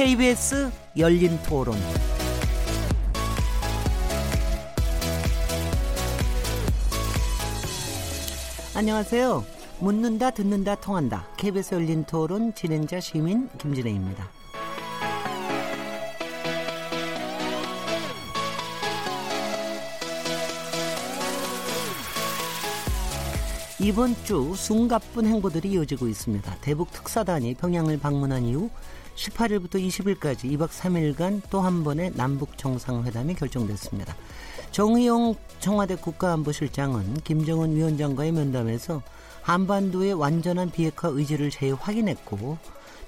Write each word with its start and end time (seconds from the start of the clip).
KBS 0.00 0.70
열린 0.96 1.38
토론. 1.46 1.76
안녕하세요. 8.74 9.44
묻는다, 9.78 10.30
듣는다, 10.30 10.76
통한다. 10.76 11.26
KBS 11.36 11.74
열린 11.74 12.04
토론 12.04 12.54
진행자 12.54 12.98
시민 13.00 13.50
김진혜입니다. 13.58 14.26
이번 23.80 24.14
주 24.24 24.54
숨가쁜 24.56 25.26
행보들이 25.26 25.72
이어지고 25.72 26.08
있습니다. 26.08 26.56
대북 26.62 26.90
특사단이 26.90 27.52
평양을 27.52 27.98
방문한 27.98 28.46
이후 28.46 28.70
18일부터 29.14 29.74
20일까지 29.74 30.44
2박 30.52 30.68
3일간 30.68 31.42
또 31.50 31.60
한 31.60 31.84
번의 31.84 32.12
남북 32.14 32.56
정상회담이 32.56 33.34
결정됐습니다. 33.34 34.16
정의용 34.70 35.34
청와대 35.58 35.94
국가안보실장은 35.96 37.14
김정은 37.24 37.74
위원장과의 37.76 38.32
면담에서 38.32 39.02
한반도의 39.42 40.14
완전한 40.14 40.70
비핵화 40.70 41.08
의지를 41.08 41.50
재확인했고 41.50 42.58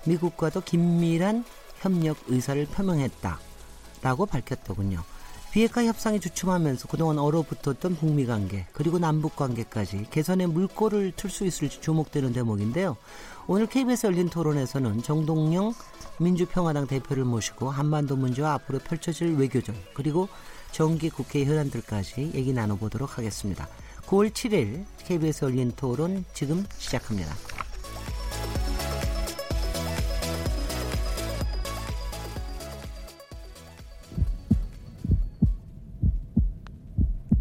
미국과도 0.06 0.60
긴밀한 0.62 1.44
협력 1.80 2.16
의사를 2.26 2.64
표명했다라고 2.66 4.26
밝혔더군요. 4.26 5.02
비핵화 5.52 5.84
협상에 5.84 6.18
주춤하면서 6.18 6.88
그동안 6.88 7.18
얼어붙었던 7.18 7.96
북미 7.96 8.24
관계 8.24 8.66
그리고 8.72 8.98
남북 8.98 9.36
관계까지 9.36 10.06
개선의 10.10 10.46
물꼬를 10.46 11.12
틀 11.14 11.28
수 11.28 11.44
있을지 11.44 11.80
주목되는 11.82 12.32
대목인데요. 12.32 12.96
오늘 13.46 13.66
KBS 13.66 14.06
열린 14.06 14.30
토론에서는 14.30 15.02
정동영 15.02 15.74
민주평화당 16.22 16.86
대표를 16.86 17.24
모시고 17.24 17.70
한반도 17.70 18.16
문제와 18.16 18.54
앞으로 18.54 18.78
펼쳐질 18.78 19.36
외교전 19.36 19.74
그리고 19.94 20.28
정기 20.70 21.10
국회 21.10 21.44
현안들까지 21.44 22.32
얘기 22.34 22.52
나눠보도록 22.52 23.18
하겠습니다. 23.18 23.68
9월 24.06 24.30
7일 24.30 24.84
KBS 24.98 25.44
열린 25.44 25.72
토론 25.76 26.24
지금 26.32 26.64
시작합니다. 26.78 27.34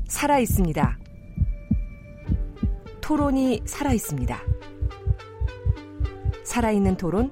살아 0.08 0.40
있습니다. 0.40 1.00
토론이 3.02 3.64
살아 3.66 3.92
있습니다. 3.92 4.40
살아있는 6.44 6.98
토론, 6.98 7.32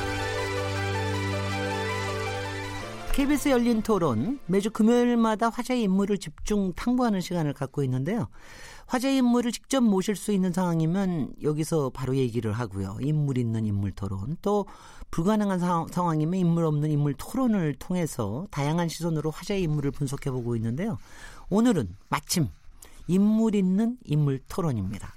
KBS 3.21 3.49
열린 3.49 3.83
토론 3.83 4.39
매주 4.47 4.71
금요일마다 4.71 5.49
화제의 5.49 5.83
인물을 5.83 6.17
집중 6.17 6.73
탐구하는 6.73 7.21
시간을 7.21 7.53
갖고 7.53 7.83
있는데요. 7.83 8.29
화제 8.87 9.15
인물을 9.15 9.51
직접 9.51 9.81
모실 9.81 10.15
수 10.15 10.31
있는 10.31 10.51
상황이면 10.51 11.35
여기서 11.43 11.91
바로 11.91 12.15
얘기를 12.15 12.51
하고요. 12.51 12.97
인물 12.99 13.37
있는 13.37 13.67
인물 13.67 13.91
토론 13.91 14.37
또 14.41 14.65
불가능한 15.11 15.59
상황, 15.59 15.87
상황이면 15.87 16.39
인물 16.39 16.65
없는 16.65 16.89
인물 16.89 17.13
토론을 17.13 17.75
통해서 17.75 18.47
다양한 18.49 18.89
시선으로 18.89 19.29
화제 19.29 19.59
인물을 19.59 19.91
분석해 19.91 20.31
보고 20.31 20.55
있는데요. 20.55 20.97
오늘은 21.51 21.95
마침 22.09 22.47
인물 23.05 23.53
있는 23.53 23.97
인물 24.03 24.39
토론입니다. 24.49 25.13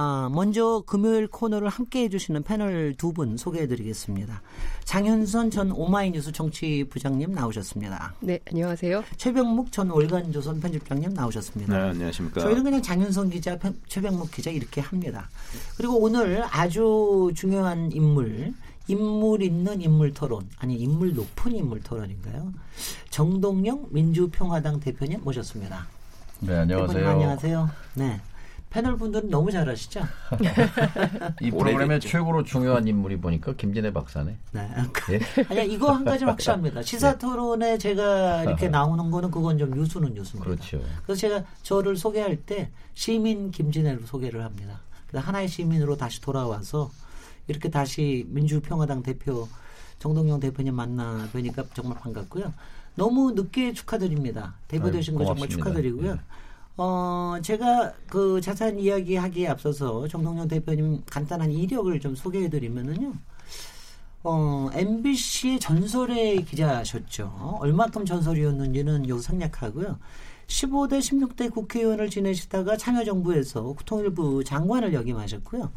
아, 0.00 0.28
먼저 0.32 0.84
금요일 0.86 1.26
코너를 1.26 1.68
함께 1.68 2.04
해주시는 2.04 2.44
패널 2.44 2.94
두 2.96 3.12
분 3.12 3.36
소개해드리겠습니다. 3.36 4.42
장윤선 4.84 5.50
전 5.50 5.72
오마이뉴스 5.72 6.30
정치부장님 6.30 7.32
나오셨습니다. 7.32 8.14
네, 8.20 8.38
안녕하세요. 8.48 9.02
최병묵 9.16 9.72
전 9.72 9.90
월간조선 9.90 10.60
편집장님 10.60 11.14
나오셨습니다. 11.14 11.76
네, 11.76 11.88
안녕하십니까. 11.90 12.40
저희는 12.42 12.62
그냥 12.62 12.80
장윤선 12.80 13.30
기자, 13.30 13.58
최병묵 13.88 14.30
기자 14.30 14.50
이렇게 14.50 14.80
합니다. 14.80 15.28
그리고 15.76 15.98
오늘 15.98 16.44
아주 16.48 17.32
중요한 17.34 17.90
인물, 17.90 18.52
인물 18.86 19.42
있는 19.42 19.80
인물 19.82 20.14
토론, 20.14 20.48
아니 20.58 20.76
인물 20.76 21.14
높은 21.14 21.56
인물 21.56 21.82
토론인가요? 21.82 22.52
정동영 23.10 23.86
민주평화당 23.90 24.78
대표님 24.78 25.24
모셨습니다. 25.24 25.88
네, 26.40 26.54
안녕하세요. 26.56 27.08
안녕하세요. 27.08 27.70
네. 27.94 28.20
패널 28.70 28.96
분들은 28.96 29.30
너무 29.30 29.50
잘하시죠? 29.50 30.00
이 31.40 31.50
프로그램의 31.50 32.00
최고로 32.00 32.44
중요한 32.44 32.86
인물이 32.86 33.18
보니까 33.18 33.54
김진애 33.54 33.92
박사네. 33.92 34.36
네. 34.52 34.70
예? 35.10 35.20
아니 35.48 35.72
이거 35.72 35.92
한 35.92 36.04
가지 36.04 36.24
확실합니다. 36.24 36.82
시사 36.82 37.12
네. 37.12 37.18
토론에 37.18 37.78
제가 37.78 38.44
이렇게 38.44 38.68
나오는 38.68 39.10
거는 39.10 39.30
그건 39.30 39.56
좀 39.58 39.74
유수는 39.74 40.16
유수입니다. 40.16 40.44
그렇죠. 40.44 40.80
그래서 41.04 41.20
제가 41.20 41.44
저를 41.62 41.96
소개할 41.96 42.36
때 42.36 42.70
시민 42.94 43.50
김진애로 43.50 44.04
소개를 44.04 44.44
합니다. 44.44 44.80
하나의 45.14 45.48
시민으로 45.48 45.96
다시 45.96 46.20
돌아와서 46.20 46.90
이렇게 47.46 47.70
다시 47.70 48.26
민주평화당 48.28 49.02
대표 49.02 49.48
정동영 49.98 50.40
대표님 50.40 50.74
만나 50.74 51.26
뵈니까 51.32 51.64
정말 51.72 51.98
반갑고요. 51.98 52.52
너무 52.94 53.32
늦게 53.32 53.72
축하드립니다. 53.72 54.54
대표 54.68 54.90
되신 54.90 55.14
거 55.14 55.24
정말 55.24 55.48
축하드리고요. 55.48 56.14
네. 56.14 56.20
어, 56.80 57.36
제가 57.42 57.92
그 58.06 58.40
자세한 58.40 58.78
이야기 58.78 59.16
하기에 59.16 59.48
앞서서 59.48 60.06
정동영 60.06 60.46
대표님 60.46 61.02
간단한 61.06 61.50
이력을 61.50 61.98
좀 61.98 62.14
소개해 62.14 62.48
드리면은요. 62.48 63.14
어, 64.22 64.70
MBC의 64.72 65.58
전설의 65.58 66.44
기자셨죠. 66.44 67.58
얼마큼 67.60 68.04
전설이었는지는 68.04 69.08
여기서 69.08 69.26
생략하고요. 69.30 69.98
15대, 70.46 71.00
16대 71.00 71.52
국회의원을 71.52 72.10
지내시다가 72.10 72.76
참여정부에서 72.76 73.74
통일부 73.84 74.44
장관을 74.44 74.94
역임하셨고요. 74.94 75.72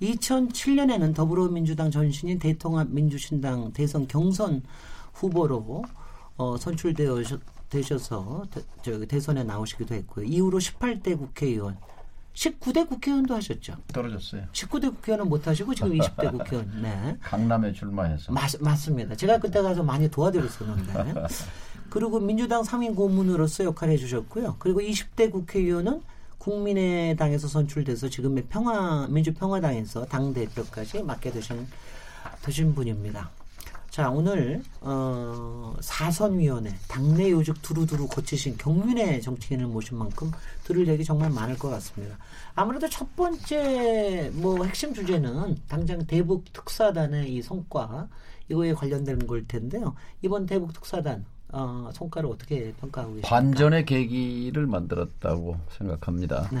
2007년에는 0.00 1.14
더불어민주당 1.14 1.90
전신인 1.90 2.38
대통합 2.38 2.88
민주신당 2.88 3.72
대선 3.74 4.08
경선 4.08 4.62
후보로 5.12 5.84
어, 6.38 6.56
선출되어 6.56 7.20
되셔서 7.68 8.44
대, 8.50 8.62
저 8.82 9.04
대선에 9.06 9.44
나오시기도 9.44 9.94
했고요. 9.94 10.24
이후로 10.26 10.58
18대 10.58 11.18
국회의원, 11.18 11.76
19대 12.34 12.88
국회의원도 12.88 13.34
하셨죠. 13.34 13.74
떨어졌어요. 13.92 14.44
19대 14.52 14.94
국회의원은 14.94 15.28
못 15.28 15.46
하시고 15.46 15.74
지금 15.74 15.92
20대 15.92 16.30
국회의원. 16.30 16.82
네. 16.82 17.16
강남에 17.22 17.72
출마해서. 17.72 18.32
맞, 18.32 18.50
맞습니다. 18.60 19.16
제가 19.16 19.38
그때 19.38 19.60
가서 19.60 19.82
많이 19.82 20.08
도와드렸었는데. 20.08 21.14
그리고 21.90 22.20
민주당 22.20 22.62
상임 22.62 22.94
고문으로서 22.94 23.64
역할을 23.64 23.94
해주셨고요. 23.94 24.56
그리고 24.58 24.80
20대 24.80 25.32
국회의원은 25.32 26.02
국민의당에서 26.38 27.48
선출돼서 27.48 28.08
지금의 28.08 28.44
평화 28.48 29.06
민주평화당에서 29.08 30.06
당 30.06 30.32
대표까지 30.32 31.02
맡게 31.02 31.32
되신 31.32 31.66
되신 32.42 32.74
분입니다. 32.74 33.30
자, 33.98 34.10
오늘 34.10 34.62
어, 34.80 35.74
사선위원회 35.80 36.72
당내 36.86 37.32
요직 37.32 37.60
두루두루 37.62 38.06
거치신 38.06 38.56
경륜의 38.56 39.20
정치인을 39.20 39.66
모신 39.66 39.98
만큼 39.98 40.30
들을 40.62 40.86
얘기 40.86 41.02
정말 41.02 41.30
많을 41.30 41.58
것 41.58 41.68
같습니다. 41.70 42.16
아무래도 42.54 42.88
첫 42.88 43.16
번째 43.16 44.30
뭐 44.34 44.64
핵심 44.64 44.94
주제는 44.94 45.56
당장 45.66 46.06
대북 46.06 46.44
특사단의 46.52 47.34
이 47.34 47.42
성과 47.42 48.06
이거에 48.48 48.72
관련된 48.72 49.26
걸 49.26 49.44
텐데요. 49.48 49.96
이번 50.22 50.46
대북 50.46 50.72
특사단 50.74 51.24
어, 51.48 51.90
성과를 51.92 52.30
어떻게 52.30 52.72
평가하고 52.74 53.14
계십니까? 53.14 53.28
반전의 53.28 53.84
계기를 53.84 54.68
만들었다고 54.68 55.56
생각합니다. 55.76 56.48
네. 56.52 56.60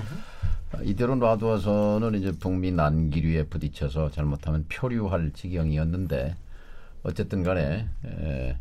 이대로 0.82 1.14
놔두어서는 1.14 2.18
이제 2.18 2.32
북미 2.32 2.72
난기류에 2.72 3.44
부딪혀서 3.44 4.10
잘못하면 4.10 4.64
표류할 4.68 5.30
지경이었는데 5.34 6.34
어쨌든 7.08 7.42
간에 7.42 7.88
에, 8.04 8.56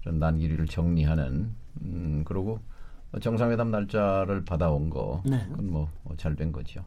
좀 0.00 0.18
난기류를 0.18 0.66
정리하는 0.66 1.50
음, 1.82 2.22
그리고 2.26 2.58
정상회담 3.20 3.70
날짜를 3.70 4.44
받아온 4.44 4.90
거 4.90 5.22
네. 5.24 5.46
그건 5.50 5.70
뭐 5.70 5.88
잘 6.16 6.34
된 6.36 6.50
거죠. 6.52 6.84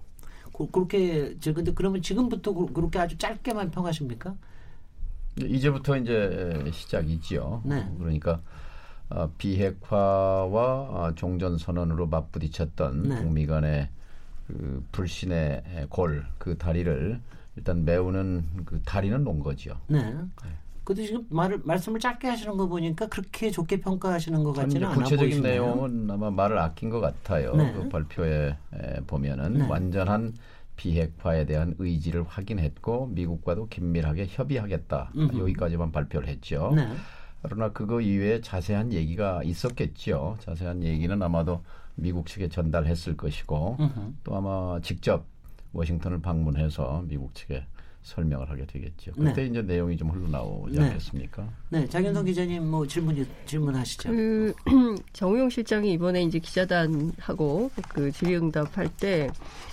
그, 0.53 0.69
그렇게 0.71 1.37
저 1.39 1.53
근데 1.53 1.71
그러면 1.73 2.01
지금부터 2.01 2.53
그렇게 2.53 2.99
아주 2.99 3.17
짧게만 3.17 3.71
평하십니까? 3.71 4.35
이제부터 5.37 5.95
이제 5.97 6.69
시작이지요. 6.73 7.61
네. 7.65 7.89
그러니까 7.97 8.41
어, 9.09 9.29
비핵화와 9.37 11.13
종전 11.15 11.57
선언으로 11.57 12.07
맞부딪혔던 12.07 13.03
네. 13.03 13.15
북미 13.21 13.45
간의 13.45 13.89
그 14.47 14.83
불신의 14.91 15.87
골 15.89 16.25
그 16.37 16.57
다리를 16.57 17.19
일단 17.55 17.85
메우는 17.85 18.65
그 18.65 18.81
다리는 18.83 19.23
놓은 19.23 19.39
거죠. 19.39 19.79
네. 19.87 20.01
네. 20.89 20.95
근데 20.95 21.05
지금 21.05 21.25
말을 21.29 21.61
말씀을 21.63 21.99
짧게 21.99 22.27
하시는 22.27 22.57
거 22.57 22.67
보니까 22.67 23.07
그렇게 23.07 23.51
좋게 23.51 23.79
평가하시는 23.81 24.43
것 24.43 24.53
같지는 24.53 24.87
않아 24.87 24.95
구체적인 24.95 25.41
보이시네요. 25.41 25.63
내용은 25.63 26.09
아마 26.09 26.31
말을 26.31 26.57
아낀 26.57 26.89
것 26.89 26.99
같아요. 26.99 27.55
네. 27.55 27.71
그 27.73 27.89
발표에 27.89 28.57
에, 28.73 28.99
보면은 29.05 29.59
네. 29.59 29.67
완전한 29.67 30.33
비핵화에 30.75 31.45
대한 31.45 31.75
의지를 31.77 32.23
확인했고 32.23 33.07
미국과도 33.07 33.67
긴밀하게 33.67 34.27
협의하겠다. 34.29 35.11
음흠. 35.15 35.39
여기까지만 35.39 35.91
발표를 35.91 36.27
했죠. 36.27 36.71
네. 36.75 36.87
그러나 37.43 37.69
그거 37.71 38.01
이외에 38.01 38.41
자세한 38.41 38.91
얘기가 38.91 39.43
있었겠죠. 39.43 40.37
자세한 40.39 40.83
얘기는 40.83 41.21
아마도 41.21 41.63
미국 41.95 42.25
측에 42.27 42.49
전달했을 42.49 43.15
것이고 43.15 43.77
음흠. 43.79 44.13
또 44.23 44.35
아마 44.35 44.79
직접 44.81 45.25
워싱턴을 45.73 46.21
방문해서 46.21 47.03
미국 47.07 47.35
측에 47.35 47.63
설명을 48.01 48.49
하게 48.49 48.65
되겠죠. 48.65 49.11
네. 49.17 49.25
그때 49.25 49.45
이제 49.45 49.61
내용이 49.61 49.97
좀 49.97 50.09
흘러나오지 50.09 50.77
네. 50.77 50.85
않겠습니까? 50.85 51.47
네, 51.69 51.87
장윤성 51.87 52.25
기자님 52.25 52.69
뭐 52.69 52.87
질문 52.87 53.25
질문하시죠. 53.45 54.09
그 54.09 54.53
정우영 55.13 55.49
실장이 55.49 55.93
이번에 55.93 56.23
이제 56.23 56.39
기자단하고 56.39 57.71
그 57.89 58.11
질의응답할 58.11 58.89
때 58.97 59.29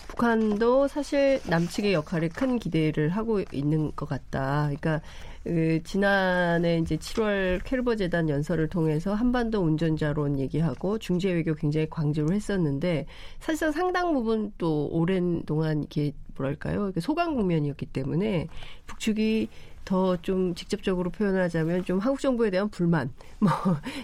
북한도 0.08 0.88
사실 0.88 1.40
남측의 1.48 1.92
역할에 1.92 2.28
큰 2.28 2.58
기대를 2.58 3.10
하고 3.10 3.40
있는 3.52 3.92
것 3.94 4.08
같다. 4.08 4.64
그러니까 4.66 5.00
그 5.44 5.80
지난해 5.84 6.78
이제 6.78 6.96
7월 6.96 7.62
켈버 7.62 7.94
재단 7.94 8.28
연설을 8.28 8.68
통해서 8.68 9.14
한반도 9.14 9.60
운전자론 9.60 10.40
얘기하고 10.40 10.98
중재 10.98 11.32
외교 11.32 11.54
굉장히 11.54 11.88
강조를 11.88 12.34
했었는데 12.34 13.06
사실상 13.38 13.70
상당 13.70 14.12
부분 14.12 14.52
또 14.58 14.88
오랜 14.90 15.44
동안 15.44 15.78
이렇게 15.78 16.12
뭐랄까요 16.36 16.92
소강 17.00 17.34
국면이었기 17.34 17.86
때문에 17.86 18.48
북측이 18.86 19.48
더 19.84 20.16
좀 20.22 20.54
직접적으로 20.54 21.10
표현하자면 21.10 21.84
좀 21.84 21.98
한국 22.00 22.20
정부에 22.20 22.50
대한 22.50 22.68
불만 22.68 23.12
뭐 23.38 23.50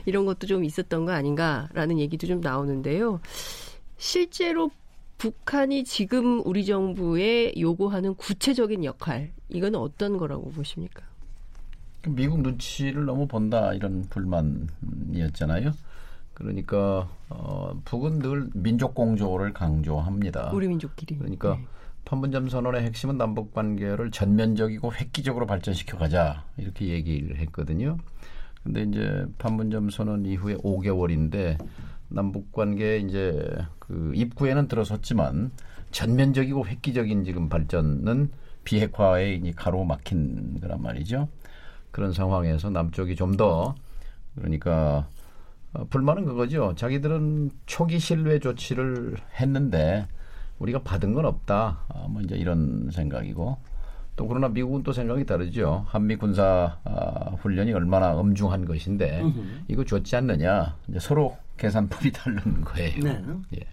이런 0.07 0.25
것도 0.27 0.47
좀 0.47 0.65
있었던 0.65 1.05
거 1.05 1.13
아닌가라는 1.13 1.99
얘기도 1.99 2.27
좀 2.27 2.41
나오는데요. 2.41 3.21
실제로 3.97 4.71
북한이 5.19 5.85
지금 5.85 6.41
우리 6.45 6.65
정부에 6.65 7.53
요구하는 7.59 8.15
구체적인 8.15 8.85
역할 8.85 9.33
이건 9.49 9.75
어떤 9.75 10.19
거라고 10.19 10.51
보십니까? 10.51 11.03
미국 12.09 12.41
눈치를 12.43 13.05
너무 13.05 13.27
본다 13.27 13.73
이런 13.75 14.05
불만이었잖아요. 14.11 15.73
그러니까 16.35 17.09
어, 17.29 17.81
북은 17.85 18.19
늘 18.19 18.51
민족 18.55 18.95
공조를 18.95 19.53
강조합니다. 19.53 20.51
우리 20.53 20.67
민족끼리. 20.67 21.19
그러니까 21.19 21.57
네. 21.57 21.65
판문점 22.13 22.51
선언의 22.51 22.83
핵심은 22.83 23.17
남북 23.17 23.55
관계를 23.55 24.11
전면적이고 24.11 24.93
획기적으로 24.93 25.47
발전시켜 25.47 25.97
가자 25.97 26.45
이렇게 26.59 26.89
얘기를 26.89 27.39
했거든요. 27.39 27.97
근데 28.63 28.83
이제 28.83 29.25
판문점 29.39 29.89
선언 29.89 30.27
이후에 30.27 30.57
5개월인데 30.57 31.57
남북 32.11 32.53
관계 32.53 32.99
이제 32.99 33.51
그 33.79 34.13
입구에는 34.15 34.69
들어섰지만 34.69 35.53
전면적이고 35.91 36.67
획기적인 36.67 37.25
지금 37.25 37.49
발전은 37.49 38.31
비핵화에 38.65 39.41
가로막힌 39.57 40.61
거란 40.61 40.83
말이죠. 40.83 41.29
그런 41.93 42.13
상황에서 42.13 42.69
남쪽이 42.69 43.17
좀 43.17 43.39
더 43.39 43.75
그러니까 44.35 45.09
어, 45.73 45.87
불만은 45.89 46.27
그거죠. 46.27 46.75
자기들은 46.77 47.53
초기 47.65 47.99
신뢰 47.99 48.39
조치를 48.39 49.17
했는데 49.41 50.07
우리가 50.59 50.81
받은 50.83 51.13
건 51.15 51.25
없다. 51.27 51.81
아, 51.89 52.07
뭐 52.09 52.23
이제 52.23 52.37
이런 52.37 52.91
생각이고 52.93 53.57
또 54.15 54.29
그러나 54.29 54.49
미국은 54.49 54.83
또 54.83 54.93
생각이 54.93 55.25
다르죠. 55.25 55.85
한미 55.89 56.17
군사 56.17 56.79
아, 56.85 57.31
훈련이 57.41 57.73
얼마나 57.73 58.15
엄중한 58.15 58.65
것인데 58.67 59.23
음흠. 59.23 59.41
이거 59.69 59.85
좋지 59.85 60.15
않느냐. 60.17 60.77
이제 60.89 60.99
서로 60.99 61.37
계산법이 61.57 62.13
다른 62.13 62.61
거예요. 62.63 63.01
네. 63.03 63.25
예. 63.57 63.67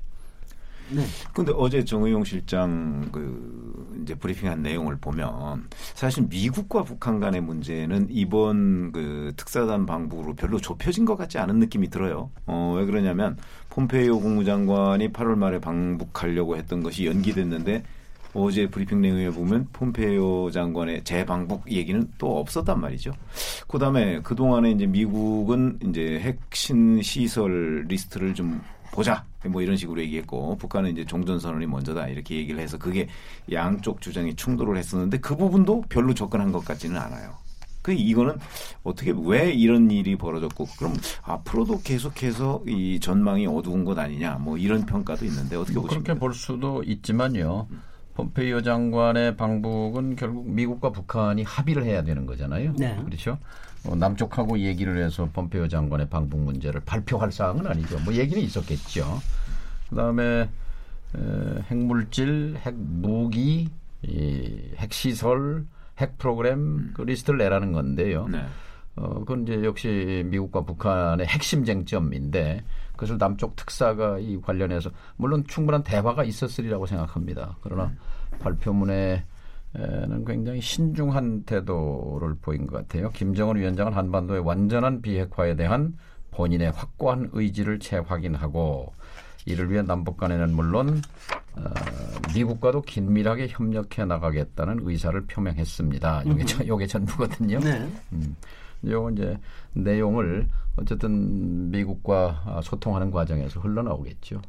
네. 0.91 1.03
근데 1.33 1.51
어제 1.55 1.83
정의용 1.83 2.23
실장 2.23 3.09
그 3.11 3.99
이제 4.01 4.15
브리핑한 4.15 4.61
내용을 4.61 4.97
보면 4.97 5.67
사실 5.93 6.25
미국과 6.29 6.83
북한 6.83 7.19
간의 7.19 7.41
문제는 7.41 8.07
이번 8.09 8.91
그 8.91 9.33
특사단 9.35 9.85
방북으로 9.85 10.35
별로 10.35 10.59
좁혀진 10.59 11.05
것 11.05 11.15
같지 11.15 11.37
않은 11.37 11.59
느낌이 11.59 11.89
들어요. 11.89 12.31
어, 12.45 12.73
왜 12.77 12.85
그러냐면 12.85 13.37
폼페이오 13.69 14.19
국무장관이 14.19 15.09
8월 15.09 15.35
말에 15.35 15.59
방북하려고 15.59 16.57
했던 16.57 16.81
것이 16.81 17.05
연기됐는데 17.05 17.83
어제 18.33 18.67
브리핑 18.67 19.01
내용에 19.01 19.29
보면 19.31 19.67
폼페이오 19.73 20.51
장관의 20.51 21.03
재방북 21.03 21.71
얘기는 21.71 22.07
또 22.17 22.39
없었단 22.39 22.79
말이죠. 22.79 23.11
그 23.67 23.79
다음에 23.79 24.19
그 24.21 24.35
동안에 24.35 24.71
이제 24.71 24.85
미국은 24.85 25.79
이제 25.83 26.19
핵심 26.19 27.01
시설 27.01 27.85
리스트를 27.87 28.33
좀 28.33 28.61
보자. 28.91 29.23
뭐 29.47 29.61
이런 29.61 29.77
식으로 29.77 30.01
얘기했고 30.01 30.57
북한은 30.57 30.91
이제 30.91 31.05
종전 31.05 31.39
선언이 31.39 31.65
먼저다 31.65 32.07
이렇게 32.07 32.35
얘기를 32.35 32.59
해서 32.59 32.77
그게 32.77 33.07
양쪽 33.51 34.01
주장이 34.01 34.35
충돌을 34.35 34.77
했었는데 34.77 35.19
그 35.19 35.35
부분도 35.35 35.83
별로 35.89 36.13
접근한 36.13 36.51
것 36.51 36.65
같지는 36.65 36.97
않아요. 36.97 37.37
그 37.81 37.93
이거는 37.93 38.37
어떻게 38.83 39.13
왜 39.15 39.51
이런 39.51 39.89
일이 39.89 40.17
벌어졌고 40.17 40.65
그럼 40.77 40.95
앞으로도 41.23 41.81
계속해서 41.81 42.63
이 42.67 42.99
전망이 42.99 43.47
어두운 43.47 43.85
것 43.85 43.97
아니냐 43.97 44.33
뭐 44.35 44.57
이런 44.57 44.85
평가도 44.85 45.25
있는데 45.25 45.55
어떻게 45.55 45.75
뭐 45.75 45.83
보십니까? 45.83 46.03
그렇게 46.03 46.19
볼 46.19 46.33
수도 46.33 46.83
있지만요. 46.83 47.67
폼페이오 48.19 48.61
장관의 48.63 49.37
방북은 49.37 50.17
결국 50.17 50.49
미국과 50.49 50.91
북한이 50.91 51.43
합의를 51.43 51.85
해야 51.85 52.03
되는 52.03 52.25
거잖아요. 52.25 52.73
네. 52.77 53.01
그렇죠. 53.05 53.37
어, 53.85 53.95
남쪽하고 53.95 54.59
얘기를 54.59 55.01
해서 55.01 55.29
폼페이오 55.31 55.69
장관의 55.69 56.09
방북 56.09 56.41
문제를 56.41 56.81
발표할 56.81 57.31
사항은 57.31 57.65
아니죠. 57.65 57.97
뭐 57.99 58.13
얘기는 58.13 58.41
있었겠죠. 58.43 59.05
그다음에 59.89 60.49
에, 61.15 61.61
핵물질, 61.69 62.57
핵무기, 62.57 63.69
이, 64.01 64.61
핵시설, 64.75 65.65
핵 65.97 66.17
프로그램 66.17 66.91
그 66.93 67.03
리스트를 67.03 67.37
내라는 67.37 67.71
건데요. 67.71 68.27
네. 68.27 68.43
어, 68.97 69.19
그건 69.19 69.43
이제 69.43 69.63
역시 69.63 70.25
미국과 70.25 70.65
북한의 70.65 71.25
핵심 71.25 71.63
쟁점인데 71.63 72.63
그것을 72.99 73.17
남쪽 73.17 73.55
특사가 73.55 74.19
이 74.19 74.41
관련해서 74.41 74.89
물론 75.15 75.45
충분한 75.47 75.83
대화가 75.83 76.25
있었으리라고 76.25 76.85
생각합니다. 76.85 77.55
그러나 77.61 77.93
발표문에는 78.39 79.23
굉장히 80.27 80.59
신중한 80.59 81.43
태도를 81.43 82.35
보인 82.41 82.67
것 82.67 82.75
같아요. 82.75 83.09
김정은 83.11 83.55
위원장은 83.55 83.93
한반도의 83.93 84.41
완전한 84.41 85.01
비핵화에 85.01 85.55
대한 85.55 85.97
본인의 86.31 86.71
확고한 86.71 87.29
의지를 87.31 87.79
재확인하고 87.79 88.93
이를 89.45 89.71
위해 89.71 89.81
남북 89.81 90.17
간에는 90.17 90.53
물론 90.53 91.01
어, 91.55 91.63
미국과도 92.35 92.81
긴밀하게 92.81 93.47
협력해 93.49 94.03
나가겠다는 94.05 94.79
의사를 94.81 95.25
표명했습니다. 95.25 96.23
요게 96.67 96.85
전부거든요. 96.87 97.59
네. 97.59 97.89
음. 98.11 98.35
요 98.87 99.09
이제 99.09 99.37
내용을 99.73 100.47
어쨌든 100.81 101.71
미국과 101.71 102.43
아, 102.45 102.61
소통하는 102.63 103.11
과정에서 103.11 103.59
흘러나오겠죠. 103.59 104.41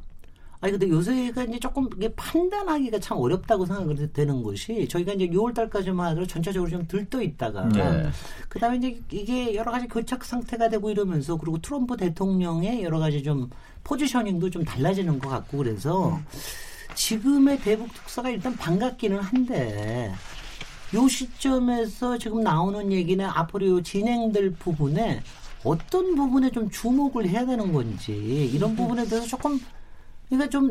아니 0.62 0.72
근데 0.72 0.90
요새가 0.90 1.44
이제 1.44 1.58
조금 1.58 1.88
이게 1.96 2.12
판단하기가 2.14 2.98
참 2.98 3.16
어렵다고 3.16 3.64
생각이 3.64 4.12
되는 4.12 4.42
것이 4.42 4.86
저희가 4.88 5.14
이제 5.14 5.26
6월 5.28 5.54
달까지만 5.54 6.08
하더라도 6.08 6.26
전체적으로 6.26 6.70
좀 6.70 6.86
들떠 6.86 7.22
있다가 7.22 7.66
네. 7.68 8.10
그다음에 8.50 8.76
이제 8.76 9.00
이게 9.10 9.54
여러 9.54 9.70
가지 9.70 9.88
교착 9.88 10.22
상태가 10.22 10.68
되고 10.68 10.90
이러면서 10.90 11.36
그리고 11.38 11.58
트럼프 11.58 11.96
대통령의 11.96 12.82
여러 12.82 12.98
가지 12.98 13.22
좀 13.22 13.48
포지셔닝도 13.84 14.50
좀 14.50 14.62
달라지는 14.62 15.18
것 15.18 15.30
같고 15.30 15.58
그래서 15.58 16.20
지금의 16.94 17.60
대북 17.60 17.94
특사가 17.94 18.28
일단 18.28 18.54
반갑기는 18.54 19.18
한데 19.18 20.12
요 20.92 21.08
시점에서 21.08 22.18
지금 22.18 22.42
나오는 22.42 22.92
얘기는 22.92 23.24
앞으로 23.24 23.66
요 23.66 23.82
진행될 23.82 24.50
부분에 24.54 25.22
어떤 25.64 26.14
부분에 26.14 26.50
좀 26.50 26.70
주목을 26.70 27.28
해야 27.28 27.44
되는 27.44 27.72
건지 27.72 28.12
이런 28.52 28.74
부분에 28.76 29.06
대해서 29.06 29.26
조금 29.26 29.60
그러니까 30.28 30.48
좀 30.50 30.70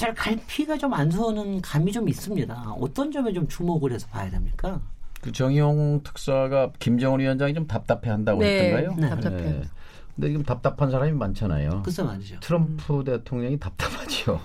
잘 0.00 0.14
갈피가 0.14 0.78
좀 0.78 0.94
안 0.94 1.10
서는 1.10 1.60
감이 1.60 1.92
좀 1.92 2.08
있습니다. 2.08 2.74
어떤 2.80 3.12
점에 3.12 3.34
좀 3.34 3.46
주목을 3.46 3.92
해서 3.92 4.06
봐야 4.08 4.30
됩니까? 4.30 4.80
그 5.20 5.30
정의용 5.30 6.00
특사가 6.02 6.72
김정은 6.78 7.20
위원장이 7.20 7.52
좀 7.52 7.66
답답해한다고 7.66 8.40
네, 8.40 8.72
했던가요? 8.72 8.94
네. 8.98 9.10
답답해요. 9.10 9.62
근데 10.20 10.32
지금 10.32 10.44
답답한 10.44 10.90
사람이 10.90 11.12
많잖아요. 11.12 11.80
글쎄 11.82 12.02
말이죠. 12.02 12.38
트럼프 12.40 13.02
대통령이 13.04 13.58
답답하죠. 13.58 14.38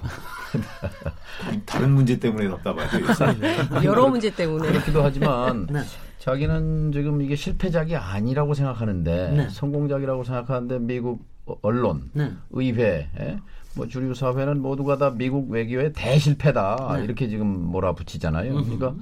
다른 1.65 1.91
문제 1.91 2.17
때문에 2.17 2.48
답답하죠. 2.48 3.84
여러 3.84 4.08
문제 4.08 4.34
때문에. 4.34 4.70
그렇기도 4.70 5.03
하지만 5.03 5.67
네. 5.70 5.82
자기는 6.20 6.94
지금 6.94 7.22
이게 7.22 7.36
실패작이 7.36 7.94
아니라고 7.94 8.53
생각하는데 8.53 9.32
네. 9.32 9.50
성공작이라고 9.50 10.24
생각하는데 10.24 10.79
미국 10.79 11.25
언론, 11.62 12.10
네. 12.13 12.32
의회, 12.51 13.10
예? 13.20 13.38
뭐 13.75 13.86
주류 13.86 14.15
사회는 14.15 14.62
모두가 14.62 14.98
다 14.98 15.10
미국 15.10 15.51
외교의 15.51 15.91
대실패다 15.91 16.94
네. 16.96 17.03
이렇게 17.03 17.27
지금 17.27 17.48
몰아붙이잖아요. 17.48 18.53
그러니까 18.53 18.96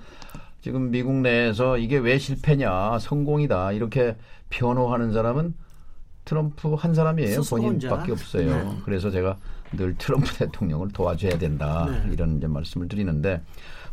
지금 0.62 0.90
미국 0.90 1.14
내에서 1.18 1.78
이게 1.78 2.00
왜 2.00 2.18
실패냐, 2.18 2.98
성공이다 2.98 3.74
이렇게 3.74 4.16
변호하는 4.50 5.14
사람은 5.14 5.54
트럼프 6.26 6.74
한 6.76 6.94
사람이에요. 6.94 7.42
본인밖에 7.50 8.12
없어요. 8.12 8.56
네. 8.56 8.78
그래서 8.86 9.12
제가 9.12 9.38
늘 9.74 9.96
트럼프 9.98 10.34
대통령을 10.38 10.90
도와줘야 10.90 11.38
된다 11.38 11.88
네. 11.90 12.14
이런 12.14 12.38
이제 12.38 12.48
말씀을 12.48 12.88
드리는데 12.88 13.42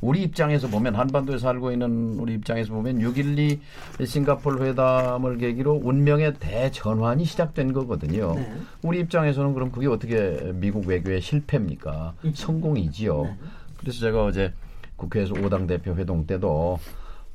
우리 0.00 0.22
입장에서 0.22 0.68
보면 0.68 0.94
한반도에 0.94 1.38
살고 1.38 1.72
있는 1.72 2.16
우리 2.18 2.34
입장에서 2.34 2.72
보면 2.72 3.00
6.12 3.00 3.58
싱가폴 4.06 4.62
회담을 4.62 5.36
계기로 5.36 5.80
운명의 5.82 6.34
대전환이 6.34 7.24
시작된 7.24 7.72
거거든요. 7.72 8.34
네. 8.34 8.52
우리 8.82 9.00
입장에서는 9.00 9.52
그럼 9.52 9.70
그게 9.70 9.88
어떻게 9.88 10.52
미국 10.54 10.86
외교의 10.86 11.20
실패입니까? 11.20 12.14
성공이지요. 12.32 13.22
네. 13.24 13.36
그래서 13.78 14.00
제가 14.00 14.24
어제 14.24 14.52
국회에서 14.96 15.34
5당 15.34 15.66
대표 15.66 15.94
회동 15.94 16.26
때도 16.26 16.78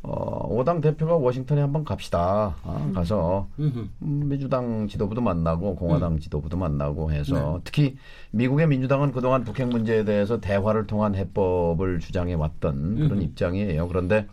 어, 0.08 0.48
5당 0.50 0.82
대표가 0.84 1.16
워싱턴에 1.16 1.62
한번 1.62 1.84
갑시다. 1.84 2.56
아, 2.64 2.92
가서 2.94 3.48
음흠. 3.60 3.80
음, 4.04 4.30
민주당 4.30 4.88
지도부도 4.88 5.20
만나고 5.22 5.76
공화당 5.76 6.14
음. 6.14 6.20
지도부도 6.20 6.58
만나고 6.58 7.10
네. 7.10 7.18
해서 7.20 7.60
특히 7.64 7.98
미국의 8.32 8.68
민주당은 8.68 9.12
그동안 9.12 9.44
북핵 9.44 9.68
문제에 9.68 10.04
대해서 10.06 10.40
대화를 10.40 10.86
통한 10.86 11.16
해법을 11.16 12.00
주장해 12.00 12.36
왔던 12.36 12.96
그런 12.98 13.14
음. 13.14 13.22
입장이에요. 13.24 13.88
그런데 13.88 14.28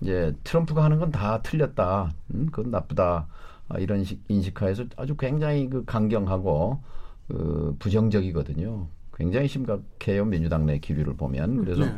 이제 0.00 0.34
트럼프가 0.42 0.82
하는 0.82 0.98
건 0.98 1.12
다 1.12 1.40
틀렸다. 1.42 2.10
음, 2.34 2.48
그건 2.50 2.72
나쁘다. 2.72 3.28
아, 3.68 3.78
이런 3.78 4.02
식 4.02 4.20
인식하에서 4.26 4.86
아주 4.96 5.16
굉장히 5.16 5.68
그 5.70 5.84
강경하고 5.84 6.80
그 7.28 7.76
부정적이거든요. 7.78 8.88
굉장히 9.14 9.46
심각해요. 9.46 10.24
민주당 10.24 10.66
내 10.66 10.78
기류를 10.78 11.14
보면. 11.14 11.64
그래서 11.64 11.84
네. 11.84 11.94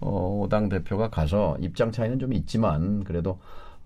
어, 0.00 0.46
당 0.50 0.68
대표가 0.68 1.10
가서 1.10 1.56
입장 1.60 1.90
차이는 1.92 2.18
좀 2.18 2.32
있지만 2.32 3.04
그래도 3.04 3.38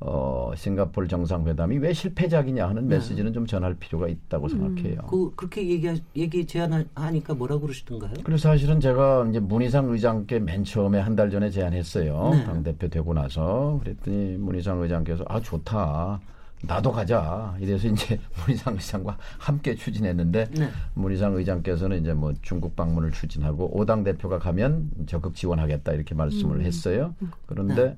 어, 0.05 0.51
싱가폴 0.57 1.07
정상회담이 1.07 1.79
왜 1.79 1.93
실패작이냐 1.93 2.69
하는 2.69 2.89
메시지는 2.89 3.33
좀 3.33 3.47
전할 3.47 3.75
필요가 3.75 4.09
있다고 4.09 4.49
생각해요. 4.49 4.97
그 5.09 5.33
그렇게 5.37 5.69
얘기 5.69 5.89
얘기 6.17 6.45
제안하니까 6.45 7.35
뭐라 7.35 7.59
그러시던가요? 7.59 8.15
그래서 8.25 8.49
사실은 8.49 8.81
제가 8.81 9.27
이제 9.31 9.39
문희상 9.39 9.91
의장께 9.91 10.41
맨 10.41 10.65
처음에 10.65 10.99
한 10.99 11.15
달 11.15 11.31
전에 11.31 11.51
제안했어요. 11.51 12.31
네. 12.33 12.45
당 12.45 12.65
대표 12.65 12.89
되고 12.89 13.15
나서 13.15 13.79
그랬더니 13.85 14.39
문희상 14.39 14.81
의장께서 14.81 15.25
아 15.29 15.39
좋다. 15.41 16.21
나도 16.63 16.93
가자. 16.93 17.55
이래서 17.61 17.89
이제 17.89 18.19
문희상 18.47 18.75
의장과 18.75 19.19
함께 19.39 19.75
추진했는데 19.75 20.51
네. 20.51 20.71
문희상 20.95 21.35
의장께서는 21.35 22.01
이제 22.01 22.15
뭐 22.15 22.33
중국 22.43 22.77
방문을 22.77 23.11
추진하고 23.13 23.77
오당 23.77 24.05
대표가 24.05 24.39
가면 24.39 24.91
적극 25.07 25.35
지원하겠다 25.35 25.93
이렇게 25.93 26.15
말씀을 26.15 26.63
했어요. 26.63 27.15
그런데 27.47 27.85
네. 27.85 27.97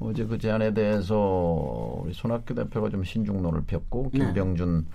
어제 0.00 0.24
그 0.24 0.38
제안에 0.38 0.74
대해서 0.74 2.00
우리 2.02 2.12
손학규 2.12 2.54
대표가 2.54 2.88
좀 2.88 3.04
신중론을 3.04 3.64
폈고 3.66 4.10
네. 4.12 4.18
김병준 4.18 4.86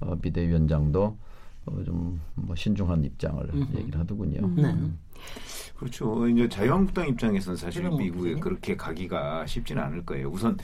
어, 0.00 0.14
비대위원장도 0.16 1.18
어, 1.66 1.84
좀뭐 1.84 2.54
신중한 2.54 3.04
입장을 3.04 3.50
얘기를 3.76 3.98
하더군요. 3.98 4.48
네. 4.54 4.74
그렇죠. 5.76 6.28
이제 6.28 6.48
자유한국당 6.48 7.08
입장에서는 7.08 7.56
사실 7.56 7.88
미국에? 7.90 8.34
그렇게 8.34 8.76
가기가 8.76 9.46
쉽지는 9.46 9.82
않을 9.82 10.06
거예요. 10.06 10.28
우선 10.28 10.56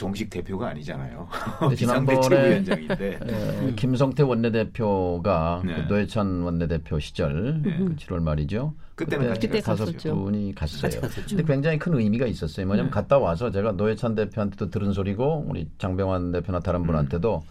정식 0.00 0.30
대표가 0.30 0.68
아니잖아요. 0.68 1.28
지난번에. 1.76 2.64
에, 2.66 3.72
김성태 3.76 4.22
원내대표가 4.22 5.62
네. 5.62 5.74
그 5.74 5.80
노회찬 5.92 6.40
원내대표 6.40 6.98
시절 6.98 7.60
네. 7.60 7.76
그 7.76 7.96
7월 7.96 8.22
말이죠. 8.22 8.72
그때는 8.94 9.28
같이 9.28 9.46
그때 9.46 9.60
다섯 9.60 9.84
갔었죠. 9.84 10.14
분이 10.14 10.54
갔어요. 10.54 11.02
근데 11.28 11.42
굉장히 11.42 11.78
큰 11.78 11.94
의미가 11.94 12.26
있었어요. 12.26 12.66
뭐냐면 12.66 12.90
네. 12.90 12.94
갔다 12.94 13.18
와서 13.18 13.50
제가 13.50 13.72
노회찬 13.72 14.14
대표한테도 14.14 14.70
들은 14.70 14.92
소리고 14.92 15.44
우리 15.46 15.68
장병환 15.76 16.32
대표나 16.32 16.60
다른 16.60 16.82
분한테도 16.84 17.42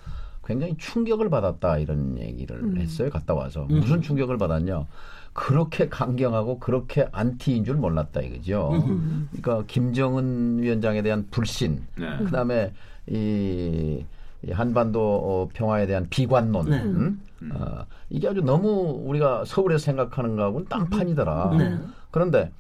굉장히 0.44 0.76
충격을 0.78 1.30
받았다 1.30 1.78
이런 1.78 2.18
얘기를 2.18 2.78
했어요. 2.78 3.12
갔다 3.12 3.36
와서 3.36 3.68
음. 3.70 3.82
무슨 3.82 4.02
충격을 4.02 4.40
받았냐? 4.40 4.88
그렇게 5.34 5.88
강경하고 5.88 6.60
그렇게 6.60 7.08
안티인 7.12 7.64
줄 7.64 7.76
몰랐다 7.76 8.22
이거죠. 8.22 8.84
그러니까 9.32 9.64
김정은 9.68 10.60
위원장에 10.60 11.02
대한 11.02 11.28
불신, 11.32 11.86
네. 11.96 12.18
그다음에 12.26 12.74
이, 13.08 14.04
이 14.44 14.52
한반도 14.52 15.00
어, 15.02 15.50
평화에 15.54 15.88
대한 15.88 16.08
비관론, 16.10 16.70
네. 16.70 16.82
음? 16.84 17.22
어, 17.54 17.86
이게 18.10 18.28
아주 18.28 18.42
너무 18.42 19.02
우리가 19.06 19.46
서울에서 19.46 19.84
생각하는 19.84 20.36
거하고는 20.36 20.68
딴판이더라. 20.68 21.56
네. 21.58 21.78
그런데 22.12 22.52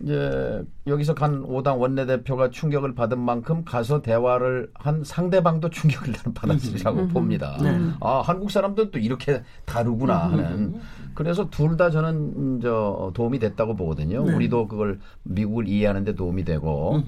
이제 0.00 0.62
여기서 0.86 1.14
간 1.14 1.44
오당 1.44 1.80
원내대표가 1.80 2.50
충격을 2.50 2.94
받은 2.94 3.18
만큼 3.18 3.64
가서 3.64 4.02
대화를 4.02 4.70
한 4.74 5.04
상대방도 5.04 5.70
충격을 5.70 6.14
받았으리라고 6.34 7.08
봅니다. 7.08 7.56
네. 7.62 7.78
아 8.00 8.20
한국 8.24 8.50
사람들도 8.50 8.98
이렇게 8.98 9.42
다르구나 9.64 10.30
하는. 10.30 10.80
그래서 11.14 11.48
둘 11.50 11.76
다 11.76 11.90
저는 11.90 12.14
음, 12.36 12.60
저 12.62 13.10
도움이 13.14 13.38
됐다고 13.38 13.74
보거든요. 13.76 14.24
네. 14.24 14.34
우리도 14.34 14.68
그걸 14.68 14.98
미국을 15.24 15.68
이해하는데 15.68 16.14
도움이 16.14 16.44
되고. 16.44 17.02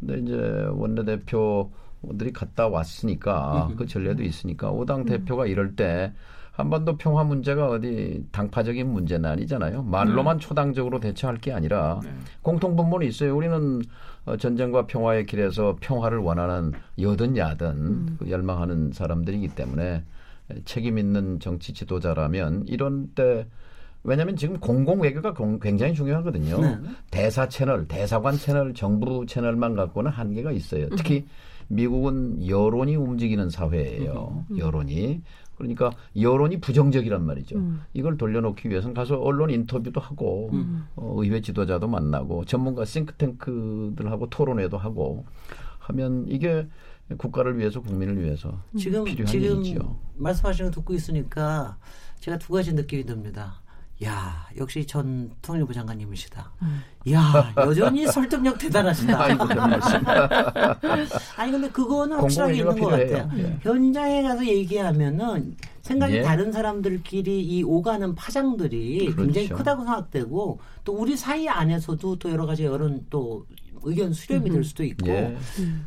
근데 0.00 0.18
이제 0.20 0.66
원내대표들이 0.72 2.32
갔다 2.32 2.68
왔으니까 2.68 3.70
그 3.76 3.86
전례도 3.86 4.22
있으니까 4.22 4.70
오당 4.70 5.04
대표가 5.04 5.46
이럴 5.46 5.76
때 5.76 6.12
한반도 6.52 6.96
평화 6.98 7.24
문제가 7.24 7.68
어디 7.68 8.24
당파적인 8.32 8.86
문제는 8.92 9.28
아니잖아요. 9.30 9.82
말로만 9.84 10.38
초당적으로 10.40 11.00
대처할 11.00 11.38
게 11.38 11.52
아니라 11.52 12.00
네. 12.02 12.10
공통 12.42 12.76
분모는 12.76 13.06
있어요. 13.06 13.34
우리는 13.36 13.80
어, 14.26 14.36
전쟁과 14.36 14.86
평화의 14.86 15.24
길에서 15.26 15.76
평화를 15.80 16.18
원하는 16.18 16.72
여든 17.00 17.36
야든 17.38 18.16
그 18.18 18.30
열망하는 18.30 18.92
사람들이기 18.92 19.48
때문에 19.48 20.04
책임 20.64 20.98
있는 20.98 21.38
정치 21.40 21.72
지도자라면 21.72 22.64
이런 22.66 23.08
때 23.14 23.46
왜냐하면 24.02 24.36
지금 24.36 24.58
공공 24.58 25.00
외교가 25.02 25.34
공- 25.34 25.58
굉장히 25.60 25.92
중요하거든요. 25.94 26.58
네. 26.60 26.78
대사 27.10 27.48
채널, 27.48 27.86
대사관 27.86 28.34
채널, 28.36 28.72
정부 28.72 29.26
채널만 29.26 29.74
갖고는 29.74 30.10
한계가 30.10 30.52
있어요. 30.52 30.88
특히 30.96 31.26
미국은 31.68 32.46
여론이 32.48 32.96
움직이는 32.96 33.50
사회예요. 33.50 34.44
여론이. 34.56 35.20
그러니까 35.56 35.90
여론이 36.18 36.58
부정적이란 36.62 37.22
말이죠. 37.26 37.58
이걸 37.92 38.16
돌려놓기 38.16 38.70
위해서는 38.70 38.94
가서 38.94 39.20
언론 39.20 39.50
인터뷰도 39.50 40.00
하고 40.00 40.48
어, 40.96 41.14
의회 41.18 41.42
지도자도 41.42 41.86
만나고 41.86 42.46
전문가 42.46 42.86
싱크탱크들하고 42.86 44.30
토론회도 44.30 44.78
하고 44.78 45.26
하면 45.80 46.24
이게 46.28 46.66
국가를 47.18 47.58
위해서 47.58 47.80
국민을 47.80 48.22
위해서 48.22 48.62
지금 48.78 49.04
필요한 49.04 49.26
지금 49.26 49.64
일이죠. 49.64 49.98
말씀하시는 50.16 50.70
거 50.70 50.74
듣고 50.74 50.94
있으니까 50.94 51.76
제가 52.20 52.38
두 52.38 52.52
가지 52.52 52.72
느낌이 52.72 53.04
듭니다. 53.04 53.60
야 54.02 54.48
역시 54.56 54.86
전 54.86 55.30
통일부 55.42 55.74
장관님이시다. 55.74 56.50
야 57.12 57.52
여전히 57.56 58.06
설득력 58.06 58.56
대단하시다. 58.58 59.20
아이고. 59.22 59.44
아니 61.36 61.52
근데 61.52 61.68
그거는 61.68 62.16
확실하게 62.18 62.52
있는 62.54 62.66
것 62.66 62.74
필요해요. 62.76 63.16
같아요. 63.18 63.38
예. 63.42 63.58
현장에 63.60 64.22
가서 64.22 64.46
얘기하면은 64.46 65.54
생각이 65.82 66.16
예. 66.16 66.22
다른 66.22 66.50
사람들끼리 66.50 67.42
이 67.44 67.62
오가는 67.62 68.14
파장들이 68.14 69.00
그렇죠. 69.06 69.16
굉장히 69.22 69.48
크다고 69.48 69.84
생각되고 69.84 70.60
또 70.84 70.92
우리 70.94 71.16
사이 71.16 71.46
안에서도 71.48 72.16
또 72.16 72.30
여러 72.30 72.46
가지 72.46 72.64
여론 72.64 73.04
또 73.10 73.44
의견 73.82 74.12
수렴이 74.12 74.50
될 74.50 74.64
수도 74.64 74.84
있고 74.84 75.08
예. 75.08 75.36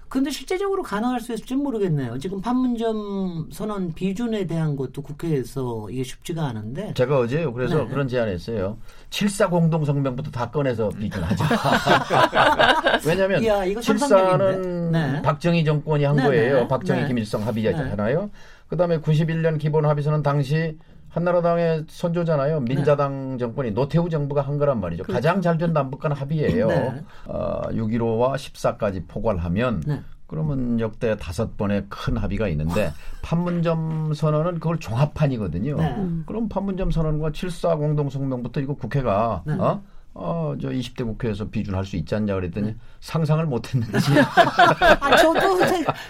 근데 0.10 0.30
실제적으로 0.30 0.84
가능할 0.84 1.20
수 1.22 1.34
있을지 1.34 1.56
모르겠네요. 1.56 2.18
지금 2.18 2.42
판문점 2.42 3.50
선언 3.52 3.94
비준에 3.94 4.46
대한 4.46 4.76
것도 4.76 5.02
국회에서 5.02 5.90
이게 5.90 6.04
쉽지가 6.04 6.46
않은데 6.48 6.94
제가 6.96 7.20
어제요. 7.20 7.54
그래서 7.54 7.84
네. 7.84 7.88
그런 7.88 8.08
제안했어요. 8.08 8.78
7사 9.10 9.50
공동 9.50 9.86
성명부터 9.86 10.32
다 10.32 10.50
꺼내서 10.50 10.90
비준하자. 10.90 11.46
왜냐하면 13.06 13.44
이거 13.44 13.80
7사는 13.80 13.98
상상력인데. 14.00 14.90
네. 14.92 15.22
박정희 15.22 15.64
정권이 15.64 16.04
한 16.04 16.16
네, 16.16 16.24
거예요. 16.24 16.60
네. 16.62 16.68
박정희 16.68 17.02
네. 17.02 17.08
김일성 17.08 17.46
합의잖아요. 17.46 18.30
그다음에 18.74 18.98
91년 19.00 19.60
기본 19.60 19.86
합의서는 19.86 20.24
당시 20.24 20.78
한나라당의 21.10 21.86
선조잖아요. 21.88 22.62
민자당 22.62 23.38
정권이 23.38 23.70
노태우 23.72 24.10
정부가 24.10 24.42
한 24.42 24.58
거란 24.58 24.80
말이죠. 24.80 25.04
가장 25.04 25.42
잘 25.42 25.60
된 25.60 25.74
남북 25.74 26.00
간 26.02 26.12
합의예요. 26.12 26.68
네. 26.68 27.04
어, 27.28 27.62
6.15와 27.70 28.34
14까지 28.34 29.08
포괄하면 29.08 29.84
네. 29.86 30.02
그러면 30.26 30.80
역대 30.80 31.16
다섯 31.18 31.56
번의 31.56 31.86
큰 31.90 32.18
합의가 32.18 32.48
있는데 32.48 32.92
판문점 33.22 34.16
선언은 34.16 34.56
그걸 34.56 34.80
종합판이거든요. 34.80 35.76
네. 35.78 35.96
그럼 36.26 36.50
판문점 36.50 36.90
선언과 36.90 37.30
7사 37.30 37.78
공동성명부터 37.78 38.60
이거 38.62 38.74
국회가 38.74 39.44
네. 39.46 39.54
어? 39.54 39.84
어, 40.16 40.54
저 40.62 40.70
20대 40.70 41.04
국회에서 41.04 41.50
비준할 41.50 41.86
수 41.86 41.96
있지 41.96 42.14
않냐 42.16 42.36
그랬더니 42.36 42.76
상상을 43.00 43.44
못 43.46 43.74
했는지. 43.74 44.12
아, 45.00 45.16
저도 45.16 45.60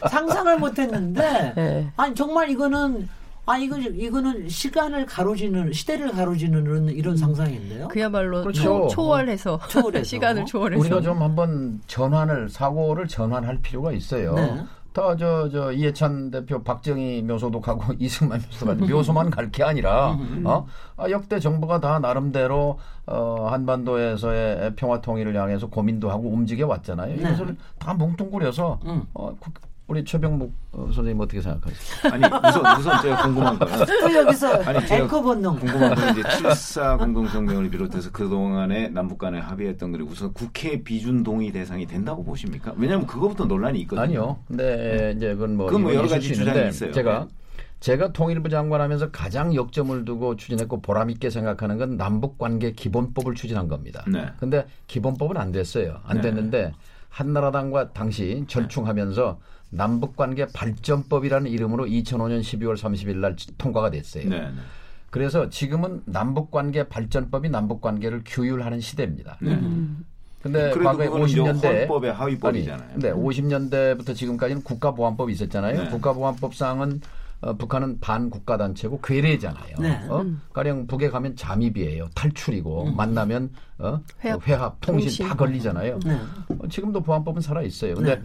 상상을 0.09 0.57
못 0.59 0.77
했는데 0.77 1.53
네. 1.55 1.91
아니 1.95 2.13
정말 2.13 2.49
이거는 2.49 3.07
아 3.45 3.57
이거 3.57 3.77
이거는 3.77 4.47
시간을 4.47 5.05
가로지는 5.05 5.73
시대를 5.73 6.11
가로지는 6.11 6.89
이런 6.89 7.17
상상인데요. 7.17 7.87
그야말로 7.89 8.41
그렇죠. 8.41 8.87
초, 8.89 9.03
월해서 9.03 9.59
초월해서. 9.69 10.03
시간을 10.07 10.45
초월해서 10.45 10.79
우리가 10.79 11.01
좀 11.01 11.21
한번 11.21 11.81
전환을 11.87 12.49
사고를 12.49 13.07
전환할 13.07 13.59
필요가 13.61 13.91
있어요. 13.91 14.35
네. 14.35 14.63
다 14.93 15.15
저 15.15 15.49
저 15.49 15.71
이해찬 15.71 16.29
대표 16.31 16.61
박정희 16.63 17.23
묘소도 17.23 17.59
가고 17.61 17.93
이승만 17.99 18.39
묘소도 18.39 18.65
가고 18.77 18.85
묘소만 18.85 19.29
갈 19.31 19.49
게 19.51 19.63
아니라 19.63 20.17
어 20.45 20.65
아, 20.97 21.09
역대 21.09 21.39
정부가 21.39 21.79
다 21.79 21.97
나름대로 21.99 22.77
어 23.07 23.47
한반도에서의 23.51 24.75
평화 24.75 25.01
통일을 25.01 25.35
향해서 25.35 25.67
고민도 25.67 26.09
하고 26.11 26.29
움직여 26.29 26.67
왔잖아요. 26.67 27.15
네. 27.15 27.21
이것을 27.21 27.55
다 27.79 27.93
뭉뚱그려서 27.93 28.79
음. 28.85 29.03
어, 29.13 29.35
국- 29.39 29.53
우리 29.87 30.03
최병묵 30.05 30.53
어, 30.71 30.85
선생님 30.93 31.19
어떻게 31.19 31.41
생각하세요? 31.41 32.13
아니 32.13 32.23
우선 32.25 32.79
우선 32.79 33.01
제가 33.01 33.23
궁금한 33.23 33.59
거는 33.59 33.85
또 33.85 34.13
여기서 34.15 34.63
아니, 34.63 34.87
제가 34.87 35.03
앵커 35.03 35.21
본능. 35.21 35.55
궁금한 35.57 35.93
건 35.93 36.09
이제 36.11 36.21
7.4 36.21 36.97
공동성명을 36.99 37.69
비롯해서 37.69 38.09
그 38.11 38.29
동안에 38.29 38.89
남북 38.89 39.17
간에 39.17 39.39
합의했던 39.39 39.91
것이 39.91 40.03
우선 40.03 40.33
국회 40.33 40.81
비준 40.81 41.23
동의 41.23 41.51
대상이 41.51 41.85
된다고 41.85 42.23
보십니까? 42.23 42.73
왜냐하면 42.77 43.05
그거부터 43.05 43.45
논란이 43.45 43.79
있거든요. 43.81 44.03
아니요. 44.03 44.37
근데 44.47 45.13
이제 45.17 45.33
그건 45.33 45.57
뭐, 45.57 45.65
그건 45.67 45.83
뭐 45.83 45.93
여러 45.93 46.07
가지 46.07 46.29
수 46.29 46.35
주장이 46.35 46.69
있어요. 46.69 46.91
제가 46.93 47.19
네. 47.19 47.27
제가 47.81 48.13
통일부 48.13 48.47
장관하면서 48.47 49.11
가장 49.11 49.53
역점을 49.53 50.05
두고 50.05 50.37
추진했고 50.37 50.81
보람 50.81 51.09
있게 51.09 51.29
생각하는 51.29 51.77
건 51.77 51.97
남북 51.97 52.37
관계 52.37 52.71
기본법을 52.71 53.35
추진한 53.35 53.67
겁니다. 53.67 54.05
네. 54.07 54.27
근데 54.39 54.65
기본법은 54.87 55.35
안 55.35 55.51
됐어요. 55.51 55.99
안 56.05 56.17
네. 56.17 56.21
됐는데 56.21 56.71
한나라당과 57.09 57.91
당시 57.91 58.45
절충하면서 58.47 59.37
남북 59.75 60.15
관계 60.15 60.45
발전법이라는 60.45 61.49
이름으로 61.49 61.85
2005년 61.85 62.41
12월 62.41 62.77
30일 62.77 63.17
날 63.17 63.35
통과가 63.57 63.89
됐어요. 63.89 64.29
네, 64.29 64.39
네. 64.39 64.51
그래서 65.09 65.49
지금은 65.49 66.01
남북 66.05 66.51
관계 66.51 66.87
발전법이 66.87 67.49
남북 67.49 67.81
관계를 67.81 68.21
규율하는 68.25 68.79
시대입니다. 68.79 69.37
네. 69.41 69.59
근데 70.41 70.71
그래도 70.71 70.83
과거에 70.83 71.05
그거는 71.07 71.27
이제 71.27 71.39
50년대 71.39 71.79
헌법의 71.81 72.13
하위법이잖아요. 72.13 72.83
아니, 72.83 72.93
근데 72.93 73.13
50년대부터 73.13 74.15
지금까지는 74.15 74.63
국가보안법이 74.63 75.31
있었잖아요. 75.33 75.83
네. 75.83 75.89
국가보안법상은 75.89 77.01
어, 77.41 77.53
북한은 77.53 77.99
반국가 77.99 78.57
단체고 78.57 79.01
괴뢰잖아요. 79.01 79.75
네. 79.79 79.99
어? 80.09 80.25
가령 80.53 80.87
북에 80.87 81.09
가면 81.09 81.35
잠입이에요. 81.35 82.09
탈출이고 82.15 82.91
만나면 82.91 83.51
어? 83.79 83.99
회합, 84.23 84.47
회합, 84.47 84.79
통신, 84.79 85.07
통신. 85.07 85.27
다 85.27 85.35
걸리잖아요. 85.35 85.99
네. 86.05 86.19
어, 86.47 86.67
지금도 86.69 87.01
보안법은 87.01 87.41
살아 87.41 87.61
있어요. 87.61 87.95
근데 87.95 88.11
예, 88.11 88.21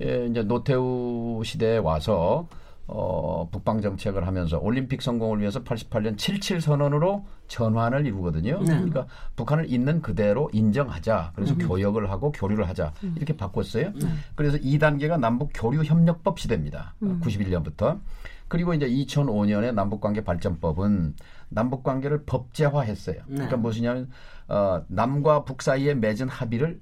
이제 0.00 0.42
노태우 0.42 1.42
시대에 1.44 1.78
와서 1.78 2.48
어, 2.92 3.48
북방 3.52 3.80
정책을 3.80 4.26
하면서 4.26 4.58
올림픽 4.58 5.00
성공을 5.00 5.38
위해서 5.38 5.62
88년 5.62 6.18
77 6.18 6.60
선언으로 6.60 7.24
전환을 7.46 8.04
이루거든요. 8.04 8.58
네. 8.58 8.66
그러니까 8.66 9.06
북한을 9.36 9.70
있는 9.70 10.02
그대로 10.02 10.50
인정하자. 10.52 11.32
그래서 11.36 11.54
교역을 11.56 12.10
하고 12.10 12.32
교류를 12.32 12.68
하자. 12.68 12.92
이렇게 13.14 13.36
바꿨어요. 13.36 13.92
그래서 14.34 14.56
2단계가 14.58 15.20
남북 15.20 15.50
교류 15.54 15.84
협력법 15.84 16.40
시대입니다. 16.40 16.94
91년부터. 17.00 18.00
그리고 18.48 18.74
이제 18.74 18.88
2005년에 18.88 19.72
남북관계 19.72 20.24
발전법은 20.24 21.14
남북관계를 21.50 22.24
법제화했어요. 22.24 23.22
그러니까 23.28 23.56
무엇이냐면 23.56 24.10
어, 24.48 24.82
남과 24.88 25.44
북 25.44 25.62
사이에 25.62 25.94
맺은 25.94 26.28
합의를 26.28 26.80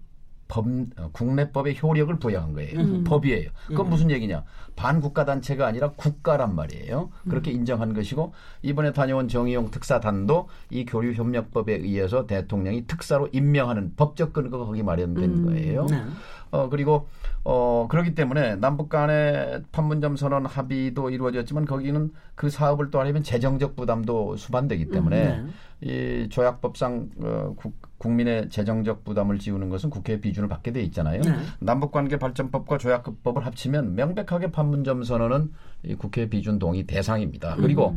법, 0.49 0.67
어, 0.97 1.11
국내법의 1.13 1.79
효력을 1.83 2.19
부여한 2.19 2.55
거예요. 2.55 3.05
법이에요. 3.05 3.51
그건 3.67 3.91
무슨 3.91 4.11
얘기냐? 4.11 4.45
반국가 4.75 5.25
단체가 5.25 5.67
아니라 5.67 5.91
국가란 5.91 6.55
말이에요. 6.55 7.11
그렇게 7.29 7.51
인정한 7.51 7.95
것이고 7.95 8.33
이번에 8.63 8.93
다녀온 8.93 9.29
정의용 9.29 9.71
특사단도 9.71 10.49
이 10.71 10.85
교류 10.85 11.13
협력법에 11.13 11.75
의해서 11.75 12.27
대통령이 12.27 12.87
특사로 12.87 13.29
임명하는 13.33 13.95
법적 13.97 14.33
근거가 14.33 14.65
거기 14.65 14.83
마련된 14.83 15.45
거예요. 15.45 15.87
네. 15.87 16.03
어 16.51 16.69
그리고 16.71 17.09
어 17.45 17.87
그렇기 17.91 18.15
때문에 18.15 18.57
남북 18.57 18.89
간의 18.89 19.65
판문점 19.71 20.17
선언 20.17 20.47
합의도 20.47 21.11
이루어졌지만 21.11 21.67
거기는 21.67 22.11
그 22.35 22.49
사업을 22.49 22.91
또 22.91 23.01
하려면 23.01 23.23
재정적 23.23 23.77
부담도 23.77 24.37
수반되기 24.37 24.89
때문에 24.89 25.45
이 25.81 26.27
조약법상 26.29 27.11
어, 27.23 27.55
국, 27.57 27.75
국민의 27.99 28.49
재정적 28.49 29.05
부담을 29.05 29.39
지우는 29.39 29.69
것은 29.69 29.91
국회 29.91 30.21
비준을 30.21 30.49
받게 30.49 30.73
돼 30.73 30.83
있잖아요. 30.83 31.23
네. 31.23 31.31
남북관계 31.61 32.19
발전법과 32.19 32.79
조약법을 32.79 33.47
합치면 33.47 33.95
명백하게 33.95 34.51
판문점 34.51 35.05
선언은 35.05 35.53
이 35.85 35.95
국회 35.95 36.29
비준 36.29 36.59
동의 36.59 36.85
대상입니다. 36.85 37.57
그리고 37.57 37.97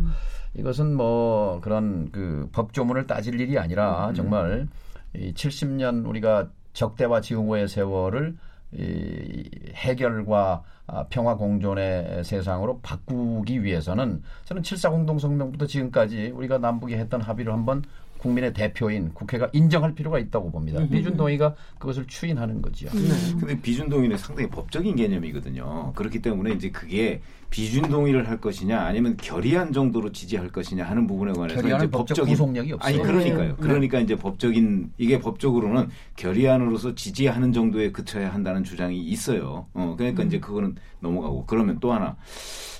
이것은 0.53 0.95
뭐 0.95 1.59
그런 1.61 2.11
그 2.11 2.49
법조문을 2.51 3.07
따질 3.07 3.39
일이 3.39 3.57
아니라 3.57 4.11
정말 4.13 4.67
이 5.15 5.33
70년 5.33 6.07
우리가 6.07 6.49
적대와 6.73 7.21
지웅호의 7.21 7.67
세월을 7.67 8.37
이 8.73 9.49
해결과 9.73 10.63
아, 10.63 10.63
평화 11.09 11.35
공존의 11.35 12.23
세상으로 12.23 12.79
바꾸기 12.81 13.63
위해서는 13.63 14.21
저는 14.45 14.61
7.4 14.61 14.91
공동성명부터 14.91 15.65
지금까지 15.67 16.31
우리가 16.35 16.57
남북이 16.57 16.95
했던 16.95 17.21
합의를 17.21 17.53
한번 17.53 17.83
국민의 18.21 18.53
대표인 18.53 19.13
국회가 19.13 19.49
인정할 19.51 19.95
필요가 19.95 20.19
있다고 20.19 20.51
봅니다. 20.51 20.85
비준 20.87 21.17
동의가 21.17 21.55
그것을 21.79 22.05
추인하는 22.05 22.61
거지요. 22.61 22.91
근데 23.39 23.59
비준 23.59 23.89
동의는 23.89 24.15
상당히 24.17 24.47
법적인 24.49 24.95
개념이거든요. 24.95 25.93
그렇기 25.95 26.21
때문에 26.21 26.51
이제 26.53 26.69
그게 26.69 27.21
비준 27.49 27.89
동의를 27.89 28.29
할 28.29 28.39
것이냐 28.39 28.79
아니면 28.79 29.17
결의안 29.17 29.73
정도로 29.73 30.11
지지할 30.11 30.49
것이냐 30.49 30.85
하는 30.85 31.07
부분에 31.07 31.33
관해서 31.33 31.59
결의안은 31.59 31.85
이제 31.85 31.91
법적 31.91 32.15
법적인 32.15 32.33
구속력이 32.33 32.73
없어요. 32.73 32.93
아니 32.93 33.03
그러니까요. 33.03 33.49
네. 33.49 33.55
그러니까 33.59 33.99
이제 33.99 34.15
법적인 34.15 34.91
이게 34.97 35.19
법적으로는 35.19 35.89
결의안으로서 36.15 36.95
지지하는 36.95 37.51
정도에 37.51 37.91
그쳐야 37.91 38.31
한다는 38.33 38.63
주장이 38.63 38.99
있어요. 38.99 39.65
어 39.73 39.95
그러니까 39.97 40.23
이제 40.23 40.39
그거는 40.39 40.75
넘어가고 40.99 41.45
그러면 41.45 41.79
또 41.79 41.91
하나 41.93 42.15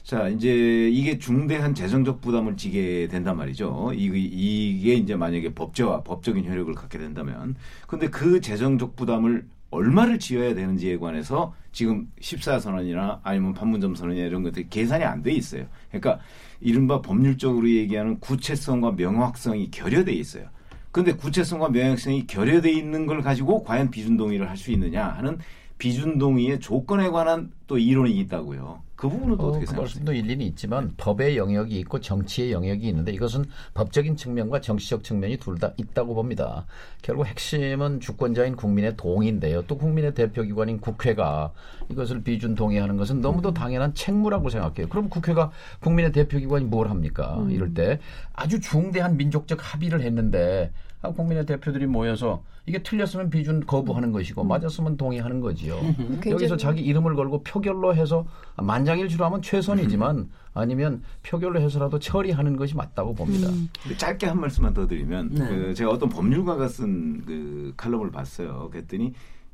자, 0.03 0.27
이제 0.27 0.89
이게 0.91 1.17
중대한 1.17 1.73
재정적 1.73 2.19
부담을 2.21 2.57
지게 2.57 3.07
된단 3.07 3.37
말이죠. 3.37 3.91
이게, 3.95 4.17
이게 4.17 4.95
이제 4.95 5.15
만약에 5.15 5.53
법제화, 5.53 6.03
법적인 6.03 6.49
효력을 6.49 6.73
갖게 6.73 6.97
된다면. 6.97 7.55
근데 7.87 8.09
그 8.09 8.41
재정적 8.41 8.97
부담을 8.97 9.45
얼마를 9.69 10.19
지어야 10.19 10.53
되는지에 10.53 10.97
관해서 10.97 11.53
지금 11.71 12.11
14선언이나 12.19 13.21
아니면 13.23 13.53
판문점 13.53 13.95
선언이나 13.95 14.25
이런 14.25 14.43
것들이 14.43 14.67
계산이 14.69 15.03
안 15.05 15.23
돼 15.23 15.31
있어요. 15.31 15.65
그러니까 15.89 16.19
이른바 16.59 17.01
법률적으로 17.01 17.69
얘기하는 17.69 18.19
구체성과 18.19 18.93
명확성이 18.97 19.71
결여돼 19.71 20.11
있어요. 20.11 20.45
근데 20.91 21.13
구체성과 21.13 21.69
명확성이 21.69 22.27
결여돼 22.27 22.69
있는 22.69 23.05
걸 23.05 23.21
가지고 23.21 23.63
과연 23.63 23.89
비준 23.91 24.17
동의를 24.17 24.49
할 24.49 24.57
수 24.57 24.71
있느냐 24.71 25.07
하는 25.07 25.37
비준 25.81 26.19
동의의 26.19 26.59
조건에 26.59 27.09
관한 27.09 27.51
또 27.65 27.75
이론이 27.79 28.15
있다고요. 28.19 28.83
그 28.95 29.09
부분은 29.09 29.37
또 29.37 29.45
어, 29.45 29.47
어떻게 29.47 29.65
그 29.65 29.71
생각하세요? 29.71 30.03
말씀도 30.03 30.13
일리는 30.13 30.45
있지만 30.45 30.93
법의 30.95 31.37
영역이 31.37 31.79
있고 31.79 31.99
정치의 31.99 32.51
영역이 32.51 32.87
있는데 32.89 33.11
이것은 33.11 33.45
법적인 33.73 34.15
측면과 34.15 34.61
정치적 34.61 35.03
측면이 35.03 35.37
둘 35.37 35.57
다 35.57 35.73
있다고 35.77 36.13
봅니다. 36.13 36.67
결국 37.01 37.25
핵심은 37.25 37.99
주권자인 37.99 38.55
국민의 38.57 38.95
동의인데요. 38.95 39.63
또 39.63 39.75
국민의 39.75 40.13
대표기관인 40.13 40.79
국회가 40.81 41.51
이것을 41.89 42.21
비준 42.21 42.53
동의하는 42.53 42.95
것은 42.97 43.19
너무도 43.21 43.51
당연한 43.51 43.95
책무라고 43.95 44.49
생각해요. 44.49 44.87
그럼 44.87 45.09
국회가 45.09 45.49
국민의 45.79 46.11
대표기관이 46.11 46.65
뭘 46.65 46.91
합니까? 46.91 47.43
이럴 47.49 47.73
때 47.73 47.97
아주 48.33 48.59
중대한 48.61 49.17
민족적 49.17 49.57
합의를 49.59 50.01
했는데 50.01 50.71
아, 51.01 51.09
국민의 51.09 51.47
대표들이 51.47 51.87
모여서 51.87 52.43
이게 52.65 52.81
틀렸으면 52.83 53.29
비준 53.29 53.65
거부하는 53.65 54.11
것이고 54.11 54.43
맞았으면 54.43 54.97
동의하는 54.97 55.41
거지요. 55.41 55.79
여기서 56.29 56.57
자기 56.57 56.81
이름을 56.81 57.15
걸고 57.15 57.43
표결로 57.43 57.95
해서 57.95 58.25
만장일치로 58.57 59.25
하면 59.25 59.41
최선이지만 59.41 60.29
아니면 60.53 61.01
표결로 61.23 61.59
해서라도 61.59 61.97
처리하는 61.97 62.57
것이 62.57 62.75
맞다고 62.75 63.15
봅니다. 63.15 63.49
근데 63.81 63.97
짧게 63.97 64.27
한 64.27 64.39
말씀만 64.39 64.73
더 64.73 64.85
드리면 64.85 65.29
네. 65.33 65.47
그 65.47 65.73
제가 65.73 65.91
어떤 65.91 66.09
법률가가 66.09 66.67
쓴 66.67 67.23
그 67.25 67.73
칼럼을 67.77 68.11
봤어요. 68.11 68.69
그랬더니 68.71 69.13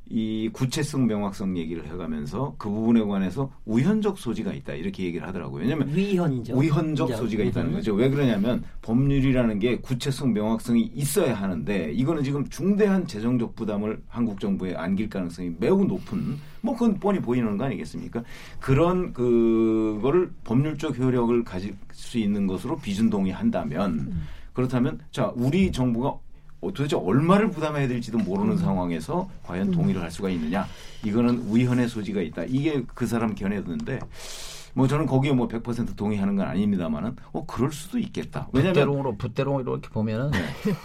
이 0.09 0.49
구체성 0.53 1.07
명확성 1.07 1.57
얘기를 1.57 1.85
해가면서 1.85 2.55
그 2.57 2.69
부분에 2.69 3.01
관해서 3.03 3.51
우현적 3.65 4.17
소지가 4.17 4.53
있다 4.53 4.73
이렇게 4.73 5.03
얘기를 5.03 5.27
하더라고요. 5.27 5.61
왜냐하면 5.61 5.89
위헌적. 5.93 6.57
위헌적. 6.57 7.15
소지가 7.15 7.43
있다는 7.43 7.71
음. 7.71 7.75
거죠. 7.75 7.93
왜 7.93 8.09
그러냐면 8.09 8.63
법률이라는 8.81 9.59
게 9.59 9.79
구체성 9.79 10.33
명확성이 10.33 10.91
있어야 10.93 11.33
하는데 11.33 11.91
이거는 11.91 12.23
지금 12.23 12.47
중대한 12.49 13.05
재정적 13.05 13.55
부담을 13.55 14.01
한국 14.07 14.39
정부에 14.39 14.75
안길 14.75 15.09
가능성이 15.09 15.51
매우 15.59 15.83
높은 15.83 16.37
뭐 16.61 16.73
그건 16.73 16.99
뻔히 16.99 17.19
보이는 17.19 17.57
거 17.57 17.65
아니겠습니까? 17.65 18.23
그런 18.59 19.13
그거를 19.13 20.31
법률적 20.43 20.97
효력을 20.97 21.43
가질 21.43 21.75
수 21.91 22.17
있는 22.17 22.47
것으로 22.47 22.77
비준 22.77 23.09
동의한다면 23.09 24.13
그렇다면 24.53 24.99
자 25.11 25.31
우리 25.35 25.71
정부가 25.71 26.09
어, 26.09 26.21
도대체 26.61 26.95
얼마를 26.95 27.49
부담해야 27.51 27.87
될지도 27.87 28.17
모르는 28.17 28.57
상황에서 28.57 29.29
과연 29.43 29.71
동의를 29.71 30.01
할 30.01 30.11
수가 30.11 30.29
있느냐? 30.29 30.67
이거는 31.03 31.55
위헌의 31.55 31.87
소지가 31.87 32.21
있다. 32.21 32.43
이게 32.47 32.83
그 32.93 33.05
사람 33.05 33.35
견해였는데 33.35 33.99
뭐 34.77 34.87
저는 34.87 35.07
거기에 35.07 35.31
뭐 35.31 35.47
100% 35.47 35.95
동의하는 35.95 36.35
건 36.35 36.47
아닙니다만은 36.47 37.15
어 37.33 37.43
그럴 37.47 37.71
수도 37.71 37.97
있겠다. 37.97 38.47
왜냐면 38.53 38.75
붓대롱으로 38.75 39.17
붓대롱 39.17 39.61
이렇게 39.61 39.89
보면은 39.89 40.29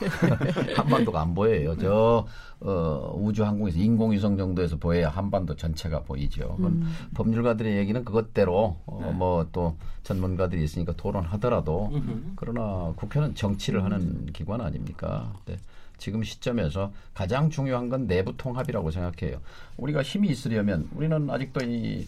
한반도가 0.75 1.21
안 1.21 1.35
보여요. 1.35 1.77
저 1.77 2.27
어, 2.61 3.15
우주 3.19 3.45
항공에서 3.45 3.79
인공위성 3.79 4.39
정도에서 4.39 4.79
보여야 4.79 5.11
한반도 5.11 5.57
전체가 5.57 6.05
보이죠. 6.05 6.55
그건 6.57 6.85
법률가들의 7.13 7.77
얘기는 7.77 8.03
그것대로 8.03 8.79
어, 8.87 9.13
뭐또 9.15 9.77
전문가들이 10.05 10.65
있으니까 10.65 10.95
토론하더라도 10.97 11.93
그러나 12.37 12.95
국회는 12.97 13.35
정치를 13.35 13.85
하는 13.85 14.25
기관 14.33 14.63
아닙니까? 14.63 15.35
네. 15.45 15.59
지금 15.99 16.23
시점에서 16.23 16.93
가장 17.13 17.51
중요한 17.51 17.91
건 17.91 18.07
내부 18.07 18.35
통합이라고 18.39 18.91
생각해요. 18.91 19.39
우리가 19.77 20.03
힘이 20.03 20.31
있으려면 20.31 20.89
우리는 20.95 21.29
아직도 21.29 21.65
이, 21.65 21.67
이 21.71 22.07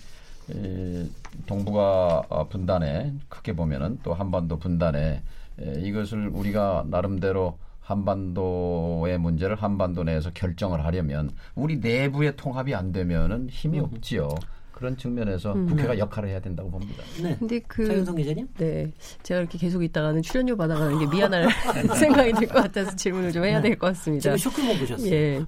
동북아 1.47 2.23
분단에 2.51 3.13
크게 3.29 3.55
보면은 3.55 3.99
또 4.03 4.15
한반도 4.15 4.59
분단에 4.59 5.23
에, 5.61 5.81
이것을 5.81 6.29
우리가 6.29 6.85
나름대로 6.89 7.59
한반도의 7.81 9.19
문제를 9.19 9.57
한반도 9.57 10.05
내에서 10.05 10.31
결정을 10.33 10.85
하려면 10.85 11.31
우리 11.55 11.77
내부의 11.77 12.37
통합이 12.37 12.75
안 12.75 12.93
되면은 12.93 13.49
힘이 13.51 13.79
없지요. 13.81 14.29
그런 14.73 14.97
측면에서 14.97 15.53
국회가 15.53 15.97
역할을 15.99 16.31
해야 16.31 16.41
된다고 16.41 16.69
봅니다. 16.71 17.05
네. 17.23 17.37
근데 17.39 17.61
그 17.61 17.87
차윤성 17.87 18.17
기자님? 18.17 18.49
네. 18.59 18.91
제가 19.23 19.41
이렇게 19.41 19.57
계속 19.57 19.85
있다가는 19.85 20.21
출연료 20.23 20.57
받아가는 20.57 20.99
게 20.99 21.07
미안할 21.07 21.47
생각이 21.97 22.33
들 22.33 22.49
것 22.49 22.55
같아서 22.55 22.97
질문을 22.97 23.31
좀 23.31 23.45
해야 23.45 23.61
될것 23.63 23.95
같습니다. 23.95 24.23
지금 24.23 24.37
쇼크 24.37 24.61
먹으셨어요. 24.63 25.13
예. 25.15 25.45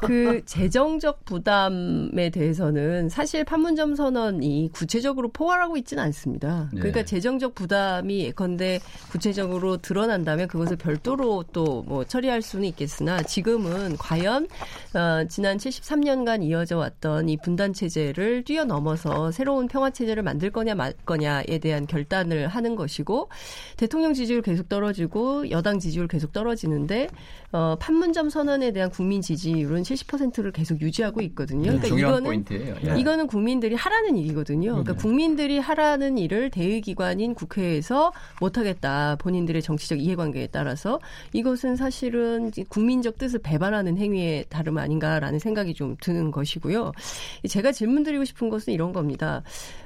그 0.00 0.42
재정적 0.46 1.24
부담에 1.24 2.30
대해서는 2.30 3.08
사실 3.08 3.44
판문점 3.44 3.94
선언이 3.94 4.70
구체적으로 4.72 5.30
포괄하고 5.30 5.76
있지는 5.76 6.02
않습니다. 6.04 6.68
그러니까 6.70 7.00
네. 7.00 7.04
재정적 7.04 7.54
부담이 7.54 8.20
예컨대 8.20 8.80
구체적으로 9.10 9.76
드러난다면 9.76 10.48
그것을 10.48 10.76
별도로 10.76 11.44
또 11.52 11.80
뭐 11.90 12.04
처리할 12.04 12.40
수는 12.40 12.66
있겠으나 12.68 13.20
지금은 13.22 13.96
과연 13.96 14.46
어, 14.94 15.24
지난 15.28 15.56
73년간 15.56 16.44
이어져 16.44 16.78
왔던 16.78 17.28
이 17.28 17.36
분단 17.36 17.72
체제를 17.72 18.44
뛰어넘어서 18.44 19.32
새로운 19.32 19.66
평화 19.66 19.90
체제를 19.90 20.22
만들 20.22 20.50
거냐 20.50 20.76
말 20.76 20.92
거냐에 21.04 21.58
대한 21.60 21.86
결단을 21.86 22.46
하는 22.46 22.76
것이고 22.76 23.28
대통령 23.76 24.14
지지율 24.14 24.42
계속 24.42 24.68
떨어지고 24.68 25.50
여당 25.50 25.78
지지율 25.78 26.06
계속 26.06 26.32
떨어지는데 26.32 27.08
어, 27.52 27.76
판문점 27.80 28.30
선언에 28.30 28.70
대한 28.70 28.90
국민 28.90 29.20
지지율은 29.20 29.82
70%를 29.94 30.52
계속 30.52 30.80
유지하고 30.80 31.20
있거든요. 31.22 31.62
그러니까 31.62 31.88
중요한 31.88 32.14
이거는 32.14 32.30
포인트예요. 32.30 32.76
예. 32.86 33.00
이거는 33.00 33.26
국민들이 33.26 33.74
하라는 33.74 34.16
일이거든요. 34.16 34.70
그러니까 34.70 34.94
국민들이 34.94 35.58
하라는 35.58 36.18
일을 36.18 36.50
대의기관인 36.50 37.34
국회에서 37.34 38.12
못하겠다. 38.40 39.16
본인들의 39.16 39.62
정치적 39.62 40.00
이해관계에 40.00 40.48
따라서 40.48 41.00
이것은 41.32 41.76
사실은 41.76 42.50
국민적 42.68 43.18
뜻을 43.18 43.40
배반하는 43.40 43.96
행위에 43.98 44.44
다름 44.48 44.78
아닌가라는 44.78 45.38
생각이 45.38 45.74
좀 45.74 45.96
드는 46.00 46.30
것이고요. 46.30 46.92
제가 47.48 47.72
질문드리고 47.72 48.24
싶은 48.24 48.48
것은 48.48 48.72
이런 48.72 48.92
겁니다. 48.92 49.42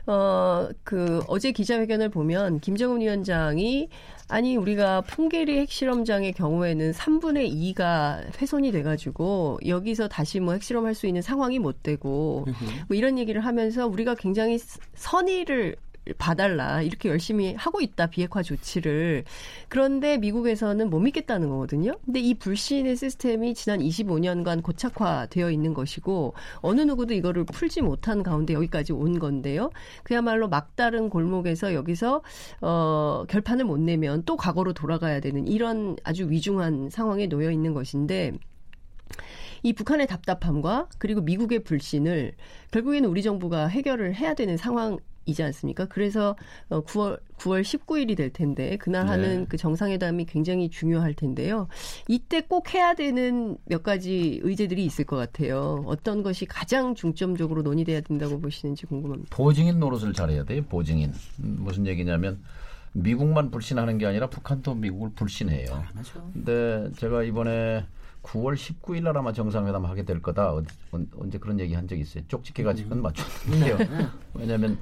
어, 0.07 0.69
그 0.83 1.23
어제 1.29 1.53
기자회견을 1.53 2.11
보면 2.11 2.61
김정은 2.61 3.01
위원장이 3.01 3.89
아니 4.29 4.57
우리가 4.57 5.03
풍계리 5.03 5.59
핵실험장의 5.61 6.33
경우에는 6.33 6.93
3분의 6.93 7.75
2가 7.75 8.41
훼손이 8.41 8.73
돼가지고 8.73 9.59
여기서 9.67 10.09
다시 10.09 10.41
뭐 10.41 10.55
핵실험할 10.55 10.95
수 10.95 11.07
있는 11.07 11.21
상황이 11.23 11.59
못 11.59 11.83
되고 11.83 12.45
뭐 12.89 12.97
이런 12.97 13.19
얘기를 13.19 13.45
하면서 13.45 13.87
우리가 13.87 14.15
굉장히 14.15 14.59
선의를 14.95 15.77
봐달라 16.19 16.83
이렇게 16.83 17.09
열심히 17.09 17.55
하고 17.55 17.81
있다 17.81 18.07
비핵화 18.07 18.43
조치를 18.43 19.25
그런데 19.69 20.19
미국에서는 20.19 20.91
못 20.91 21.01
믿겠다는 21.01 21.49
거거든요. 21.49 21.97
근데 22.05 22.21
이 22.21 22.35
불신의 22.35 22.97
시스템이 22.97 23.55
지난 23.55 23.81
25년간 23.81 24.63
고착화되어 24.63 25.51
있는 25.51 25.75
것이고 25.75 26.35
어느 26.61 26.81
누구도 26.83 27.15
이거를 27.15 27.45
풀지 27.45 27.83
못한 27.83 28.23
가운데 28.23 28.55
여기까지 28.55 28.93
온 28.93 29.19
건데요. 29.19 29.71
그야말로 30.03 30.49
막다른 30.49 31.09
골목에서 31.09 31.75
여기서 31.75 32.23
어 32.61 33.25
결판을 33.29 33.65
못 33.65 33.79
내면 33.81 34.23
또 34.25 34.37
과거로 34.37 34.73
돌아가야 34.73 35.21
되는 35.21 35.47
이런 35.47 35.97
아주 36.05 36.29
위중한 36.29 36.91
상황에 36.91 37.27
놓여 37.27 37.51
있는 37.51 37.73
것인데 37.73 38.33
이 39.63 39.73
북한의 39.73 40.07
답답함과 40.07 40.89
그리고 40.99 41.23
미국의 41.23 41.65
불신을 41.65 42.35
결국에는 42.71 43.09
우리 43.09 43.23
정부가 43.23 43.67
해결을 43.67 44.15
해야 44.15 44.35
되는 44.35 44.57
상황. 44.57 44.99
이지 45.27 45.43
않습니까? 45.43 45.87
그래서 45.87 46.37
9월 46.71 47.19
9월 47.39 47.63
19일이 47.63 48.17
될 48.17 48.31
텐데 48.33 48.77
그날 48.77 49.05
네. 49.05 49.11
하는 49.11 49.47
그 49.49 49.57
정상회담이 49.57 50.27
굉장히 50.27 50.69
중요할 50.71 51.15
텐데요. 51.15 51.69
이때 52.09 52.41
꼭 52.43 52.73
해야 52.75 52.95
되는 52.95 53.57
몇 53.65 53.83
가지 53.83 54.41
의제들이 54.43 54.85
있을 54.85 55.05
것 55.05 55.17
같아요. 55.17 55.83
어떤 55.87 56.23
것이 56.23 56.47
가장 56.47 56.95
중점적으로 56.95 57.63
논의돼야 57.63 58.01
된다고 58.03 58.39
보시는지 58.41 58.87
궁금합니다. 58.87 59.35
보증인 59.37 59.79
노릇을 59.81 60.13
잘해야 60.13 60.45
돼요. 60.45 60.63
보증인 60.69 61.13
음, 61.41 61.57
무슨 61.61 61.87
얘기냐면 61.87 62.41
미국만 62.93 63.51
불신하는 63.51 63.99
게 63.99 64.07
아니라 64.07 64.29
북한도 64.29 64.75
미국을 64.75 65.11
불신해요. 65.17 65.85
맞죠. 65.95 66.31
근데 66.33 66.91
제가 66.97 67.25
이번에 67.25 67.85
9월 68.23 68.55
19일 68.55 69.03
날 69.03 69.19
아마 69.19 69.33
정상회담 69.33 69.85
하게 69.85 70.05
될 70.05 70.23
거다. 70.23 70.53
어, 70.55 70.63
언- 70.93 71.09
언제 71.19 71.37
그런 71.39 71.59
얘기 71.61 71.75
한 71.75 71.87
적 71.89 71.99
있어요. 71.99 72.23
쪽집게 72.29 72.63
가지고는 72.63 73.03
맞췄는데요. 73.03 73.79
왜냐하면 74.35 74.79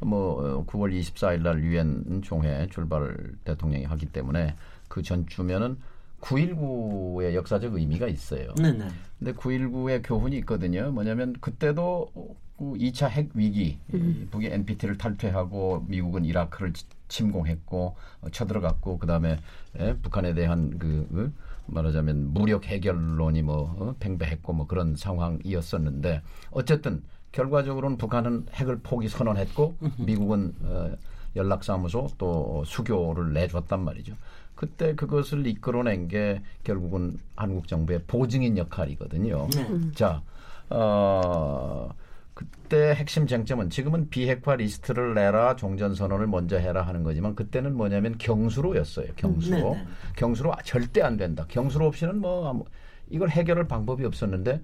뭐 0.00 0.64
9월 0.66 0.98
24일 0.98 1.42
날 1.42 1.62
유엔 1.62 2.20
총회 2.22 2.66
출발을 2.68 3.34
대통령이 3.44 3.84
하기 3.84 4.06
때문에 4.06 4.54
그 4.88 5.02
전주면은 5.02 5.76
9.19의 6.20 7.34
역사적 7.34 7.74
의미가 7.74 8.06
있어요. 8.08 8.54
네네. 8.56 8.88
근데 9.18 9.32
9.19의 9.32 10.02
교훈이 10.04 10.36
있거든요. 10.38 10.90
뭐냐면 10.90 11.34
그때도 11.40 12.10
그 12.58 12.64
2차 12.74 13.08
핵 13.10 13.30
위기, 13.34 13.78
이 13.92 14.26
북이 14.30 14.46
NPT를 14.46 14.96
탈퇴하고 14.96 15.84
미국은 15.88 16.24
이라크를 16.24 16.72
치- 16.72 16.86
침공했고 17.08 17.94
어, 18.22 18.28
쳐들어갔고 18.30 18.98
그다음에 18.98 19.38
예, 19.78 19.94
북한에 20.02 20.32
대한 20.32 20.78
그그 20.78 21.32
말하자면 21.66 22.32
무력 22.32 22.64
해결론이 22.64 23.42
뭐 23.42 23.76
어, 23.78 23.94
팽배했고 24.00 24.54
뭐 24.54 24.66
그런 24.66 24.96
상황이었었는데 24.96 26.22
어쨌든 26.50 27.02
결과적으로는 27.32 27.96
북한은 27.98 28.46
핵을 28.52 28.80
포기 28.82 29.08
선언했고 29.08 29.76
미국은 29.98 30.54
어, 30.62 30.92
연락사무소 31.34 32.08
또 32.18 32.64
수교를 32.64 33.32
내줬단 33.32 33.84
말이죠. 33.84 34.14
그때 34.54 34.94
그것을 34.94 35.46
이끌어낸 35.46 36.08
게 36.08 36.42
결국은 36.64 37.18
한국 37.36 37.68
정부의 37.68 38.02
보증인 38.06 38.56
역할이거든요. 38.56 39.48
네. 39.54 39.92
자, 39.94 40.22
어, 40.70 41.90
그때 42.32 42.94
핵심 42.94 43.26
쟁점은 43.26 43.70
지금은 43.70 44.08
비핵화 44.08 44.56
리스트를 44.56 45.14
내라 45.14 45.56
종전 45.56 45.94
선언을 45.94 46.26
먼저 46.26 46.58
해라 46.58 46.82
하는 46.82 47.02
거지만 47.02 47.34
그때는 47.34 47.76
뭐냐면 47.76 48.16
경수로였어요. 48.18 49.08
경수로. 49.16 49.56
네, 49.56 49.82
네. 49.82 49.86
경수로 50.16 50.54
절대 50.64 51.02
안 51.02 51.16
된다. 51.16 51.44
경수로 51.48 51.86
없이는 51.86 52.18
뭐 52.18 52.64
이걸 53.08 53.28
해결할 53.28 53.68
방법이 53.68 54.04
없었는데 54.04 54.60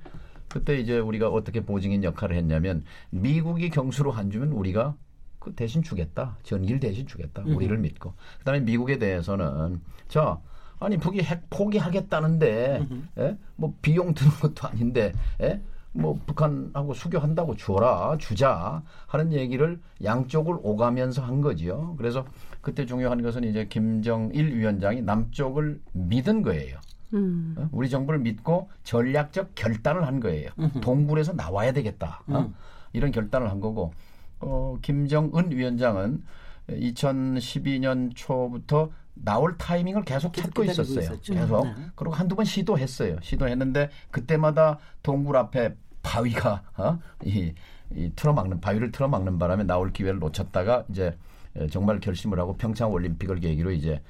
그때 0.52 0.78
이제 0.78 0.98
우리가 0.98 1.28
어떻게 1.28 1.64
보증인 1.64 2.04
역할을 2.04 2.36
했냐면 2.36 2.84
미국이 3.10 3.70
경수로 3.70 4.12
안 4.12 4.30
주면 4.30 4.52
우리가 4.52 4.94
그 5.38 5.54
대신 5.54 5.82
주겠다. 5.82 6.36
전기를 6.42 6.78
대신 6.78 7.06
주겠다. 7.06 7.42
우리를 7.56 7.76
믿고. 7.78 8.12
그다음에 8.40 8.60
미국에 8.60 8.98
대해서는 8.98 9.80
자 10.08 10.38
아니 10.78 10.98
북이 10.98 11.20
핵 11.22 11.48
포기하겠다는데 11.48 12.86
예? 13.18 13.38
뭐 13.56 13.74
비용 13.80 14.14
드는 14.14 14.30
것도 14.32 14.68
아닌데 14.68 15.12
예? 15.40 15.62
뭐 15.92 16.18
북한하고 16.26 16.94
수교한다고 16.94 17.56
주어라 17.56 18.16
주자 18.18 18.82
하는 19.06 19.32
얘기를 19.32 19.80
양쪽을 20.02 20.56
오가면서 20.62 21.22
한 21.22 21.40
거지요. 21.40 21.94
그래서 21.96 22.26
그때 22.60 22.84
중요한 22.86 23.22
것은 23.22 23.44
이제 23.44 23.66
김정일 23.66 24.54
위원장이 24.54 25.02
남쪽을 25.02 25.80
믿은 25.92 26.42
거예요. 26.42 26.78
음. 27.12 27.54
어? 27.58 27.68
우리 27.72 27.88
정부를 27.88 28.20
믿고 28.20 28.70
전략적 28.84 29.54
결단을 29.54 30.06
한 30.06 30.20
거예요. 30.20 30.50
동굴에서 30.80 31.32
나와야 31.32 31.72
되겠다. 31.72 32.22
어? 32.26 32.52
이런 32.92 33.10
결단을 33.10 33.50
한 33.50 33.60
거고 33.60 33.92
어, 34.40 34.76
김정은 34.82 35.50
위원장은 35.50 36.22
2012년 36.68 38.12
초부터 38.14 38.90
나올 39.14 39.56
타이밍을 39.58 40.02
계속 40.04 40.32
계속 40.32 40.48
찾고 40.48 40.64
있었어요. 40.64 41.00
있었죠. 41.00 41.34
계속. 41.34 41.64
네. 41.66 41.74
그리고 41.94 42.14
한두 42.14 42.34
번 42.34 42.44
시도했어요. 42.44 43.16
시도했는데 43.20 43.90
그때마다 44.10 44.78
동굴 45.02 45.36
앞에 45.36 45.74
바위가 46.02 46.62
어? 46.78 46.98
이, 47.24 47.52
이 47.94 48.10
틀어막는 48.16 48.60
바위를 48.60 48.90
틀어막는 48.90 49.38
바람에 49.38 49.64
나올 49.64 49.92
기회를 49.92 50.18
놓쳤다가 50.18 50.84
이제 50.88 51.16
에, 51.56 51.66
정말 51.68 52.00
결심을 52.00 52.38
하고 52.40 52.56
평창 52.56 52.90
올림픽을 52.90 53.40
계기로 53.40 53.70
이제 53.72 53.92
에, 53.92 54.00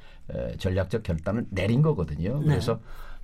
전략적 0.58 1.02
결단을 1.02 1.46
내린 1.50 1.82
거거든요. 1.82 2.40
그래서 2.40 2.78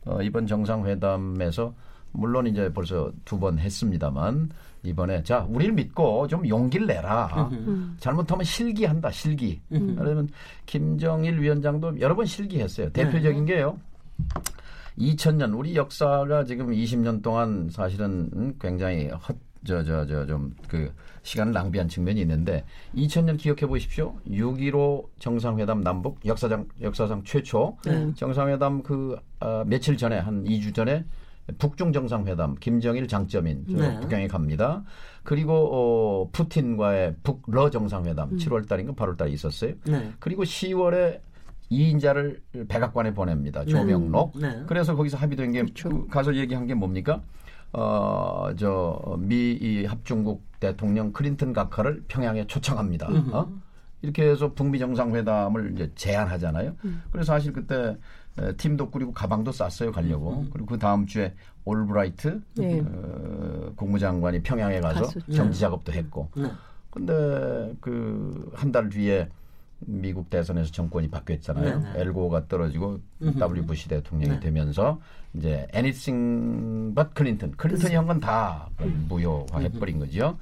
어, 0.05 0.21
이번 0.23 0.47
정상회담에서 0.47 1.75
물론 2.13 2.47
이제 2.47 2.73
벌써 2.73 3.13
두 3.25 3.39
번 3.39 3.59
했습니다만 3.59 4.51
이번에 4.83 5.23
자 5.23 5.45
우리를 5.49 5.75
믿고 5.75 6.27
좀 6.29 6.47
용기를 6.49 6.87
내라. 6.87 7.51
잘못하면 7.99 8.45
실기한다. 8.45 9.11
실기. 9.11 9.61
그러면 9.97 10.29
김정일 10.67 11.41
위원장도 11.41 12.01
여러 12.01 12.15
번 12.15 12.25
실기했어요. 12.27 12.91
대표적인 12.91 13.45
게요. 13.45 13.79
2000년 14.99 15.57
우리 15.57 15.77
역사가 15.77 16.45
지금 16.45 16.71
20년 16.71 17.23
동안 17.23 17.69
사실은 17.71 18.29
음, 18.35 18.55
굉장히 18.61 19.09
헛 19.09 19.37
저 19.67 19.83
저 19.83 20.07
저 20.07 20.27
좀 20.27 20.55
그 20.69 20.93
시간을 21.23 21.53
낭비한 21.53 21.89
측면이 21.89 22.21
있는데 22.23 22.65
2000년 22.95 23.37
기억해 23.39 23.67
보십시오. 23.67 24.15
6.15 24.29 25.07
정상회담 25.19 25.83
남북 25.83 26.25
역사상 26.25 26.67
역사상 26.81 27.23
최초 27.25 27.77
네. 27.85 28.13
정상회담 28.15 28.83
그 28.83 29.17
아, 29.41 29.65
며칠 29.67 29.97
전에 29.97 30.19
한 30.19 30.45
2주 30.45 30.75
전에 30.75 31.05
북중 31.59 31.93
정상회담 31.93 32.57
김정일 32.61 33.09
장점인 33.09 33.65
저 33.71 33.77
네. 33.77 34.01
북경에 34.01 34.29
갑니다. 34.29 34.85
그리고 35.23 35.53
어, 35.73 36.31
푸틴과의 36.33 37.17
북러 37.23 37.71
정상회담 37.71 38.37
7월 38.37 38.69
달인가 38.69 38.93
8월 38.93 39.17
달에 39.17 39.31
있었어요. 39.33 39.73
네. 39.85 40.13
그리고 40.19 40.45
10월에 40.45 41.21
이인자를 41.71 42.41
백악관에 42.69 43.13
보냅니다. 43.13 43.65
조명록. 43.65 44.39
네. 44.39 44.63
그래서 44.67 44.95
거기서 44.97 45.19
합의된 45.19 45.53
게그 45.53 46.09
가서 46.09 46.35
얘기한 46.35 46.67
게 46.67 46.73
뭡니까? 46.75 47.23
어, 47.73 48.49
저 48.57 49.17
미 49.19 49.59
이 49.61 49.85
합중국 49.85 50.43
대통령 50.61 51.13
클린턴 51.13 51.53
각하를 51.53 52.05
평양에 52.09 52.47
초청합니다. 52.47 53.09
어? 53.33 53.49
이렇게 54.03 54.29
해서 54.31 54.53
북미 54.55 54.79
정상회담을 54.79 55.73
이제 55.75 55.91
제안하잖아요. 55.95 56.75
그래서 57.11 57.33
사실 57.33 57.53
그때 57.53 57.97
에, 58.39 58.53
팀도 58.57 58.91
꾸리고 58.91 59.13
가방도 59.13 59.51
쌌어요 59.53 59.91
가려고. 59.93 60.45
그리고 60.53 60.67
그 60.67 60.79
다음 60.79 61.07
주에 61.07 61.35
올브라이트 61.65 62.41
네. 62.57 62.81
어, 62.81 63.73
국무장관이 63.77 64.43
평양에 64.43 64.81
가서 64.81 65.01
갔었죠. 65.07 65.33
정지 65.33 65.61
작업도 65.61 65.93
했고. 65.93 66.29
네. 66.37 66.51
근데 66.91 67.75
그 67.81 68.51
한 68.55 68.73
달 68.73 68.89
뒤에 68.89 69.29
미국 69.81 70.29
대선에서 70.31 70.73
정권이 70.73 71.09
바뀌었잖아요. 71.09 71.79
네, 71.81 71.93
네. 71.93 72.01
앨 72.01 72.17
고어가 72.17 72.49
떨어지고 72.49 72.99
W 73.39 73.65
부시 73.67 73.89
대통령이 73.89 74.35
네. 74.35 74.41
되면서 74.41 75.01
이제 75.35 75.67
anything 75.75 76.95
but 76.95 77.11
클린턴. 77.15 77.53
클린턴이 77.53 77.95
한 77.95 78.07
건 78.07 78.21
다 78.21 78.69
무효화해 79.09 79.69
버린 79.79 79.99
거죠. 79.99 80.37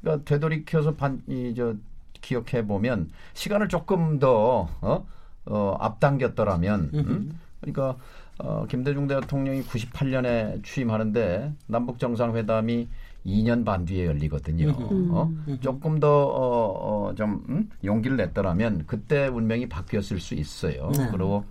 그러니까 0.00 0.24
되돌이켜서 0.24 0.94
반, 0.94 1.22
이, 1.28 1.54
저, 1.56 1.74
기억해 2.20 2.66
보면 2.66 3.10
시간을 3.34 3.68
조금 3.68 4.18
더, 4.18 4.68
어, 4.80 5.06
어, 5.46 5.76
앞당겼더라면, 5.80 6.90
음? 6.94 7.38
그러니까, 7.60 7.96
어, 8.38 8.66
김대중 8.68 9.06
대통령이 9.06 9.62
98년에 9.62 10.62
취임하는데 10.64 11.52
남북 11.66 11.98
정상회담이 11.98 12.88
2년 13.26 13.64
반 13.64 13.84
뒤에 13.84 14.06
열리거든요. 14.06 14.70
어? 15.10 15.30
조금 15.60 16.00
더, 16.00 16.08
어, 16.26 17.08
어, 17.08 17.14
좀, 17.14 17.44
음? 17.48 17.68
용기를 17.84 18.16
냈더라면 18.16 18.84
그때 18.86 19.26
운명이 19.28 19.68
바뀌었을 19.68 20.20
수 20.20 20.34
있어요. 20.34 20.90
네. 20.96 21.08
그리고 21.10 21.44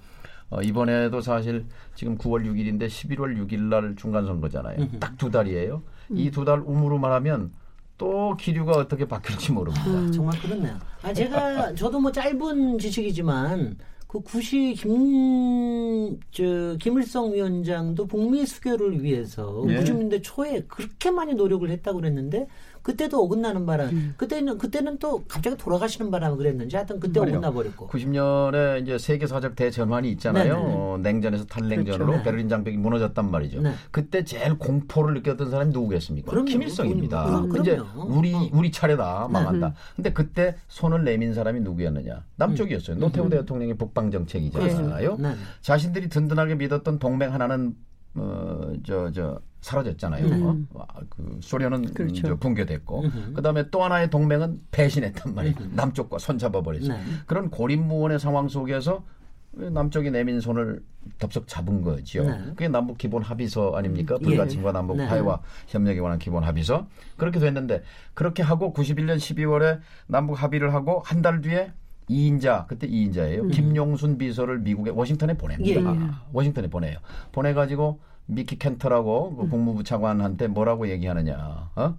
어, 0.49 0.61
이번에도 0.63 1.21
사실 1.21 1.65
지금 1.93 2.17
9월 2.17 2.43
6일인데 2.45 2.87
11월 2.87 3.37
6일 3.37 3.59
날 3.69 3.95
중간 3.95 4.25
선거잖아요. 4.25 4.99
딱 4.99 5.15
두 5.17 5.29
달이에요. 5.29 5.83
이 6.11 6.31
두 6.31 6.43
달 6.43 6.59
우무로 6.65 6.97
말하면 6.97 7.51
또 7.99 8.35
기류가 8.35 8.71
어떻게 8.71 9.05
바뀔지 9.05 9.51
모릅니다. 9.51 9.85
아, 9.85 10.09
정말 10.11 10.39
그렇네요. 10.39 10.75
아, 11.03 11.13
제가 11.13 11.75
저도 11.75 11.99
뭐 11.99 12.11
짧은 12.11 12.79
지식이지만 12.79 13.77
그 14.09 14.19
구시 14.21 14.73
김 14.73 16.17
저 16.31 16.75
김일성 16.79 17.33
위원장도 17.33 18.07
북미 18.07 18.45
수교를 18.45 19.03
위해서 19.03 19.63
예. 19.67 19.79
90년대 19.79 20.21
초에 20.23 20.63
그렇게 20.67 21.11
많이 21.11 21.33
노력을 21.33 21.69
했다고 21.69 21.99
그랬는데 21.99 22.47
그때도 22.81 23.23
어긋나는 23.23 23.65
바람. 23.65 23.89
음. 23.89 24.13
그때는 24.17 24.57
그때는 24.57 24.97
또 24.99 25.23
갑자기 25.27 25.57
돌아가시는 25.57 26.11
바람 26.11 26.37
그랬는지 26.37 26.75
하여튼 26.75 26.99
그때 26.99 27.19
그래요. 27.19 27.37
어긋나 27.37 27.51
버렸고. 27.51 27.87
90년에 27.87 28.81
이제 28.81 28.97
세계 28.97 29.27
사적 29.27 29.55
대전환이 29.55 30.11
있잖아요. 30.11 30.55
네네. 30.55 30.73
어, 30.75 30.99
냉전에서 31.01 31.45
탈냉전으로 31.45 32.05
그렇죠. 32.05 32.17
네. 32.17 32.23
베를린 32.23 32.49
장벽이 32.49 32.77
무너졌단 32.77 33.29
말이죠. 33.29 33.61
네. 33.61 33.73
그때 33.91 34.23
제일 34.23 34.57
공포를 34.57 35.13
느꼈던 35.15 35.49
사람이 35.49 35.71
누구겠습니까? 35.73 36.29
그럼요. 36.29 36.45
김일성입니다. 36.45 37.25
그럼, 37.25 37.49
그럼요. 37.49 37.61
이제 37.61 37.77
어. 37.79 38.05
우리 38.07 38.33
어. 38.33 38.49
우리 38.53 38.71
차례다 38.71 39.27
망한다. 39.29 39.67
음. 39.67 39.73
근데 39.95 40.13
그때 40.13 40.55
손을 40.67 41.03
내민 41.03 41.33
사람이 41.33 41.59
누구였느냐? 41.61 42.23
남쪽이었어요. 42.35 42.97
노태우 42.97 43.29
대통령의 43.29 43.77
북방 43.77 44.11
정책이잖아요. 44.11 45.17
네. 45.19 45.35
자신들이 45.61 46.09
든든하게 46.09 46.55
믿었던 46.55 46.99
동맹 46.99 47.33
하나는 47.33 47.75
어, 48.15 48.73
저, 48.85 49.11
저, 49.11 49.39
사라졌잖아요. 49.61 50.25
음. 50.25 50.67
어? 50.73 50.81
아, 50.87 51.01
그 51.09 51.37
소련은 51.41 51.93
그렇죠. 51.93 52.27
저 52.29 52.35
붕괴됐고, 52.35 53.03
그 53.35 53.41
다음에 53.41 53.69
또 53.69 53.83
하나의 53.83 54.09
동맹은 54.09 54.61
배신했단 54.71 55.35
말이에요. 55.35 55.55
남쪽과 55.73 56.17
손잡아 56.17 56.61
버렸어요. 56.61 56.93
네. 56.97 57.03
그런 57.27 57.49
고립무원의 57.49 58.19
상황 58.19 58.47
속에서 58.47 59.03
남쪽이 59.51 60.11
내민 60.11 60.39
손을 60.39 60.81
덥석 61.17 61.47
잡은 61.47 61.81
거죠. 61.81 62.23
네. 62.23 62.37
그게 62.49 62.67
남북 62.69 62.97
기본 62.97 63.21
합의서 63.21 63.73
아닙니까? 63.75 64.15
예. 64.21 64.23
불가침과 64.23 64.71
남북 64.71 64.95
네. 64.97 65.05
화해와 65.05 65.41
협력에 65.67 65.99
관한 65.99 66.19
기본 66.19 66.43
합의서. 66.43 66.87
그렇게 67.17 67.39
됐는데 67.39 67.83
그렇게 68.13 68.41
하고 68.43 68.71
91년 68.73 69.17
12월에 69.17 69.79
남북 70.07 70.41
합의를 70.41 70.73
하고 70.73 71.01
한 71.05 71.21
달 71.21 71.41
뒤에 71.41 71.73
2인자 72.09 72.67
그때 72.67 72.87
2인자예요. 72.87 73.51
김용순 73.51 74.17
비서를 74.17 74.59
미국에 74.59 74.91
워싱턴에 74.91 75.35
보냅니다. 75.37 75.79
음. 75.81 76.01
예, 76.01 76.05
예. 76.05 76.09
워싱턴에 76.33 76.67
보내요. 76.69 76.97
보내가지고 77.31 77.99
미키 78.25 78.57
켄터라고 78.59 79.35
그 79.35 79.49
국무부 79.49 79.83
차관한테 79.83 80.47
뭐라고 80.47 80.89
얘기하느냐? 80.89 81.71
어? 81.75 81.97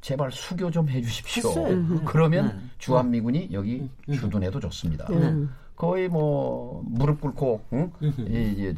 제발 0.00 0.32
수교 0.32 0.70
좀 0.70 0.88
해주십시오. 0.88 1.48
했어요. 1.48 2.00
그러면 2.04 2.46
네. 2.48 2.62
주한미군이 2.78 3.50
여기 3.52 3.88
주둔해도 4.12 4.58
좋습니다. 4.60 5.06
음. 5.10 5.52
거의 5.76 6.08
뭐 6.08 6.82
무릎 6.86 7.20
꿇고 7.20 7.60
응? 7.72 7.90
이, 8.00 8.54
이제 8.70 8.74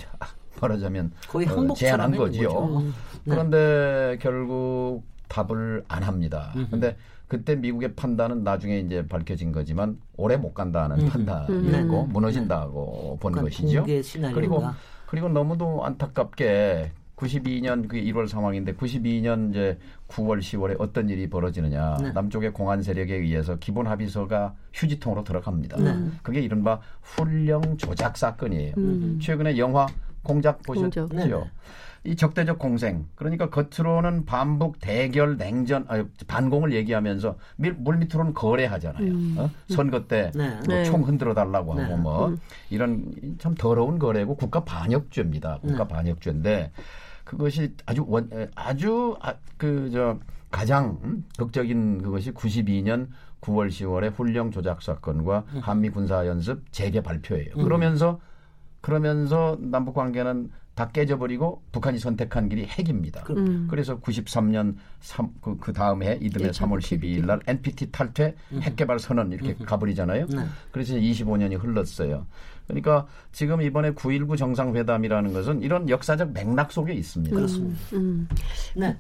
말하자면 0.61 1.13
거의 1.29 1.47
어, 1.49 1.75
제안한 1.75 2.17
거지요. 2.17 2.49
거죠. 2.49 2.81
네. 2.81 2.91
그런데 3.25 4.19
결국 4.21 5.03
답을 5.29 5.85
안 5.89 6.03
합니다. 6.03 6.53
근데 6.71 6.97
그때 7.35 7.57
미국의 7.57 7.95
판단은 7.95 8.45
나중에 8.45 8.79
이제 8.79 9.05
밝혀진 9.09 9.51
거지만 9.51 9.99
오래 10.17 10.37
못 10.37 10.55
간다는 10.55 11.09
판단이었고 11.09 12.05
무너진다고 12.07 13.19
본 13.21 13.33
약간 13.33 13.45
것이죠. 13.45 13.85
그리고 14.33 14.63
그리고 15.07 15.29
너무도 15.29 15.85
안타깝게 15.85 16.93
92년 17.17 17.89
그 17.89 17.97
1월 17.97 18.29
상황인데 18.29 18.75
92년 18.75 19.51
이제 19.51 19.79
9월 20.09 20.39
10월에 20.39 20.77
어떤 20.79 21.09
일이 21.09 21.29
벌어지느냐 21.29 21.97
네. 22.01 22.13
남쪽의 22.13 22.53
공안 22.53 22.83
세력에 22.83 23.17
의해서 23.17 23.57
기본 23.57 23.89
합의서가 23.89 24.55
휴지통으로 24.73 25.25
들어갑니다. 25.25 25.77
네. 25.79 26.11
그게 26.23 26.41
이른바 26.41 26.81
훈령 27.03 27.79
조작 27.79 28.17
사건이에요. 28.17 28.75
음. 28.77 29.19
최근에 29.21 29.59
영화 29.59 29.87
공작 30.23 30.63
보셨죠? 30.63 31.09
공작. 31.09 31.49
네, 32.05 32.11
네. 32.11 32.11
이 32.13 32.17
적대적 32.17 32.59
공생 32.59 33.07
그러니까 33.15 33.51
겉으로는 33.51 34.27
반북 34.27 34.79
대결 34.79 35.37
냉전 35.37 35.87
아, 35.89 36.05
반공을 36.27 36.73
얘기하면서 36.73 37.37
밀, 37.57 37.73
물 37.75 37.97
밑으로는 37.97 38.35
거래하잖아요. 38.35 39.13
어? 39.39 39.51
선거 39.69 40.07
때 40.07 40.31
네. 40.35 40.51
뭐 40.67 40.77
네. 40.77 40.85
총 40.85 41.03
흔들어 41.03 41.35
달라고 41.35 41.75
네. 41.75 41.83
하고 41.83 41.97
뭐 41.97 42.35
이런 42.71 43.11
참 43.39 43.55
더러운 43.55 43.99
거래고 43.99 44.37
국가 44.37 44.65
반역죄입니다. 44.65 45.59
국가 45.63 45.89
반역죄인데 45.89 46.73
그것이 47.25 47.75
아주 47.87 48.05
원 48.07 48.29
에, 48.33 48.49
아주 48.55 49.17
아, 49.21 49.35
그저 49.57 50.19
가장 50.51 50.99
음, 51.03 51.25
극적인 51.37 52.03
그것이 52.03 52.33
92년 52.33 53.09
9월 53.41 53.69
10월의 53.69 54.15
훈령 54.15 54.51
조작 54.51 54.83
사건과 54.83 55.45
한미 55.61 55.91
군사 55.91 56.27
연습 56.27 56.71
재개 56.73 57.01
발표예요. 57.03 57.55
그러면서 57.55 58.21
그러면서 58.81 59.57
남북 59.61 59.95
관계는 59.95 60.51
다 60.75 60.89
깨져버리고 60.89 61.63
북한이 61.71 61.99
선택한 62.01 62.49
길이 62.49 62.67
핵입니다. 62.67 63.25
음. 63.31 63.69
그래서 63.71 63.99
93년 64.01 64.75
3, 65.01 65.29
그, 65.41 65.57
그 65.57 65.73
다음 65.73 66.03
해 66.03 66.19
이듬해 66.21 66.49
예, 66.49 66.51
3월 66.51 66.81
12일 66.81 67.27
날 67.27 67.41
NPT 67.47 67.93
탈퇴 67.93 68.35
핵개발 68.61 68.99
선언 68.99 69.31
이렇게 69.31 69.55
가버리잖아요. 69.55 70.27
네. 70.27 70.45
그래서 70.73 70.95
25년이 70.95 71.63
흘렀어요. 71.63 72.27
그러니까 72.67 73.07
지금 73.31 73.63
이번에 73.63 73.93
9.19 73.93 74.37
정상회담이라는 74.37 75.33
것은 75.33 75.63
이런 75.63 75.89
역사적 75.89 76.33
맥락 76.33 76.73
속에 76.73 76.93
있습니다. 76.93 77.37
그렇습니다. 77.37 77.79
음. 77.93 78.29
네. 78.75 78.97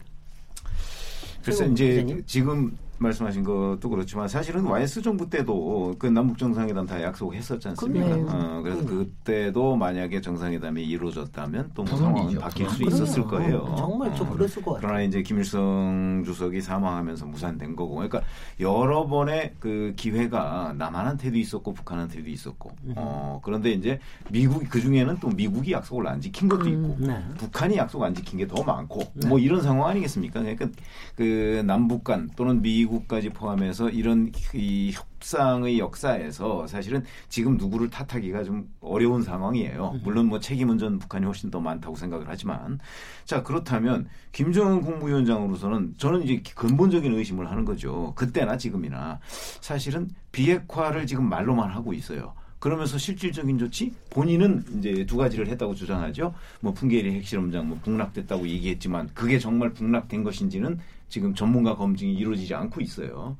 그래서 1.42 1.58
최고 1.60 1.72
이제 1.72 1.88
기자님. 1.88 2.22
지금 2.26 2.78
말씀하신 2.98 3.44
것도 3.44 3.88
그렇지만 3.88 4.28
사실은 4.28 4.64
YS 4.66 5.02
정부 5.02 5.28
때도 5.28 5.94
그 5.98 6.06
남북 6.06 6.38
정상회담 6.38 6.86
다 6.86 7.02
약속했었지 7.02 7.68
않습니까? 7.68 8.06
그럼요. 8.06 8.30
어, 8.30 8.62
그래서 8.62 8.80
음. 8.80 8.86
그때도 8.86 9.76
만약에 9.76 10.20
정상회담이 10.20 10.82
이루어졌다면 10.84 11.70
또 11.74 11.82
뭐. 11.82 11.96
상황은 11.96 12.38
바뀔 12.38 12.68
수 12.70 12.78
그럼요. 12.78 12.94
있었을 12.94 13.24
거예요. 13.24 13.56
어, 13.58 13.74
정말 13.76 14.14
좀 14.14 14.28
어, 14.28 14.32
그랬을 14.32 14.62
것 14.62 14.72
같아요. 14.74 14.80
그러나 14.88 15.02
이제 15.02 15.22
김일성 15.22 16.22
주석이 16.24 16.60
사망하면서 16.60 17.26
무산된 17.26 17.76
거고, 17.76 17.94
그러니까 17.96 18.22
여러 18.60 19.06
번의 19.06 19.54
그 19.58 19.92
기회가 19.96 20.74
남한한테도 20.76 21.36
있었고 21.38 21.74
북한한테도 21.74 22.28
있었고, 22.28 22.70
어 22.96 23.40
그런데 23.42 23.70
이제 23.72 23.98
미국 24.30 24.62
그 24.68 24.80
중에는 24.80 25.18
또 25.20 25.28
미국이 25.28 25.72
약속을 25.72 26.06
안 26.06 26.20
지킨 26.20 26.48
것도 26.48 26.68
있고, 26.68 26.96
네. 27.00 27.16
북한이 27.38 27.76
약속 27.76 28.02
안 28.02 28.14
지킨 28.14 28.38
게 28.38 28.44
더 28.46 28.62
많고, 28.62 29.00
뭐 29.26 29.38
이런 29.38 29.62
상황 29.62 29.88
아니겠습니까? 29.88 30.40
그러니까 30.40 30.68
그 31.16 31.62
남북 31.66 32.04
간 32.04 32.28
또는 32.36 32.60
미 32.60 32.83
국까지 32.86 33.30
포함해서 33.30 33.90
이런 33.90 34.32
이 34.54 34.92
협상의 34.92 35.78
역사에서 35.78 36.66
사실은 36.66 37.04
지금 37.28 37.56
누구를 37.56 37.90
탓하기가 37.90 38.44
좀 38.44 38.68
어려운 38.80 39.22
상황이에요. 39.22 40.00
물론 40.02 40.26
뭐 40.26 40.40
책임은 40.40 40.78
전 40.78 40.98
북한이 40.98 41.24
훨씬 41.26 41.50
더 41.50 41.60
많다고 41.60 41.96
생각을 41.96 42.26
하지만 42.28 42.78
자 43.24 43.42
그렇다면 43.42 44.06
김정은 44.32 44.82
국무위원장으로서는 44.82 45.94
저는 45.98 46.22
이제 46.22 46.42
근본적인 46.54 47.12
의심을 47.12 47.50
하는 47.50 47.64
거죠. 47.64 48.12
그때나 48.16 48.56
지금이나 48.56 49.20
사실은 49.60 50.10
비핵화를 50.32 51.06
지금 51.06 51.28
말로만 51.28 51.70
하고 51.70 51.92
있어요. 51.92 52.34
그러면서 52.64 52.96
실질적인 52.96 53.58
조치 53.58 53.92
본인은 54.08 54.64
이제 54.78 55.04
두 55.04 55.18
가지를 55.18 55.48
했다고 55.48 55.74
주장하죠. 55.74 56.32
뭐 56.60 56.72
풍계리 56.72 57.12
핵실험장 57.16 57.68
뭐 57.68 57.78
북락됐다고 57.82 58.48
얘기했지만 58.48 59.10
그게 59.12 59.38
정말 59.38 59.74
북락된 59.74 60.24
것인지는 60.24 60.78
지금 61.14 61.32
전문가 61.32 61.76
검증이 61.76 62.12
이루어지지 62.12 62.56
않고 62.56 62.80
있어요. 62.80 63.36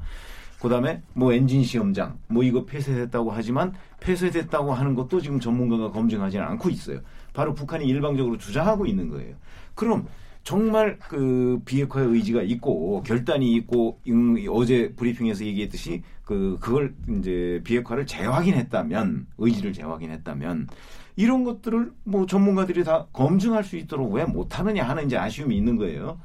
그다음에 0.61 1.03
뭐 1.13 1.33
엔진 1.33 1.65
시험장 1.65 2.19
뭐 2.29 2.45
이거 2.45 2.65
폐쇄됐다고 2.65 3.33
하지만 3.33 3.75
폐쇄됐다고 3.99 4.73
하는 4.73 4.95
것도 4.95 5.21
지금 5.21 5.41
전문가가 5.41 5.91
검증하지는 5.91 6.47
않고 6.47 6.71
있어요. 6.71 7.01
바로 7.33 7.53
북한이 7.53 7.85
일방적으로 7.87 8.39
주장하고 8.39 8.87
있는 8.87 9.09
거예요. 9.09 9.35
그럼 9.75 10.07
정말 10.45 11.01
그 11.01 11.61
비핵화의 11.65 12.11
의지가 12.11 12.43
있고 12.43 13.03
결단이 13.03 13.53
있고 13.55 13.99
음, 14.07 14.37
어제 14.49 14.93
브리핑에서 14.95 15.45
얘기했듯이 15.45 16.05
그 16.23 16.57
그걸 16.61 16.95
이제 17.19 17.61
비핵화를 17.65 18.07
재확인했다면 18.07 19.27
의지를 19.39 19.73
재확인했다면 19.73 20.69
이런 21.17 21.43
것들을 21.43 21.91
뭐 22.05 22.27
전문가들이 22.27 22.85
다 22.85 23.09
검증할 23.13 23.65
수 23.65 23.77
있도록 23.77 24.13
왜 24.13 24.25
못하느냐 24.25 24.85
하는 24.85 25.07
이제 25.07 25.17
아쉬움이 25.17 25.57
있는 25.57 25.77
거예요. 25.77 26.21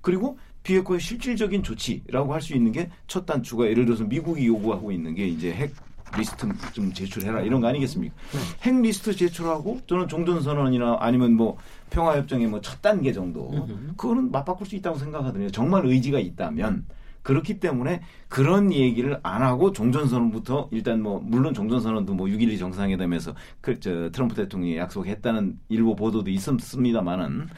그리고 0.00 0.38
비핵화의 0.62 1.00
실질적인 1.00 1.62
조치라고 1.62 2.32
할 2.34 2.40
수 2.40 2.54
있는 2.54 2.72
게 2.72 2.90
첫 3.06 3.26
단추가 3.26 3.66
예를 3.66 3.84
들어서 3.86 4.04
미국이 4.04 4.46
요구하고 4.46 4.92
있는 4.92 5.14
게 5.14 5.26
이제 5.26 5.52
핵 5.52 5.74
리스트 6.16 6.46
좀 6.72 6.92
제출해라 6.92 7.40
이런 7.42 7.60
거 7.60 7.68
아니겠습니까? 7.68 8.14
핵 8.62 8.80
리스트 8.80 9.14
제출하고 9.14 9.80
저는 9.86 10.08
종전선언이나 10.08 10.96
아니면 11.00 11.34
뭐 11.34 11.56
평화협정의 11.90 12.46
뭐 12.48 12.60
첫 12.62 12.82
단계 12.82 13.12
정도 13.12 13.50
그거는 13.96 14.30
맞바꿀 14.32 14.66
수 14.66 14.74
있다고 14.76 14.98
생각하거든요. 14.98 15.50
정말 15.50 15.86
의지가 15.86 16.18
있다면 16.18 16.84
그렇기 17.22 17.60
때문에 17.60 18.00
그런 18.28 18.72
얘기를 18.72 19.20
안 19.22 19.42
하고 19.42 19.72
종전선언부터 19.72 20.68
일단 20.72 21.02
뭐 21.02 21.20
물론 21.22 21.52
종전선언도 21.52 22.14
뭐 22.14 22.26
6.12 22.26 22.58
정상회담에서 22.58 23.34
그 23.60 23.78
저 23.78 24.10
트럼프 24.10 24.34
대통령이 24.34 24.78
약속했다는 24.78 25.58
일부 25.68 25.94
보도도 25.94 26.30
있었습니다만은 26.30 27.48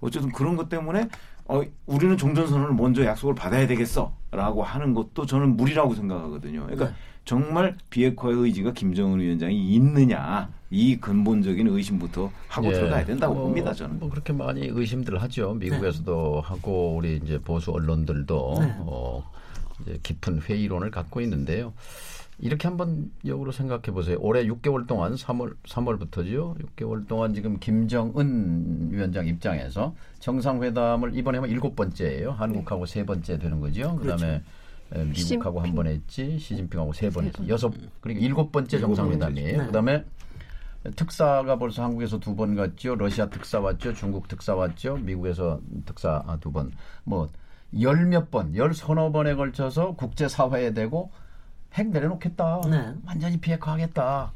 어쨌든 0.00 0.32
그런 0.32 0.56
것 0.56 0.68
때문에 0.68 1.08
어, 1.46 1.62
우리는 1.86 2.16
종전선언을 2.16 2.74
먼저 2.74 3.04
약속을 3.04 3.34
받아야 3.34 3.66
되겠어라고 3.66 4.62
하는 4.62 4.94
것도 4.94 5.26
저는 5.26 5.56
무리라고 5.56 5.94
생각하거든요. 5.94 6.62
그러니까 6.62 6.88
네. 6.88 6.94
정말 7.24 7.76
비핵화의 7.90 8.36
의지가 8.36 8.72
김정은 8.72 9.20
위원장이 9.20 9.74
있느냐 9.74 10.50
이 10.70 10.96
근본적인 10.96 11.68
의심부터 11.68 12.30
하고 12.48 12.68
예. 12.68 12.72
들어가야 12.72 13.04
된다고 13.04 13.34
뭐, 13.34 13.44
봅니다. 13.44 13.72
저는. 13.72 13.98
뭐 13.98 14.08
그렇게 14.08 14.32
많이 14.32 14.66
의심들 14.66 15.20
하죠. 15.22 15.54
미국에서도 15.54 16.40
하고 16.40 16.96
우리 16.96 17.20
이제 17.22 17.38
보수 17.38 17.70
언론들도 17.72 18.56
네. 18.60 18.74
어, 18.80 19.22
이제 19.82 19.98
깊은 20.02 20.42
회의론을 20.42 20.90
갖고 20.90 21.20
있는데요. 21.20 21.72
이렇게 22.38 22.66
한번 22.66 23.10
역으로 23.24 23.52
생각해 23.52 23.82
보세요. 23.92 24.16
올해 24.20 24.44
6개월 24.46 24.86
동안 24.86 25.14
3월 25.14 25.54
3월부터죠. 25.64 26.56
6개월 26.76 27.06
동안 27.06 27.34
지금 27.34 27.58
김정은 27.60 28.88
위원장 28.90 29.26
입장에서 29.26 29.94
정상회담을 30.18 31.14
이번에 31.16 31.38
하면 31.38 31.50
일곱 31.50 31.76
번째예요. 31.76 32.32
한국하고 32.32 32.86
세 32.86 33.04
번째 33.04 33.38
되는 33.38 33.60
거죠. 33.60 33.96
그다음에 33.96 34.42
에, 34.94 35.04
미국하고 35.04 35.60
한 35.60 35.74
번 35.74 35.86
했지, 35.86 36.38
시진핑하고 36.38 36.92
세 36.92 37.08
번 37.10 37.24
했지, 37.26 37.48
여섯 37.48 37.72
그러니까 38.00 38.24
일곱 38.26 38.50
번째 38.50 38.78
정상회담이에요. 38.78 39.58
네. 39.58 39.66
그다음에 39.66 40.04
특사가 40.96 41.56
벌써 41.58 41.84
한국에서 41.84 42.18
두 42.18 42.34
번 42.34 42.56
갔죠. 42.56 42.96
러시아 42.96 43.28
특사 43.28 43.60
왔죠. 43.60 43.94
중국 43.94 44.26
특사 44.26 44.54
왔죠. 44.56 44.96
미국에서 44.96 45.60
특사 45.86 46.22
아, 46.26 46.36
두 46.38 46.50
번. 46.50 46.72
뭐 47.04 47.28
열 47.80 48.04
몇 48.06 48.30
번, 48.30 48.54
열 48.56 48.74
서너 48.74 49.12
번에 49.12 49.34
걸쳐서 49.34 49.94
국제 49.94 50.28
사회에 50.28 50.74
대고 50.74 51.10
핵 51.74 51.88
내려놓겠다. 51.88 52.62
네. 52.70 52.94
완전히 53.06 53.38
비핵화하겠다. 53.38 54.32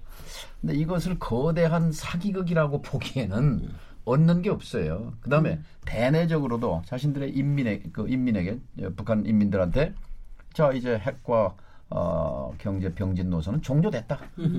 근데 0.60 0.74
이것을 0.74 1.18
거대한 1.18 1.92
사기극이라고 1.92 2.82
보기에는 2.82 3.68
얻는 4.04 4.42
게 4.42 4.50
없어요. 4.50 5.12
그다음에 5.20 5.60
대내적으로도 5.84 6.82
자신들의 6.86 7.30
인민에 7.36 7.82
그 7.92 8.08
인민에게 8.08 8.58
예, 8.78 8.88
북한 8.90 9.26
인민들한테 9.26 9.94
자 10.52 10.72
이제 10.72 10.96
핵과 10.98 11.54
어, 11.90 12.52
경제 12.58 12.92
병진 12.94 13.30
노선은 13.30 13.62
종료됐다. 13.62 14.18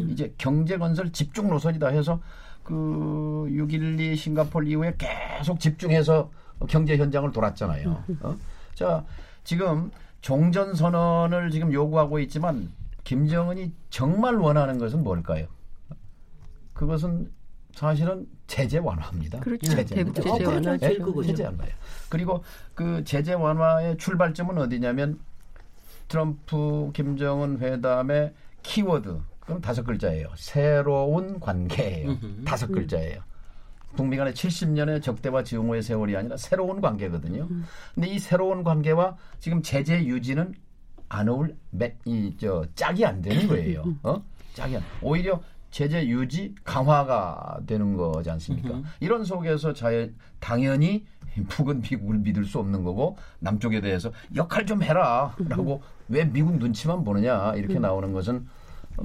이제 0.10 0.34
경제 0.38 0.78
건설 0.78 1.12
집중 1.12 1.50
노선이다 1.50 1.88
해서 1.88 2.22
그 2.64 2.74
6.12 3.50 4.16
싱가폴 4.16 4.68
이후에 4.68 4.96
계속 4.98 5.60
집중해서 5.60 6.30
경제 6.68 6.98
현장을 6.98 7.32
돌았잖아요. 7.32 8.04
어? 8.22 8.36
자 8.76 9.04
지금 9.44 9.90
종전 10.22 10.74
선언을 10.76 11.52
지금 11.52 11.72
요구하고 11.72 12.20
있지만 12.20 12.72
김정은이 13.04 13.74
정말 13.90 14.36
원하는 14.36 14.78
것은 14.78 15.04
뭘까요? 15.04 15.48
그것은 16.74 17.32
사실은 17.74 18.28
제재 18.48 18.80
완화입니다. 18.80 19.40
그렇죠. 19.40 19.72
제재 19.72 19.96
대북 19.96 20.16
제재 20.16 20.30
어, 20.30 20.34
그렇죠. 20.34 20.50
완화죠. 20.52 20.86
제일 20.88 21.00
그거죠. 21.00 21.28
제재 21.28 21.44
완화예요. 21.46 21.74
그리고 22.10 22.44
그 22.74 23.04
제재 23.04 23.34
완화의 23.34 23.98
출발점은 23.98 24.58
어디냐면 24.58 25.20
트럼프 26.08 26.92
김정은 26.94 27.60
회담의 27.60 28.34
키워드 28.64 29.20
그건 29.40 29.62
다섯 29.62 29.84
글자예요. 29.84 30.30
새로운 30.36 31.40
관계예요. 31.40 32.10
음흠. 32.10 32.44
다섯 32.46 32.68
글자예요. 32.72 33.22
북미 33.98 34.16
간의 34.16 34.34
70년의 34.34 35.02
적대와 35.02 35.44
증오의 35.44 35.82
세월이 35.82 36.16
아니라 36.16 36.38
새로운 36.38 36.80
관계거든요. 36.80 37.50
근데 37.94 38.08
이 38.08 38.20
새로운 38.20 38.64
관계와 38.64 39.18
지금 39.40 39.62
제재 39.62 40.06
유지는 40.06 40.54
안 41.10 41.28
어울 41.28 41.56
이저 42.06 42.66
짝이 42.76 43.04
안 43.06 43.22
되는 43.22 43.48
거예요. 43.48 43.84
어? 44.04 44.22
짝이 44.54 44.78
안. 44.78 44.84
오히려 45.02 45.42
제재 45.72 46.08
유지 46.08 46.54
강화가 46.64 47.60
되는 47.66 47.98
거지 47.98 48.30
않습니까? 48.30 48.82
이런 49.00 49.26
속에서 49.26 49.74
자연 49.74 50.16
당연히 50.40 51.06
북은 51.50 51.82
미국을 51.82 52.20
믿을 52.20 52.46
수 52.46 52.60
없는 52.60 52.84
거고 52.84 53.18
남쪽에 53.40 53.82
대해서 53.82 54.12
역할 54.36 54.66
좀 54.66 54.82
해라라고 54.82 55.82
왜 56.08 56.24
미국 56.26 56.58
눈치만 56.58 57.04
보느냐 57.04 57.54
이렇게 57.56 57.80
나오는 57.80 58.12
것은 58.14 58.48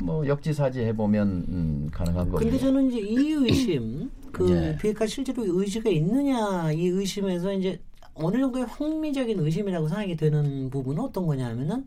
뭐 0.02 0.26
역지사지 0.26 0.80
해보면 0.80 1.28
음, 1.48 1.88
가능한 1.92 2.30
거죠. 2.30 2.44
근데 2.44 2.58
저는 2.58 2.90
이제 2.90 2.98
이 3.00 3.32
의심, 3.32 4.10
그 4.32 4.50
예. 4.50 4.76
비핵화 4.80 5.06
실제로 5.06 5.44
의지가 5.46 5.90
있느냐 5.90 6.72
이 6.72 6.86
의심에서 6.86 7.52
이제 7.52 7.80
어느 8.14 8.38
정도의 8.38 8.66
황미적인 8.66 9.38
의심이라고 9.38 9.88
생각이 9.88 10.16
되는 10.16 10.70
부분은 10.70 11.02
어떤 11.02 11.26
거냐면은 11.26 11.86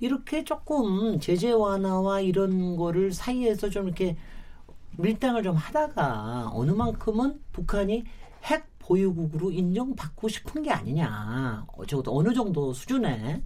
이렇게 0.00 0.44
조금 0.44 1.20
제재 1.20 1.52
완화와 1.52 2.20
이런 2.20 2.76
거를 2.76 3.12
사이에서 3.12 3.70
좀 3.70 3.86
이렇게 3.86 4.16
밀당을 4.98 5.42
좀 5.42 5.56
하다가 5.56 6.50
어느 6.52 6.72
만큼은 6.72 7.40
북한이 7.52 8.04
핵 8.44 8.66
보유국으로 8.78 9.50
인정받고 9.52 10.28
싶은 10.28 10.62
게 10.62 10.70
아니냐. 10.70 11.64
어, 11.68 11.86
적어도 11.86 12.16
어느 12.16 12.34
정도 12.34 12.72
수준에 12.72 13.42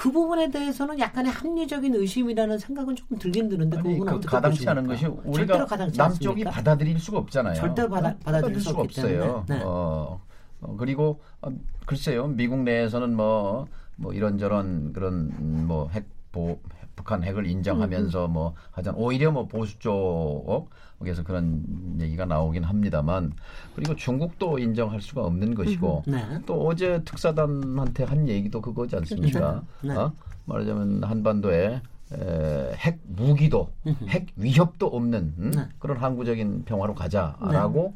그 0.00 0.10
부분에 0.10 0.50
대해서는 0.50 0.98
약간의 0.98 1.30
합리적인 1.30 1.94
의심이라는 1.94 2.58
생각은 2.58 2.96
조금 2.96 3.18
들긴 3.18 3.50
드는데 3.50 3.76
그 3.76 3.80
아니, 3.80 3.92
부분은 3.98 4.12
그 4.12 4.16
어떻게 4.16 4.30
가당치 4.30 4.66
않은 4.66 4.86
것이? 4.86 5.04
우리가 5.04 5.32
절대로 5.36 5.66
가당치 5.66 5.98
남쪽이 5.98 6.26
않습니까? 6.28 6.50
받아들일 6.52 6.98
수가 6.98 7.18
없잖아요. 7.18 7.54
절대 7.54 7.86
받아- 7.86 8.08
어? 8.08 8.14
받아들일 8.24 8.60
수 8.62 8.70
수가 8.70 8.80
없어요. 8.80 9.44
네. 9.46 9.60
어, 9.62 10.18
어, 10.62 10.76
그리고 10.78 11.20
어, 11.42 11.50
글쎄요, 11.84 12.28
미국 12.28 12.60
내에서는 12.60 13.14
뭐, 13.14 13.66
뭐 13.96 14.14
이런저런 14.14 14.94
그런 14.94 15.32
음, 15.38 15.66
뭐핵 15.68 16.06
보, 16.32 16.60
북한 16.96 17.22
핵을 17.24 17.46
인정하면서 17.46 18.28
뭐 18.28 18.54
하자 18.72 18.92
오히려 18.94 19.30
뭐 19.30 19.46
보수 19.46 19.78
쪽에서 19.78 21.22
그런 21.24 21.64
얘기가 21.98 22.26
나오긴 22.26 22.64
합니다만 22.64 23.32
그리고 23.74 23.96
중국도 23.96 24.58
인정할 24.58 25.00
수가 25.00 25.22
없는 25.22 25.54
것이고 25.54 26.04
네. 26.06 26.40
또 26.46 26.66
어제 26.66 27.02
특사단한테 27.04 28.04
한 28.04 28.28
얘기도 28.28 28.60
그거지 28.60 28.96
않습니까? 28.96 29.62
네. 29.82 29.88
네. 29.88 29.96
어? 29.96 30.12
말하자면 30.44 31.04
한반도에 31.04 31.80
에, 32.12 32.72
핵 32.74 32.98
무기도 33.06 33.70
핵 34.08 34.26
위협도 34.36 34.86
없는 34.86 35.34
음? 35.38 35.50
네. 35.52 35.68
그런 35.78 35.96
항구적인 35.96 36.64
평화로 36.64 36.94
가자라고 36.94 37.94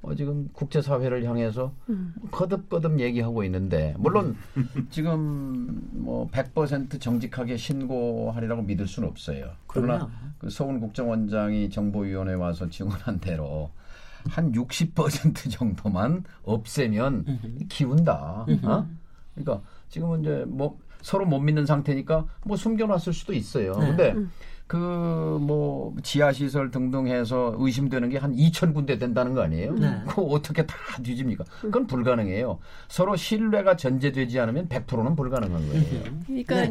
어, 0.00 0.14
지금 0.14 0.48
국제사회를 0.52 1.24
향해서 1.24 1.72
거듭거듭 2.30 3.00
얘기하고 3.00 3.42
있는데 3.44 3.94
물론 3.98 4.36
지금 4.90 5.88
뭐 5.92 6.28
100% 6.30 7.00
정직하게 7.00 7.56
신고하리라고 7.56 8.62
믿을 8.62 8.86
수는 8.86 9.08
없어요. 9.08 9.50
그러나. 9.66 10.08
그 10.38 10.50
서훈 10.50 10.78
국정원장이 10.80 11.68
정보위원회 11.70 12.34
와서 12.34 12.70
증언한 12.70 13.18
대로 13.18 13.70
한 14.28 14.52
60% 14.52 15.50
정도만 15.50 16.24
없애면 16.44 17.66
기운다. 17.68 18.46
어? 18.62 18.86
그러니까 19.34 19.66
지금은 19.88 20.20
이제 20.20 20.44
뭐 20.46 20.78
서로 21.02 21.24
못 21.26 21.40
믿는 21.40 21.66
상태니까 21.66 22.26
뭐 22.44 22.56
숨겨놨을 22.56 23.12
수도 23.12 23.32
있어요. 23.32 23.76
네. 23.78 23.86
근데 23.88 24.14
그 24.68 24.76
뭐 25.40 25.94
지하 26.02 26.30
시설 26.32 26.70
등등 26.70 27.06
해서 27.08 27.54
의심되는 27.58 28.10
게 28.10 28.18
한 28.18 28.34
2천 28.34 28.74
군데 28.74 28.98
된다는 28.98 29.32
거 29.34 29.42
아니에요? 29.42 29.72
네. 29.74 29.88
그거 30.06 30.22
어떻게 30.22 30.66
다 30.66 30.74
뒤집니까? 31.02 31.44
그건 31.60 31.86
불가능해요. 31.86 32.58
서로 32.88 33.14
신뢰가 33.16 33.76
전제되지 33.76 34.38
않으면 34.40 34.68
100%는 34.68 35.14
불가능한 35.16 35.68
거예요. 35.68 35.82
그러니까 36.26 36.62
네, 36.62 36.70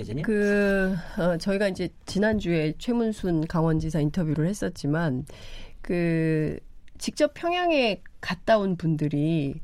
이제. 0.00 0.14
그 0.22 0.94
어, 1.18 1.36
저희가 1.38 1.68
이제 1.68 1.88
지난주에 2.06 2.74
최문순 2.78 3.46
강원지사 3.46 4.00
인터뷰를 4.00 4.46
했었지만 4.48 5.24
그 5.80 6.58
직접 6.98 7.32
평양에 7.34 8.02
갔다 8.20 8.58
온 8.58 8.76
분들이 8.76 9.54
에, 9.54 9.60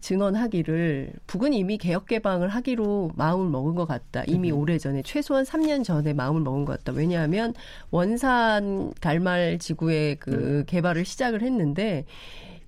증언하기를 0.00 1.12
북은 1.26 1.52
이미 1.52 1.78
개혁 1.78 2.06
개방을 2.06 2.48
하기로 2.48 3.12
마음을 3.14 3.48
먹은 3.50 3.74
것 3.74 3.86
같다. 3.86 4.24
이미 4.26 4.50
오래 4.50 4.78
전에 4.78 5.02
최소한 5.02 5.44
3년 5.44 5.84
전에 5.84 6.12
마음을 6.14 6.40
먹은 6.40 6.64
것 6.64 6.78
같다. 6.78 6.92
왜냐하면 6.96 7.54
원산 7.90 8.92
갈말 9.00 9.58
지구의 9.58 10.16
그 10.16 10.64
개발을 10.66 11.04
시작을 11.04 11.42
했는데 11.42 12.04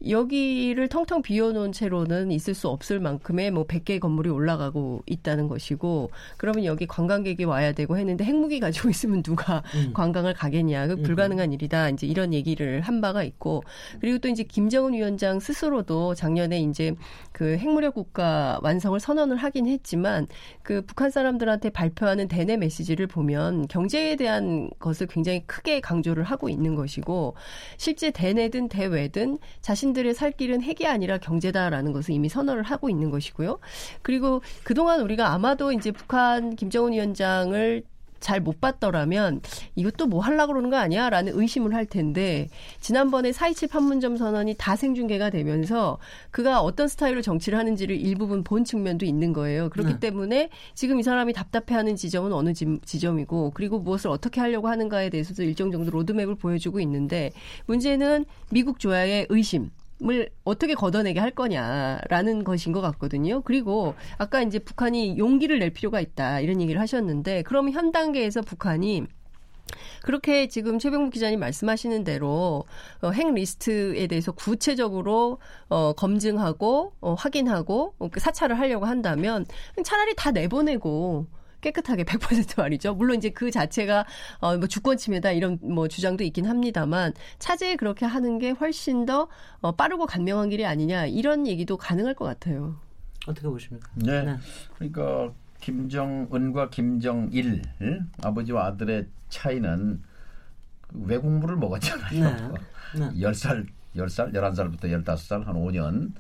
여기를 0.07 0.88
텅텅 0.88 1.22
비워놓은 1.22 1.72
채로는 1.72 2.30
있을 2.30 2.55
수 2.55 2.68
없을 2.68 3.01
만큼의 3.01 3.51
뭐 3.51 3.66
100개 3.66 3.99
건물이 3.99 4.30
올라가고 4.30 5.03
있다는 5.07 5.49
것이고 5.49 6.11
그러면 6.36 6.64
여기 6.64 6.86
관광객이 6.86 7.44
와야 7.44 7.72
되고 7.72 7.99
했는데 7.99 8.24
핵무기 8.24 8.61
가지고 8.61 8.88
있으면 8.90 9.22
누가 9.22 9.62
관광을 9.94 10.34
가겠냐. 10.34 10.86
그 10.86 10.96
불가능한 10.96 11.53
일이다. 11.53 11.90
이제 11.90 12.07
이런 12.07 12.32
얘기를 12.32 12.80
한 12.80 13.01
바가 13.01 13.22
있고 13.24 13.62
그리고 14.01 14.18
또 14.18 14.28
이제 14.28 14.44
김정은 14.44 14.94
위원장 14.94 15.40
스스로도 15.40 16.14
작년에 16.14 16.61
이제 16.61 16.94
그 17.32 17.57
핵무력 17.57 17.94
국가 17.94 18.59
완성을 18.62 18.99
선언을 18.99 19.36
하긴 19.36 19.66
했지만 19.66 20.26
그 20.62 20.82
북한 20.82 21.11
사람들한테 21.11 21.70
발표하는 21.70 22.28
대내 22.28 22.57
메시지를 22.57 23.07
보면 23.07 23.66
경제에 23.68 24.16
대한 24.16 24.70
것을 24.78 25.07
굉장히 25.07 25.44
크게 25.46 25.80
강조를 25.80 26.24
하고 26.24 26.49
있는 26.49 26.74
것이고 26.74 27.34
실제 27.76 28.11
대내든 28.11 28.68
대외든 28.68 29.38
자신 29.61 29.88
들의 29.93 30.14
살 30.14 30.32
길은 30.32 30.62
핵이 30.62 30.86
아니라 30.86 31.18
경제다라는 31.18 31.93
것을 31.93 32.14
이미 32.14 32.28
선언을 32.28 32.62
하고 32.62 32.89
있는 32.89 33.11
것이고요. 33.11 33.59
그리고 34.03 34.43
그동안 34.64 35.01
우리가 35.01 35.32
아마도 35.32 35.72
이제 35.72 35.91
북한 35.91 36.57
김정은 36.57 36.93
위원장을 36.93 37.82
잘 38.21 38.39
못 38.41 38.61
봤더라면 38.61 39.41
이것도 39.75 40.07
뭐 40.07 40.21
하려고 40.21 40.53
그러는 40.53 40.71
거 40.71 40.77
아니야? 40.77 41.11
라는 41.11 41.33
의심을 41.35 41.75
할 41.75 41.87
텐데 41.87 42.49
지난번에 42.81 43.31
4.27 43.31 43.71
판문점 43.71 44.16
선언이 44.16 44.55
다 44.59 44.77
생중계가 44.77 45.31
되면서 45.31 45.99
그가 46.31 46.61
어떤 46.61 46.89
스타일로 46.89 47.23
정치를 47.23 47.59
하는지를 47.59 47.97
일부분 47.97 48.45
본 48.45 48.64
측면도 48.64 49.05
있는 49.05 49.33
거예요. 49.33 49.69
그렇기 49.71 49.95
네. 49.95 50.01
때문에 50.01 50.51
지금 50.75 51.01
이 51.01 51.03
사람이 51.03 51.33
답답해하는 51.33 51.97
지점은 51.97 52.33
어느 52.33 52.55
지, 52.55 52.79
지점이고 52.85 53.53
그리고 53.55 53.79
무엇을 53.79 54.11
어떻게 54.11 54.41
하려고 54.41 54.69
하는가에 54.69 55.11
대해서도 55.11 55.43
일정 55.43 55.71
정도 55.71 55.91
로드맵을 55.91 56.37
보여주고 56.37 56.81
있는데 56.81 57.33
문제는 57.66 58.25
미국 58.51 58.79
조야의 58.79 59.27
의심. 59.31 59.71
을 60.05 60.30
어떻게 60.44 60.74
걷어내게 60.74 61.18
할 61.18 61.32
거냐라는 61.32 62.44
것인 62.44 62.72
것 62.72 62.80
같거든요. 62.80 63.40
그리고 63.42 63.96
아까 64.16 64.42
이제 64.42 64.61
북한이 64.61 65.18
용기를 65.18 65.59
낼 65.59 65.70
필요가 65.70 66.01
있다 66.01 66.38
이런 66.38 66.61
얘기를 66.61 66.80
하셨는데 66.80 67.42
그러면 67.42 67.72
현 67.72 67.90
단계에서 67.90 68.42
북한이 68.42 69.07
그렇게 70.03 70.49
지금 70.49 70.78
최병국 70.78 71.12
기자님 71.12 71.40
말씀하시는 71.40 72.05
대로 72.05 72.64
어, 73.03 73.11
핵 73.11 73.32
리스트에 73.32 74.07
대해서 74.07 74.32
구체적으로 74.32 75.38
어, 75.68 75.92
검증하고 75.94 76.92
어, 77.01 77.14
확인하고 77.14 77.94
어, 77.99 78.09
그 78.09 78.20
사찰을 78.20 78.59
하려고 78.59 78.86
한다면 78.86 79.46
차라리 79.84 80.14
다 80.14 80.30
내보내고 80.30 81.26
깨끗하게 81.61 82.05
100% 82.05 82.61
말이죠. 82.61 82.95
물론 82.95 83.17
이제 83.19 83.31
그 83.31 83.51
자체가 83.51 84.05
어, 84.41 84.57
뭐 84.57 84.67
주권 84.69 84.97
침해다 84.97 85.33
이런 85.33 85.59
뭐 85.63 85.89
주장도 85.89 86.25
있긴 86.25 86.47
합니다만 86.47 87.13
차제에 87.39 87.77
그렇게 87.77 88.07
하는 88.07 88.39
게 88.39 88.51
훨씬 88.51 89.07
더 89.07 89.29
어, 89.61 89.73
빠르고 89.73 90.07
간명한 90.07 90.51
길이 90.51 90.65
아니냐 90.65 91.07
이런 91.07 91.47
얘기도 91.47 91.77
가능할 91.77 92.15
것 92.15 92.25
같아요. 92.25 92.77
어떻게 93.27 93.49
보십니까? 93.49 93.89
네. 93.97 94.23
네. 94.23 94.37
그러니까 94.77 95.33
김정은과 95.61 96.71
김정일 96.71 97.63
아버지와 98.23 98.67
아들의 98.67 99.07
차이는 99.29 100.03
그 100.83 101.03
외국물을 101.07 101.57
먹었잖아요. 101.57 102.25
네. 102.95 103.01
네. 103.01 103.21
열살 103.21 103.67
10살, 103.97 104.33
11살부터 104.33 104.85
15살, 104.85 105.45
한 105.45 105.55
5년. 105.57 106.13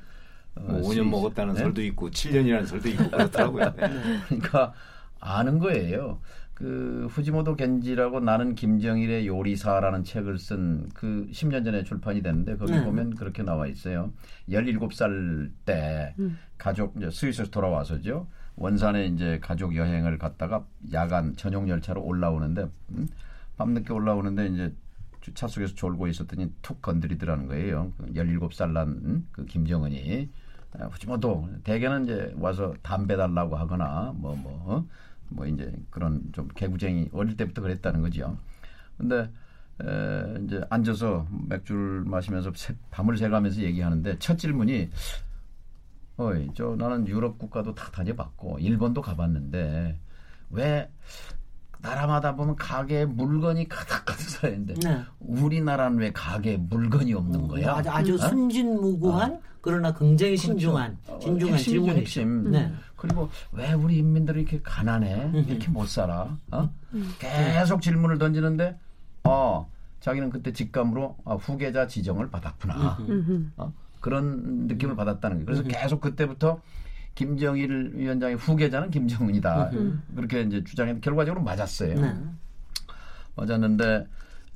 어, 0.56 0.60
뭐 0.60 0.80
5년 0.80 0.84
스위스- 0.94 1.00
먹었다는 1.02 1.54
네? 1.54 1.60
설도 1.60 1.82
있고 1.84 2.10
7년이라는 2.10 2.66
설도 2.66 2.88
있고 2.88 3.10
그렇더라고요. 3.10 3.74
네. 3.76 3.86
그러니까 4.28 4.72
아는 5.20 5.58
거예요. 5.58 6.20
그 6.54 7.06
후지모토 7.10 7.54
겐지라고 7.54 8.18
나는 8.18 8.56
김정일의 8.56 9.28
요리사라는 9.28 10.02
책을 10.02 10.38
쓴 10.38 10.88
그 10.92 11.28
10년 11.30 11.64
전에 11.64 11.84
출판이 11.84 12.20
됐는데 12.22 12.56
거기 12.56 12.72
네. 12.72 12.84
보면 12.84 13.14
그렇게 13.14 13.44
나와 13.44 13.66
있어요. 13.68 14.12
17살 14.50 15.50
때 15.64 16.14
가족 16.56 16.94
이제 16.96 17.10
스위스에서 17.10 17.50
돌아와서죠. 17.50 18.26
원산에 18.56 19.06
이제 19.06 19.38
가족 19.40 19.76
여행을 19.76 20.18
갔다가 20.18 20.64
야간 20.92 21.36
전용 21.36 21.68
열차로 21.68 22.02
올라오는데 22.02 22.68
음, 22.90 23.06
밤늦게 23.56 23.92
올라오는데 23.92 24.46
이제 24.48 24.74
주- 25.20 25.32
차 25.34 25.46
속에서 25.46 25.74
졸고 25.76 26.08
있었더니 26.08 26.52
툭 26.60 26.82
건드리더라는 26.82 27.46
거예요. 27.46 27.92
그 27.98 28.06
17살 28.14 28.72
난그 28.72 29.44
김정은이 29.46 30.28
아, 30.78 30.86
후지모토 30.86 31.48
대개는 31.62 32.04
이제 32.04 32.34
와서 32.36 32.74
담배 32.82 33.16
달라고 33.16 33.54
하거나 33.56 34.12
뭐뭐 34.16 34.62
어? 34.66 34.84
뭐 35.30 35.46
이제 35.46 35.72
그런 35.90 36.22
좀 36.32 36.48
개구쟁이 36.54 37.08
어릴 37.12 37.36
때부터 37.36 37.62
그랬다는 37.62 38.00
거죠. 38.02 38.36
근데 38.96 39.30
에, 39.82 40.44
이제 40.44 40.60
앉아서 40.70 41.26
맥주를 41.48 42.02
마시면서 42.04 42.52
새- 42.56 42.74
밤을 42.90 43.16
새가면서 43.16 43.60
얘기하는데 43.62 44.18
첫 44.18 44.38
질문이 44.38 44.90
어이 46.16 46.48
저 46.54 46.74
나는 46.76 47.06
유럽 47.06 47.38
국가도 47.38 47.74
다 47.74 47.90
다녀봤고 47.92 48.58
일본도 48.58 49.02
가봤는데 49.02 49.96
왜 50.50 50.90
나라마다 51.80 52.34
보면 52.34 52.56
가게에 52.56 53.04
물건이 53.04 53.68
가득가득 53.68 54.28
서 54.28 54.48
있는데 54.48 54.74
네. 54.82 55.00
우리나라는 55.20 55.98
왜 55.98 56.10
가게에 56.10 56.56
물건이 56.56 57.14
없는 57.14 57.46
거야? 57.46 57.76
아주, 57.76 57.90
아주 57.90 58.14
어? 58.14 58.18
순진무구한 58.28 59.40
그러나 59.60 59.92
굉장히 59.94 60.36
신중한 60.36 60.98
어, 61.06 61.18
진중한 61.20 61.54
핵심이죠, 61.54 61.70
질문이죠. 61.84 62.00
핵심. 62.00 62.50
네. 62.50 62.72
그리고 62.98 63.30
왜 63.52 63.72
우리 63.72 63.96
인민들이 63.98 64.42
이렇게 64.42 64.60
가난해? 64.62 65.30
이렇게 65.46 65.70
못 65.70 65.88
살아? 65.88 66.36
어? 66.50 66.70
계속 67.18 67.80
질문을 67.80 68.18
던지는데, 68.18 68.76
어, 69.24 69.70
자기는 70.00 70.30
그때 70.30 70.52
직감으로 70.52 71.16
아, 71.24 71.34
후계자 71.34 71.86
지정을 71.86 72.28
받았구나. 72.28 72.98
어? 73.56 73.72
그런 74.00 74.66
느낌을 74.66 74.94
받았다는 74.96 75.38
거예요. 75.38 75.46
그래서 75.46 75.62
계속 75.62 76.00
그때부터 76.00 76.60
김정일 77.14 77.92
위원장의 77.94 78.36
후계자는 78.36 78.90
김정은이다. 78.90 79.70
그렇게 80.14 80.42
이제 80.42 80.62
주장했는데 80.62 81.04
결과적으로 81.04 81.42
맞았어요. 81.42 82.00
네. 82.00 82.14
맞았는데 83.34 84.06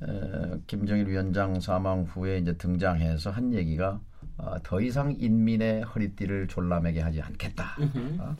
에, 0.01 0.59
김정일 0.67 1.07
위원장 1.07 1.59
사망 1.59 2.03
후에 2.03 2.37
이제 2.37 2.55
등장해서 2.57 3.31
한 3.31 3.53
얘기가 3.53 3.99
아, 4.37 4.59
더 4.63 4.81
이상 4.81 5.15
인민의 5.17 5.83
허리띠를 5.83 6.47
졸라매게 6.47 7.01
하지 7.01 7.21
않겠다. 7.21 7.77
아, 8.19 8.35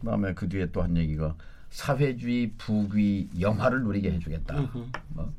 그다음에 0.00 0.34
그 0.34 0.48
뒤에 0.48 0.70
또 0.70 0.82
한 0.82 0.96
얘기가 0.96 1.34
사회주의 1.70 2.52
부귀 2.56 3.30
영화를 3.40 3.82
누리게 3.82 4.12
해주겠다. 4.12 4.54
뭐. 5.08 5.32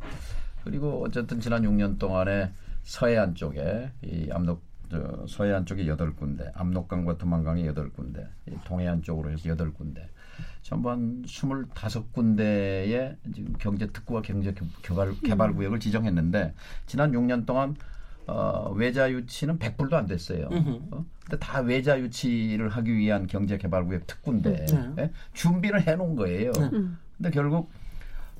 그리고 0.63 1.03
어쨌든 1.05 1.39
지난 1.39 1.63
6년 1.63 1.97
동안에 1.99 2.51
서해안 2.83 3.35
쪽에 3.35 3.91
이 4.03 4.29
압록 4.31 4.61
저 4.89 5.25
서해안 5.27 5.65
쪽에 5.65 5.87
여덟 5.87 6.13
군데, 6.15 6.51
압록강과 6.53 7.17
두만강에 7.17 7.65
여덟 7.65 7.89
군데, 7.89 8.27
이 8.47 8.51
동해안 8.65 9.01
쪽으로 9.01 9.31
해서 9.31 9.49
여덟 9.49 9.73
군데. 9.73 10.07
전부 10.61 10.91
한 10.91 11.23
25군데의 11.23 13.15
지금 13.33 13.53
경제 13.57 13.87
특구와 13.87 14.21
경제 14.21 14.53
개발, 14.81 15.13
개발 15.23 15.53
구역을 15.53 15.79
지정했는데 15.79 16.53
지난 16.85 17.11
6년 17.11 17.45
동안 17.45 17.75
어, 18.27 18.71
외자 18.75 19.11
유치는 19.11 19.59
100불도 19.59 19.93
안 19.93 20.05
됐어요. 20.07 20.47
어? 20.91 21.05
근데 21.23 21.37
다 21.39 21.59
외자 21.61 21.99
유치를 21.99 22.69
하기 22.69 22.95
위한 22.95 23.27
경제 23.27 23.57
개발 23.57 23.85
구역 23.85 24.07
특구인데 24.07 24.65
네. 24.65 24.93
예? 24.99 25.11
준비를 25.33 25.85
해 25.87 25.95
놓은 25.95 26.15
거예요. 26.15 26.51
근데 27.17 27.31
결국 27.31 27.69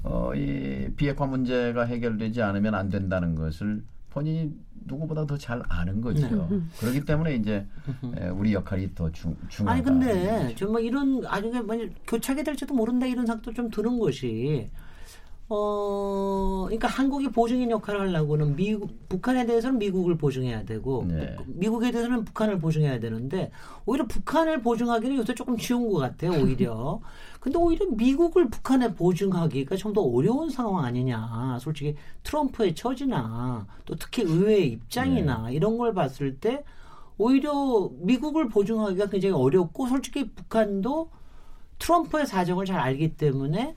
어, 0.04 0.34
이 0.36 0.88
비핵화 0.96 1.26
문제가 1.26 1.84
해결되지 1.86 2.42
않으면 2.42 2.76
안 2.76 2.90
된다는 2.90 3.36
것을 3.36 3.84
본인이 4.12 4.52
누구보다 4.86 5.26
더 5.26 5.36
잘 5.38 5.62
아는 5.68 6.00
거죠. 6.00 6.48
그렇기 6.80 7.06
때문에 7.06 7.36
이제 7.36 7.66
에, 8.18 8.30
우리 8.30 8.54
역할이 8.54 8.94
더 8.96 9.12
중, 9.12 9.36
중요하다. 9.50 9.72
아니 9.76 9.84
근데 9.84 10.54
정말 10.56 10.84
이런 10.84 11.22
나중에 11.22 11.60
만약 11.62 11.90
교착이 12.08 12.44
될지도 12.44 12.74
모른다 12.76 13.06
이런 13.08 13.26
생각도 13.26 13.52
좀 13.54 13.70
드는 13.70 13.98
것이 14.00 14.70
어 15.48 16.64
그러니까 16.66 16.88
한국이 16.88 17.30
보증인 17.30 17.70
역할을 17.70 18.00
하려고는 18.02 18.56
미국 18.56 19.08
북한에 19.08 19.46
대해서는 19.46 19.78
미국을 19.78 20.18
보증해야 20.18 20.66
되고 20.66 21.06
네. 21.08 21.36
미국에 21.46 21.92
대해서는 21.92 22.26
북한을 22.26 22.58
보증해야 22.60 23.00
되는데 23.00 23.52
오히려 23.86 24.08
북한을 24.08 24.62
보증하기는 24.64 25.18
요새 25.18 25.36
조금 25.36 25.56
쉬운 25.58 25.88
것 25.92 26.00
같아요 26.00 26.32
오히려. 26.42 27.00
근데 27.40 27.60
오히려 27.60 27.86
미국을 27.92 28.50
북한에 28.50 28.94
보증하기가 28.96 29.76
좀 29.76 29.94
더 29.94 30.02
어려운 30.02 30.50
상황 30.50 30.84
아니냐. 30.84 31.60
솔직히 31.62 31.96
트럼프의 32.24 32.74
처지나 32.76 33.68
또 33.86 33.96
특히 33.96 34.24
의회의 34.24 34.72
입장이나 34.72 35.52
이런 35.52 35.78
걸 35.78 35.94
봤을 35.94 36.38
때 36.40 36.64
오히려 37.20 37.90
미국을 38.00 38.50
보증하기가 38.50 39.08
굉장히 39.10 39.36
어렵고 39.36 39.88
솔직히 39.88 40.32
북한도 40.32 41.12
트럼프의 41.80 42.26
사정을 42.26 42.66
잘 42.66 42.80
알기 42.80 43.16
때문에 43.16 43.76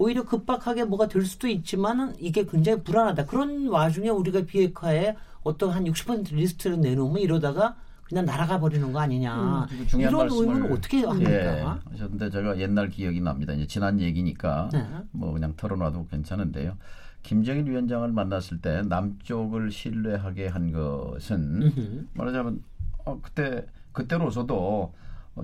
오히려 0.00 0.24
급박하게 0.24 0.84
뭐가 0.84 1.08
될 1.08 1.26
수도 1.26 1.46
있지만은 1.46 2.14
이게 2.18 2.46
굉장히 2.46 2.82
불안하다. 2.82 3.26
그런 3.26 3.68
와중에 3.68 4.08
우리가 4.08 4.46
비핵화에 4.46 5.14
어떤 5.42 5.72
한 5.72 5.84
60% 5.84 6.32
리스트를 6.32 6.80
내놓으면 6.80 7.20
이러다가 7.20 7.76
그냥 8.04 8.24
날아가 8.24 8.58
버리는 8.58 8.90
거 8.92 8.98
아니냐. 8.98 9.66
중요한 9.88 10.10
이런 10.10 10.26
말씀을 10.26 10.54
의문을 10.54 10.72
어떻게 10.72 11.04
합니까? 11.04 11.30
예, 11.30 11.90
하셨는데 11.90 12.30
제가 12.30 12.58
옛날 12.58 12.88
기억이 12.88 13.20
납니다. 13.20 13.52
이제 13.52 13.66
지난 13.66 14.00
얘기니까 14.00 14.70
네. 14.72 14.86
뭐 15.10 15.34
그냥 15.34 15.52
털어놔도 15.54 16.06
괜찮은데요. 16.06 16.78
김정일 17.22 17.68
위원장을 17.68 18.10
만났을 18.10 18.62
때 18.62 18.80
남쪽을 18.80 19.70
신뢰하게 19.70 20.48
한 20.48 20.72
것은 20.72 21.62
음흠. 21.62 22.06
말하자면 22.14 22.62
어, 23.04 23.20
그때 23.20 23.66
그때로서도 23.92 24.94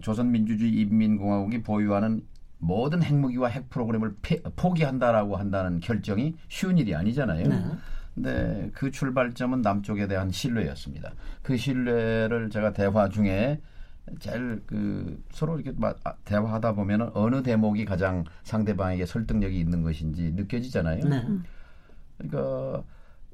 조선민주주의 0.00 0.80
인민공화국이 0.80 1.62
보유하는 1.62 2.22
모든 2.59 3.02
핵무기와 3.02 3.48
핵 3.48 3.68
프로그램을 3.70 4.16
폐- 4.22 4.42
포기한다라고 4.57 5.36
한다는 5.36 5.80
결정이 5.80 6.34
쉬운 6.48 6.78
일이 6.78 6.94
아니잖아요. 6.94 7.48
네. 7.48 7.64
근데 8.14 8.70
그 8.74 8.90
출발점은 8.90 9.61
남쪽에 9.61 10.07
대한 10.07 10.30
신뢰였습니다. 10.30 11.12
그 11.42 11.57
신뢰를 11.57 12.48
제가 12.50 12.72
대화 12.72 13.09
중에 13.11 13.61
제일 14.20 14.62
그 14.66 15.22
서로 15.32 15.59
이렇게 15.61 15.78
막 15.78 15.98
아, 16.04 16.14
대화하다 16.24 16.72
보면 16.74 17.11
어느 17.12 17.42
대목이 17.42 17.84
가장 17.84 18.24
상대방에게 18.44 19.04
설득력이 19.04 19.59
있는 19.59 19.82
것인지 19.82 20.32
느껴지잖아요. 20.32 21.04
네. 21.04 21.26
그러니까 22.16 22.84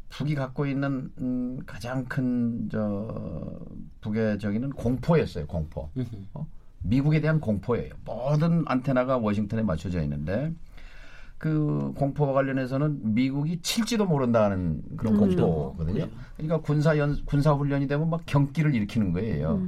북이 0.08 0.34
갖고 0.34 0.66
있는 0.66 1.10
음, 1.18 1.58
가장 1.64 2.04
큰 2.06 2.68
저 2.72 3.60
북의 4.00 4.38
저기는 4.40 4.70
공포였어요. 4.70 5.46
공포. 5.46 5.90
어? 6.34 6.46
미국에 6.82 7.20
대한 7.20 7.40
공포예요. 7.40 7.94
모든 8.04 8.64
안테나가 8.66 9.18
워싱턴에 9.18 9.62
맞춰져 9.62 10.02
있는데 10.02 10.52
그 11.38 11.92
공포와 11.96 12.32
관련해서는 12.32 13.14
미국이 13.14 13.60
칠지도 13.60 14.06
모른다는 14.06 14.82
그런 14.96 15.16
공포거든요. 15.16 16.08
그러니까 16.36 16.60
군사 16.60 16.96
연 16.98 17.16
군사 17.24 17.52
훈련이 17.52 17.88
되면 17.88 18.08
막 18.08 18.22
경기를 18.26 18.74
일으키는 18.74 19.12
거예요. 19.12 19.60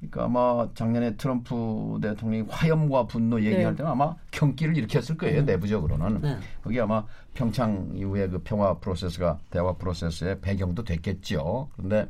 그러니까 0.00 0.24
아마 0.24 0.68
작년에 0.74 1.16
트럼프 1.16 1.98
대통령이 2.00 2.46
화염과 2.48 3.06
분노 3.06 3.38
얘기할 3.40 3.72
네. 3.72 3.76
때는 3.76 3.92
아마 3.92 4.16
경기를 4.30 4.76
일으켰을 4.76 5.18
거예요. 5.18 5.42
내부적으로는. 5.42 6.22
네. 6.22 6.38
그게 6.62 6.80
아마 6.80 7.04
평창 7.34 7.90
이후에 7.94 8.28
그 8.28 8.38
평화 8.38 8.78
프로세스가 8.78 9.38
대화 9.50 9.74
프로세스의 9.74 10.40
배경도 10.40 10.84
됐겠죠. 10.84 11.68
그런데 11.76 12.08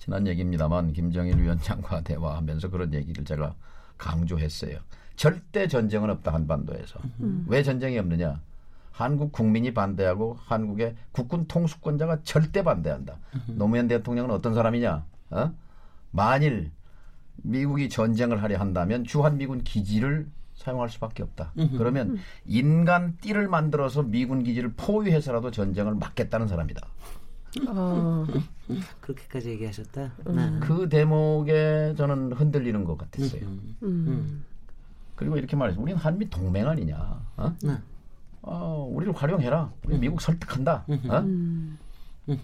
지난 0.00 0.26
얘기입니다만 0.26 0.94
김정일 0.94 1.38
위원장과 1.38 2.00
대화하면서 2.00 2.70
그런 2.70 2.94
얘기를 2.94 3.22
제가 3.22 3.54
강조했어요. 3.98 4.78
절대 5.14 5.68
전쟁은 5.68 6.08
없다 6.08 6.32
한반도에서. 6.32 6.98
왜 7.46 7.62
전쟁이 7.62 7.98
없느냐? 7.98 8.40
한국 8.92 9.30
국민이 9.30 9.74
반대하고 9.74 10.38
한국의 10.46 10.96
국군 11.12 11.46
통수권자가 11.46 12.20
절대 12.24 12.62
반대한다. 12.62 13.18
노무현 13.48 13.88
대통령은 13.88 14.30
어떤 14.30 14.54
사람이냐? 14.54 15.04
어? 15.30 15.52
만일 16.12 16.70
미국이 17.36 17.90
전쟁을 17.90 18.42
하려 18.42 18.58
한다면 18.58 19.04
주한미군 19.04 19.64
기지를 19.64 20.28
사용할 20.54 20.88
수밖에 20.88 21.22
없다. 21.22 21.52
그러면 21.76 22.16
인간 22.46 23.18
띠를 23.20 23.48
만들어서 23.48 24.02
미군 24.02 24.42
기지를 24.44 24.72
포위해서라도 24.76 25.50
전쟁을 25.50 25.94
막겠다는 25.94 26.48
사람이다. 26.48 26.86
어, 27.68 28.26
그렇게까지 29.00 29.50
얘기하셨다. 29.50 30.12
음. 30.28 30.36
네. 30.36 30.66
그 30.66 30.88
대목에 30.88 31.94
저는 31.96 32.32
흔들리는 32.32 32.84
것 32.84 32.96
같았어요. 32.98 33.42
음. 33.82 34.44
그리고 35.16 35.36
이렇게 35.36 35.56
말해서 35.56 35.80
우리는 35.80 35.98
한미 35.98 36.30
동맹 36.30 36.68
아니냐? 36.68 37.20
어? 37.36 37.54
네. 37.62 37.76
어, 38.42 38.88
우리를 38.90 39.14
활용해라. 39.14 39.70
우리 39.84 39.98
미국 39.98 40.20
설득한다. 40.22 40.84
어? 40.88 41.24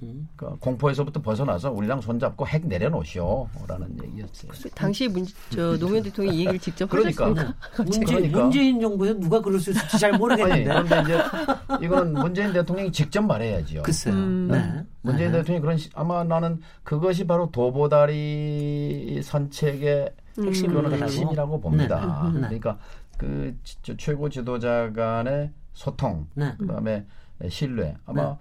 음. 0.03 0.29
그러니까 0.37 0.59
공포에서부터 0.61 1.21
벗어나서 1.23 1.71
우리랑 1.73 2.01
손잡고 2.01 2.47
핵 2.47 2.67
내려놓으시오라는 2.67 3.99
얘기였어요. 4.05 4.53
당시 4.75 5.09
문, 5.09 5.25
저 5.51 5.77
노무현 5.79 6.03
대통령이 6.03 6.37
이 6.37 6.41
얘기를 6.41 6.59
직접 6.59 6.89
그러니까. 6.89 7.27
하셨습니까? 7.27 7.55
문재, 7.83 8.05
그러니까. 8.05 8.43
문재인 8.43 8.81
정부에서 8.81 9.19
누가 9.21 9.41
그럴 9.41 9.59
수 9.61 9.71
있을지 9.71 9.99
잘 9.99 10.11
아니, 10.11 10.19
모르겠는데. 10.19 10.65
그런데 10.65 11.01
이제 11.03 11.85
이거는 11.87 12.13
문재인 12.15 12.53
대통령이 12.53 12.93
직접 12.93 13.23
말해야죠. 13.23 13.83
글쎄요. 13.83 14.15
음. 14.15 14.49
네. 14.51 14.85
문재인 15.03 15.31
네. 15.33 15.39
대통령이 15.39 15.61
그런 15.63 15.77
시- 15.79 15.91
아마 15.95 16.25
나는 16.25 16.61
그것이 16.83 17.27
바로 17.27 17.51
도보다리 17.51 19.21
선책의 19.23 20.11
핵심 20.45 20.69
그런 20.69 20.85
거라고? 20.85 21.03
핵심이라고 21.05 21.61
봅니다. 21.61 22.31
네. 22.35 22.41
그러니까 22.41 22.79
그 23.19 23.57
지- 23.65 23.77
저 23.83 23.97
최고 23.97 24.29
지도자 24.29 24.93
간의 24.95 25.51
소통, 25.73 26.27
네. 26.35 26.55
그다음에 26.59 27.05
신뢰. 27.49 27.95
아마 28.07 28.37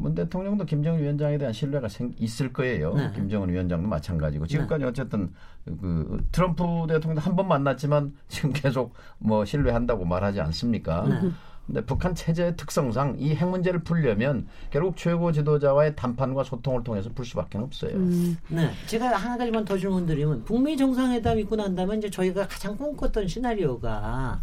문 0.00 0.14
대통령도 0.14 0.64
김정은 0.64 1.00
위원장에 1.00 1.36
대한 1.36 1.52
신뢰가 1.52 1.88
생, 1.88 2.14
있을 2.18 2.52
거예요. 2.54 2.94
네. 2.94 3.12
김정은 3.14 3.50
위원장도 3.50 3.86
마찬가지고 3.86 4.46
지금까지 4.46 4.84
어쨌든 4.84 5.30
그 5.66 6.26
트럼프 6.32 6.64
대통령도 6.88 7.20
한 7.20 7.36
번 7.36 7.46
만났지만 7.48 8.14
지금 8.28 8.52
계속 8.54 8.94
뭐 9.18 9.44
신뢰한다고 9.44 10.06
말하지 10.06 10.40
않습니까? 10.40 11.06
네. 11.06 11.30
근데 11.66 11.84
북한 11.84 12.14
체제의 12.14 12.56
특성상 12.56 13.16
이 13.18 13.34
핵 13.36 13.46
문제를 13.48 13.84
풀려면 13.84 14.46
결국 14.70 14.96
최고 14.96 15.30
지도자와의 15.32 15.94
담판과 15.96 16.44
소통을 16.44 16.82
통해서 16.82 17.10
풀 17.14 17.24
수밖에 17.26 17.58
없어요. 17.58 17.94
음. 17.96 18.36
네, 18.48 18.70
제가 18.86 19.14
한 19.14 19.36
가지만 19.38 19.64
더 19.66 19.76
질문 19.76 20.06
드리면 20.06 20.44
북미 20.44 20.76
정상회담 20.78 21.38
있고 21.40 21.56
난 21.56 21.74
다음에 21.76 21.98
이제 21.98 22.08
저희가 22.08 22.48
가장 22.48 22.74
꿈꿨던 22.76 23.28
시나리오가 23.28 24.40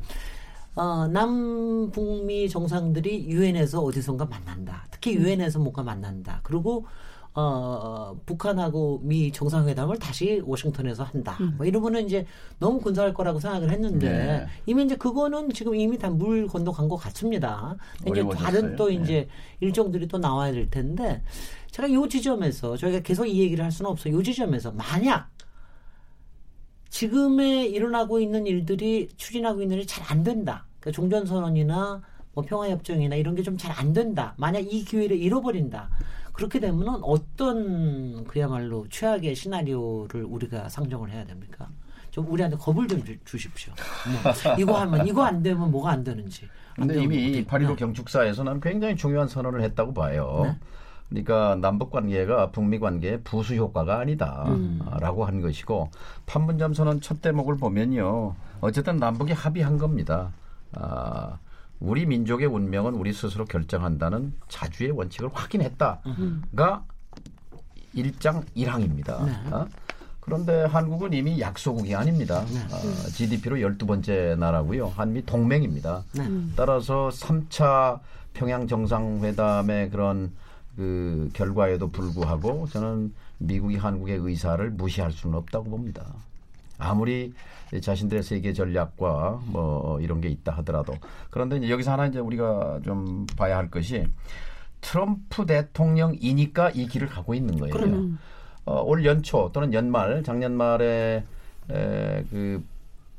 어, 0.78 1.08
남북미 1.08 2.50
정상들이 2.50 3.28
유엔에서 3.30 3.82
어디선가 3.82 4.26
만난다. 4.26 4.86
특히 4.92 5.16
유엔에서 5.16 5.58
뭔가 5.60 5.82
만난다. 5.82 6.40
그리고 6.44 6.86
어, 7.34 8.16
북한하고 8.26 9.02
미 9.04 9.32
정상회담을 9.32 9.98
다시 10.00 10.42
워싱턴에서 10.46 11.04
한다. 11.04 11.36
뭐 11.58 11.66
이러면은 11.66 12.06
이제 12.06 12.26
너무 12.60 12.80
근사할 12.80 13.14
거라고 13.16 13.40
생각을 13.40 13.72
했는데 13.72 14.10
네. 14.10 14.48
이미 14.68 14.84
이제 14.86 14.96
그거는 14.96 15.50
지금 15.52 15.74
이미 15.76 15.98
다 15.98 16.10
물 16.12 16.48
건너 16.48 16.72
간 16.72 16.88
것 16.90 16.96
같습니다. 16.98 17.76
이제. 18.36 18.44
다른 18.44 18.76
또 18.76 18.88
네. 18.90 18.96
이제 18.96 19.28
일정들이 19.60 20.08
또 20.08 20.18
나와야 20.20 20.52
될 20.52 20.70
텐데 20.70 21.24
제가 21.72 21.92
요 21.92 22.08
지점에서 22.08 22.78
저희가 22.78 23.00
계속 23.02 23.26
이 23.26 23.40
얘기를 23.40 23.64
할 23.64 23.72
수는 23.72 23.90
없어요. 23.92 24.16
요 24.16 24.22
지점에서 24.24 24.72
만약 24.74 25.30
지금에 26.90 27.66
일어나고 27.66 28.20
있는 28.20 28.48
일들이 28.48 29.10
추진하고 29.18 29.62
있는 29.62 29.78
일이 29.78 29.86
잘 29.88 30.06
안 30.10 30.24
된다. 30.24 30.66
그러니까 30.80 30.92
종전선언이나 30.96 32.02
뭐 32.34 32.44
평화협정이나 32.46 33.16
이런 33.16 33.36
게 33.36 33.44
좀 33.44 33.58
잘 33.58 33.72
안 33.78 33.94
된다. 33.94 34.34
만약 34.38 34.60
이 34.60 34.84
기회를 34.84 35.18
잃어버린다. 35.18 35.90
그렇게 36.34 36.60
되면은 36.60 37.00
어떤 37.04 38.24
그야말로 38.26 38.86
최악의 38.90 39.34
시나리오를 39.36 40.24
우리가 40.24 40.70
상정을 40.70 41.10
해야 41.12 41.26
됩니까? 41.26 41.68
좀 42.12 42.28
우리한테 42.32 42.58
겁을 42.58 42.88
좀 42.88 43.04
주, 43.26 43.38
십시오 43.38 43.74
이거 44.60 44.74
하면 44.80 45.06
이거 45.08 45.24
안 45.24 45.42
되면 45.44 45.70
뭐가 45.72 45.92
안 45.92 46.04
되는지. 46.04 46.48
안 46.78 46.88
근데 46.88 47.02
이미 47.02 47.44
8.15 47.46 47.68
네. 47.70 47.76
경축사에서는 47.76 48.60
굉장히 48.62 48.96
중요한 48.96 49.28
선언을 49.28 49.62
했다고 49.64 49.94
봐요. 49.94 50.42
네. 50.46 50.56
그러니까 51.10 51.56
남북 51.62 51.90
관계가 51.92 52.52
북미 52.52 52.80
관계의 52.80 53.22
부수 53.24 53.56
효과가 53.56 54.00
아니다라고 54.00 55.26
한 55.26 55.42
것이고 55.42 55.90
판문점 56.26 56.74
선언 56.74 57.02
첫 57.02 57.22
대목을 57.22 57.58
보면요. 57.58 58.36
어쨌든 58.62 58.98
남북이 58.98 59.32
합의한 59.34 59.78
겁니다. 59.78 60.32
아, 60.74 61.38
우리 61.80 62.06
민족의 62.06 62.48
운명은 62.48 62.94
우리 62.96 63.14
스스로 63.14 63.46
결정한다는 63.46 64.34
자주의 64.50 64.92
원칙을 64.92 65.30
확인했다가 65.34 66.84
일장 67.94 68.44
1항입니다. 68.56 69.26
네. 69.26 69.32
어? 69.52 69.68
그런데 70.20 70.66
한국은 70.66 71.14
이미 71.14 71.40
약소국이 71.40 71.96
아닙니다. 71.96 72.44
네. 72.46 72.60
어, 72.60 73.10
GDP로 73.12 73.58
12번째 73.58 74.38
나라고요. 74.38 74.88
한미 74.90 75.26
동맹입니다. 75.26 76.04
네. 76.14 76.24
따라서 76.56 77.10
3차 77.10 78.00
평양 78.34 78.68
정상회담의 78.68 79.90
그런 79.90 80.32
그 80.76 81.30
결과에도 81.34 81.90
불구하고 81.90 82.68
저는 82.68 83.14
미국이 83.40 83.78
한국의 83.78 84.18
의사를 84.18 84.70
무시할 84.72 85.12
수는 85.12 85.38
없다고 85.38 85.70
봅니다. 85.70 86.06
아무리 86.78 87.34
자신들의 87.82 88.24
세계 88.24 88.54
전략과 88.54 89.42
뭐 89.48 90.00
이런 90.02 90.22
게 90.22 90.30
있다 90.30 90.52
하더라도 90.58 90.94
그런데 91.30 91.58
이제 91.58 91.70
여기서 91.70 91.92
하나 91.92 92.08
이제 92.08 92.20
우리가 92.20 92.80
좀 92.84 93.26
봐야 93.38 93.58
할 93.58 93.70
것이 93.70 94.06
트럼프 94.82 95.46
대통령이니까 95.46 96.72
이 96.72 96.88
길을 96.88 97.08
가고 97.08 97.34
있는 97.34 97.60
거예요. 97.60 97.74
그러면. 97.74 98.18
어, 98.66 98.82
올 98.82 99.06
연초 99.06 99.50
또는 99.54 99.74
연말 99.74 100.24
작년 100.24 100.54
말에 100.56 101.24
에, 101.70 102.24
그 102.30 102.64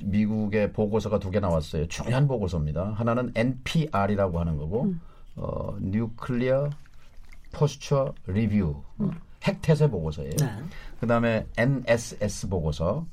미국의 0.02 0.72
보고서가 0.72 1.18
두 1.18 1.30
개 1.30 1.40
나왔어요. 1.40 1.88
중요한 1.88 2.28
보고서입니다. 2.28 2.92
하나는 2.92 3.32
NPR이라고 3.34 4.38
하는 4.38 4.56
거고 4.58 4.94
어, 5.36 5.76
뉴클리어 5.80 6.70
포스처 7.52 8.12
리뷰 8.26 8.82
어, 8.98 9.10
핵태세 9.42 9.88
보고서예요. 9.88 10.32
네. 10.38 10.46
그다음에 11.00 11.46
NSS 11.56 12.48
보고서 12.48 13.06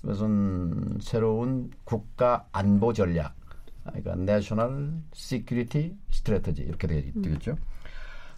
그것은 0.00 0.98
새로운 1.00 1.70
국가 1.84 2.46
안보 2.52 2.92
전략 2.92 3.34
아, 3.84 3.90
그러니까 3.90 4.12
National 4.12 4.92
Security 5.14 5.94
Strategy 6.10 6.68
이렇게 6.68 6.86
되겠죠. 6.86 7.56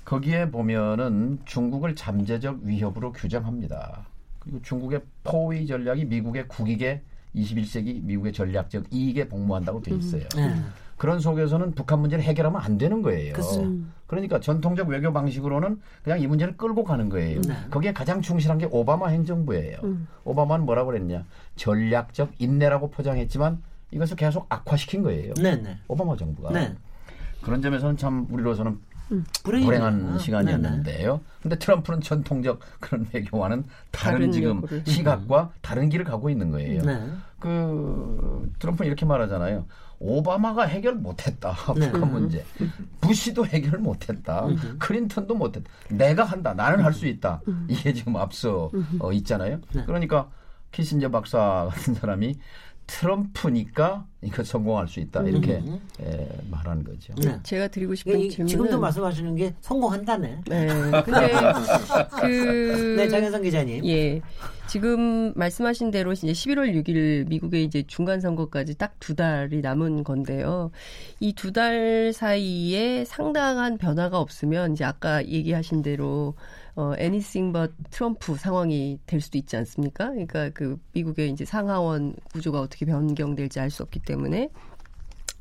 거기에 0.05 0.51
보면은 0.51 1.39
중국을 1.45 1.95
잠재적 1.95 2.61
위협으로 2.63 3.13
규정합니다. 3.13 4.07
그리고 4.41 4.61
중국의 4.63 5.03
포위 5.23 5.67
전략이 5.67 6.05
미국의 6.07 6.49
국익에 6.49 7.03
21세기 7.35 8.03
미국의 8.03 8.33
전략적 8.33 8.93
이익에 8.93 9.29
복무한다고 9.29 9.81
돼 9.81 9.95
있어요. 9.95 10.25
네. 10.35 10.55
그런 11.03 11.19
속에서는 11.19 11.73
북한 11.73 11.99
문제를 11.99 12.23
해결하면 12.23 12.61
안 12.63 12.79
되는 12.79 13.03
거예요. 13.03 13.33
글쎄. 13.33 13.69
그러니까 14.07 14.39
전통적 14.39 14.87
외교 14.87 15.13
방식으로는 15.13 15.81
그냥 16.05 16.21
이 16.21 16.29
문제를 16.29 16.57
끌고 16.57 16.85
가는 16.85 17.09
거예요. 17.09 17.41
네. 17.41 17.57
거기에 17.73 17.93
가장 17.93 18.23
충실한 18.23 18.59
게 18.59 18.69
오바마 18.71 19.09
행정부예요. 19.09 19.79
오바마는 20.23 20.65
뭐라고 20.65 20.93
그랬냐? 20.93 21.25
전략적 21.57 22.35
인내라고 22.39 22.91
포장했지만 22.91 23.61
이것을 23.91 24.17
계속 24.17 24.47
악화시킨 24.49 25.03
거예요. 25.03 25.35
네, 25.43 25.57
네. 25.57 25.77
오바마 25.89 26.15
정부가. 26.15 26.53
네. 26.53 26.73
그런 27.43 27.61
점에서는 27.61 27.97
참 27.97 28.29
우리로서는 28.31 28.79
불행이네요. 29.43 29.81
불행한 29.81 30.15
아, 30.15 30.19
시간이었는데요. 30.19 31.21
근데 31.43 31.59
트럼프는 31.59 32.01
전통적 32.01 32.61
그런 32.79 33.09
외교와는 33.13 33.65
다른, 33.91 34.19
다른 34.19 34.31
지금. 34.31 34.63
시각과 34.85 35.51
다른 35.63 35.89
길을 35.89 36.05
가고 36.05 36.31
있는 36.31 36.53
거예요. 36.53 36.85
네. 36.85 37.11
그 37.41 38.49
트럼프는 38.61 38.87
이렇게 38.87 39.05
말하잖아요. 39.05 39.65
오바마가 40.03 40.65
해결 40.65 40.97
못했다 40.97 41.55
네. 41.79 41.91
북한 41.93 42.11
문제. 42.13 42.45
부시도 43.01 43.47
해결 43.47 43.79
못했다. 43.79 44.47
클린턴도 44.79 45.35
못했다. 45.35 45.71
내가 45.91 46.25
한다. 46.25 46.53
나는 46.55 46.85
할 46.85 46.93
수 46.93 47.07
있다. 47.07 47.41
이게 47.69 47.93
지금 47.93 48.17
앞서 48.17 48.71
어, 48.99 49.13
있잖아요. 49.13 49.61
네. 49.73 49.85
그러니까 49.87 50.29
키신저 50.73 51.11
박사 51.11 51.69
같은 51.71 51.95
사람이 51.95 52.35
트럼프니까 52.87 54.07
이거 54.23 54.45
성공할 54.45 54.87
수 54.89 55.01
있다 55.01 55.23
이렇게 55.23 55.55
음. 55.59 55.81
에, 56.01 56.29
말하는 56.51 56.85
거죠. 56.85 57.13
네. 57.17 57.39
제가 57.43 57.69
드리고 57.69 57.95
싶은 57.95 58.19
이- 58.21 58.31
질문은 58.31 58.49
지금도 58.49 58.79
말씀하시는 58.81 59.35
게 59.35 59.55
성공한다네. 59.61 60.41
네. 60.49 60.67
근데 61.05 61.33
그 62.21 62.95
네, 62.99 63.09
장현성 63.09 63.43
기자님. 63.43 63.85
예. 63.87 64.21
지금 64.69 65.33
말씀하신 65.35 65.91
대로 65.91 66.13
이제 66.13 66.29
11월 66.29 66.73
6일 66.83 67.29
미국의 67.29 67.65
이제 67.65 67.83
중간 67.87 68.21
선거까지 68.21 68.77
딱 68.79 68.93
두 69.01 69.17
달이 69.17 69.61
남은 69.63 70.05
건데요. 70.05 70.71
이 71.21 71.33
두 71.35 71.53
달 71.53 72.13
사이에 72.15 73.05
상당한 73.05 73.77
변화가 73.79 74.19
없으면 74.21 74.73
이제 74.75 74.85
아까 74.85 75.27
얘기하신 75.27 75.83
대로 75.83 76.35
어 76.75 76.95
anything 76.99 77.53
but 77.53 77.73
트럼프 77.91 78.37
상황이 78.37 78.99
될 79.07 79.21
수도 79.21 79.37
있지 79.39 79.57
않습니까? 79.57 80.09
그러니까 80.11 80.51
그 80.51 80.79
미국의 80.93 81.31
이제 81.31 81.45
상하원 81.45 82.15
구조가 82.33 82.61
어떻게 82.61 82.87
변경될지 82.87 83.61
알 83.61 83.71
수 83.71 83.83
없기 83.83 84.01
때문에 84.01 84.49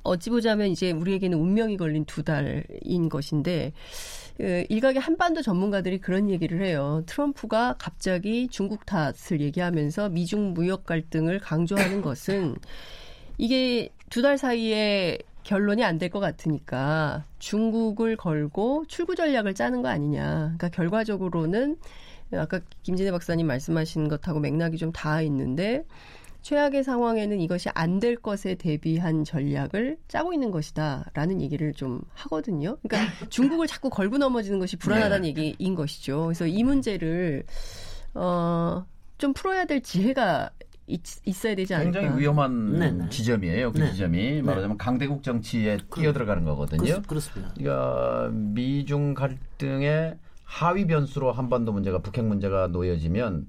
어찌 0.04 0.30
보자면 0.30 0.68
이제 0.70 0.92
우리에게는 0.92 1.38
운명이 1.38 1.78
걸린 1.78 2.06
두 2.06 2.24
달인 2.24 3.08
것인데 3.10 3.72
그 4.38 4.66
일각의 4.70 5.00
한반도 5.00 5.42
전문가들이 5.42 6.00
그런 6.00 6.30
얘기를 6.30 6.62
해요. 6.66 7.04
트럼프가 7.06 7.76
갑자기 7.78 8.48
중국 8.50 8.86
탓을 8.86 9.40
얘기하면서 9.42 10.10
미중 10.10 10.54
무역 10.54 10.86
갈등을 10.86 11.40
강조하는 11.40 12.02
것은 12.02 12.56
이게 13.38 13.90
두 14.10 14.22
달 14.22 14.38
사이에 14.38 15.18
결론이 15.44 15.84
안 15.84 15.98
될 15.98 16.10
것 16.10 16.20
같으니까 16.20 17.26
중국을 17.40 18.16
걸고 18.18 18.86
출구 18.88 19.16
전략을 19.16 19.54
짜는 19.54 19.82
거 19.82 19.88
아니냐. 19.90 20.24
그러니까 20.58 20.70
결과적으로는 20.70 21.78
아까 22.34 22.60
김진애 22.84 23.12
박사님 23.12 23.48
말씀하신 23.48 24.08
것하고 24.08 24.40
맥락이 24.40 24.78
좀 24.78 24.92
닿아 24.92 25.22
있는데 25.22 25.86
최악의 26.42 26.84
상황에는 26.84 27.40
이것이 27.40 27.70
안 27.76 28.00
될 28.00 28.16
것에 28.16 28.56
대비한 28.56 29.24
전략을 29.24 29.98
짜고 30.08 30.34
있는 30.34 30.50
것이다라는 30.50 31.40
얘기를 31.42 31.72
좀 31.74 32.02
하거든요. 32.14 32.78
그러니까 32.82 33.12
중국을 33.30 33.68
자꾸 33.68 33.90
걸고 33.90 34.18
넘어지는 34.18 34.58
것이 34.60 34.76
불안하다는 34.78 35.26
얘기인 35.28 35.76
것이죠. 35.76 36.26
그래서 36.26 36.48
이 36.48 36.64
문제를 36.64 37.44
어, 38.16 38.86
좀 39.20 39.34
풀어야 39.34 39.66
될 39.66 39.82
지혜가 39.82 40.50
있, 40.92 41.46
어야 41.46 41.56
되지 41.56 41.74
않을까. 41.74 42.00
굉장히 42.00 42.22
위험한 42.22 42.80
네네. 42.80 43.10
지점이에요. 43.10 43.72
그 43.72 43.80
네. 43.80 43.92
지점이 43.92 44.42
말하자면 44.42 44.78
강대국 44.78 45.24
정치에 45.24 45.78
뛰어들어가는 45.96 46.44
거거든요. 46.46 46.82
그렇, 46.84 47.02
그렇 47.08 47.20
습니다. 47.20 47.54
그러니까 47.56 48.30
미중 48.32 49.14
갈등의 49.14 50.18
하위 50.44 50.86
변수로 50.86 51.32
한반도 51.32 51.72
문제가 51.72 52.00
북핵 52.00 52.26
문제가 52.26 52.68
놓여지면 52.68 53.48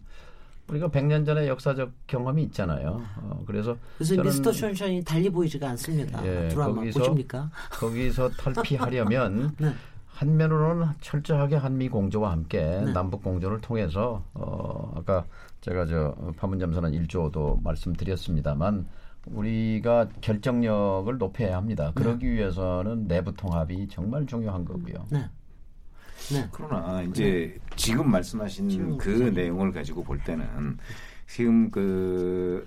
우리가 0.68 0.88
100년 0.88 1.26
전에 1.26 1.48
역사적 1.48 1.90
경험이 2.06 2.44
있잖아요. 2.44 3.02
어, 3.16 3.42
그래서 3.46 3.76
그래서 3.98 4.14
저는 4.14 4.30
미스터 4.30 4.52
션션이 4.52 5.02
달리 5.04 5.28
보이지가 5.28 5.68
않습니다. 5.70 6.24
예, 6.24 6.48
드라마 6.48 6.74
거기서 6.76 7.00
보십니까? 7.00 7.50
거기서 7.72 8.30
탈피하려면 8.30 9.54
네. 9.58 9.74
한면으로는 10.06 10.86
철저하게 11.00 11.56
한미 11.56 11.88
공조와 11.88 12.30
함께 12.30 12.60
네. 12.60 12.92
남북 12.92 13.22
공조를 13.24 13.60
통해서 13.60 14.24
어 14.34 14.94
아까 14.96 15.24
제가 15.62 15.86
저 15.86 16.14
판문점선언 16.36 16.92
1조도 16.92 17.62
말씀드렸습니다만 17.62 18.86
우리가 19.26 20.08
결정력을 20.20 21.16
높여야 21.18 21.56
합니다. 21.56 21.92
그러기 21.94 22.30
위해서는 22.32 23.06
내부 23.06 23.32
통합이 23.32 23.86
정말 23.88 24.26
중요한 24.26 24.64
거고요. 24.64 25.06
네. 25.10 25.24
네. 26.32 26.48
그러나 26.50 27.02
이제 27.02 27.56
지금 27.76 28.10
말씀하신 28.10 28.68
지금 28.68 28.98
그 28.98 29.10
무슨- 29.10 29.34
내용을 29.34 29.70
가지고 29.72 30.02
볼 30.02 30.18
때는 30.18 30.44
지금 31.28 31.70
그 31.70 32.66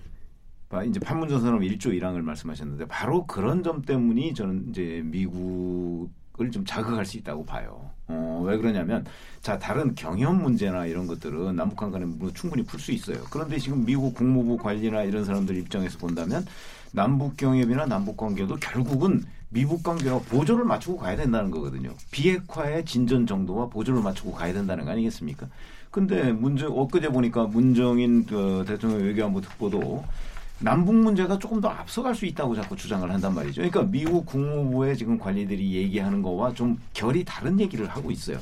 봐, 0.70 0.84
이제 0.86 0.98
판문점 1.00 1.42
선언 1.42 1.60
1조 1.60 1.88
1항을 2.00 2.22
말씀하셨는데 2.22 2.86
바로 2.88 3.26
그런 3.28 3.62
점 3.62 3.82
때문이 3.82 4.34
저는 4.34 4.70
이제 4.70 5.02
미국을 5.06 6.50
좀 6.52 6.64
자극할 6.66 7.06
수 7.06 7.18
있다고 7.18 7.46
봐요. 7.46 7.92
어, 8.08 8.44
왜 8.46 8.58
그러냐면 8.58 9.06
자 9.42 9.58
다른 9.58 9.96
경협 9.96 10.36
문제나 10.36 10.86
이런 10.86 11.08
것들은 11.08 11.56
남북한 11.56 11.92
간에 11.92 12.06
뭐 12.06 12.32
충분히 12.34 12.64
풀 12.64 12.80
수 12.80 12.92
있어요. 12.92 13.24
그런데 13.32 13.58
지금 13.58 13.86
미국 13.86 14.14
국무부 14.14 14.58
관리나 14.58 15.04
이런 15.04 15.26
사람들 15.26 15.58
입장에서 15.58 15.98
본다면 15.98 16.46
남북 16.92 17.38
경협이나 17.38 17.86
남북 17.86 18.18
관계도 18.18 18.58
결국은 18.58 19.24
미국 19.50 19.84
관계와 19.84 20.20
보조를 20.30 20.66
맞추고 20.66 20.98
가야 20.98 21.16
된다는 21.16 21.50
거거든요. 21.52 21.94
비핵화의 22.12 22.86
진전 22.86 23.26
정도와 23.26 23.68
보조를 23.68 24.02
맞추고 24.02 24.34
가야 24.34 24.54
된다는 24.54 24.86
거 24.86 24.92
아니겠습니까? 24.92 25.48
근데 25.92 26.34
문제 26.34 26.66
엊그제 26.66 27.10
보니까 27.10 27.46
문정인 27.46 28.26
그 28.26 28.66
대통령 28.68 29.02
외교안보 29.02 29.40
특보도 29.42 30.04
남북 30.60 30.96
문제가 30.96 31.38
조금 31.38 31.60
더 31.60 31.68
앞서갈 31.70 32.16
수 32.16 32.26
있다고 32.26 32.56
자꾸 32.56 32.76
주장을 32.76 33.10
한단 33.12 33.36
말이죠. 33.36 33.62
그러니까 33.62 33.84
미국 33.84 34.26
국무부의 34.26 34.98
지금 34.98 35.18
관리들이 35.18 35.74
얘기하는 35.74 36.22
거와 36.22 36.54
좀 36.54 36.80
결이 36.94 37.24
다른 37.26 37.60
얘기를 37.60 37.88
하고 37.88 38.10
있어요. 38.12 38.40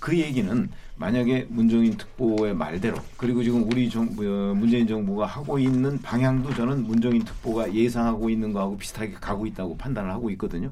그 0.00 0.18
얘기는 0.18 0.68
만약에 0.96 1.46
문정인 1.48 1.96
특보의 1.96 2.54
말대로 2.54 2.96
그리고 3.16 3.42
지금 3.42 3.64
우리 3.70 3.88
정, 3.88 4.04
어, 4.04 4.54
문재인 4.54 4.86
정부가 4.86 5.26
하고 5.26 5.58
있는 5.58 6.00
방향도 6.00 6.54
저는 6.54 6.84
문정인 6.84 7.24
특보가 7.24 7.72
예상하고 7.72 8.28
있는 8.30 8.52
거하고 8.52 8.76
비슷하게 8.76 9.12
가고 9.12 9.46
있다고 9.46 9.76
판단을 9.76 10.10
하고 10.10 10.30
있거든요. 10.30 10.70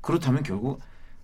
그렇다면 0.00 0.42
결국 0.42 0.80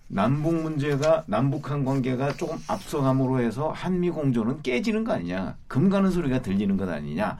남북 0.07 0.55
문제가 0.61 1.23
남북한 1.27 1.83
관계가 1.83 2.33
조금 2.33 2.57
앞서감으로 2.67 3.41
해서 3.41 3.71
한미 3.71 4.11
공조는 4.11 4.61
깨지는 4.61 5.03
거 5.03 5.13
아니냐 5.13 5.55
금 5.67 5.89
가는 5.89 6.11
소리가 6.11 6.41
들리는 6.41 6.77
것 6.77 6.87
아니냐 6.87 7.39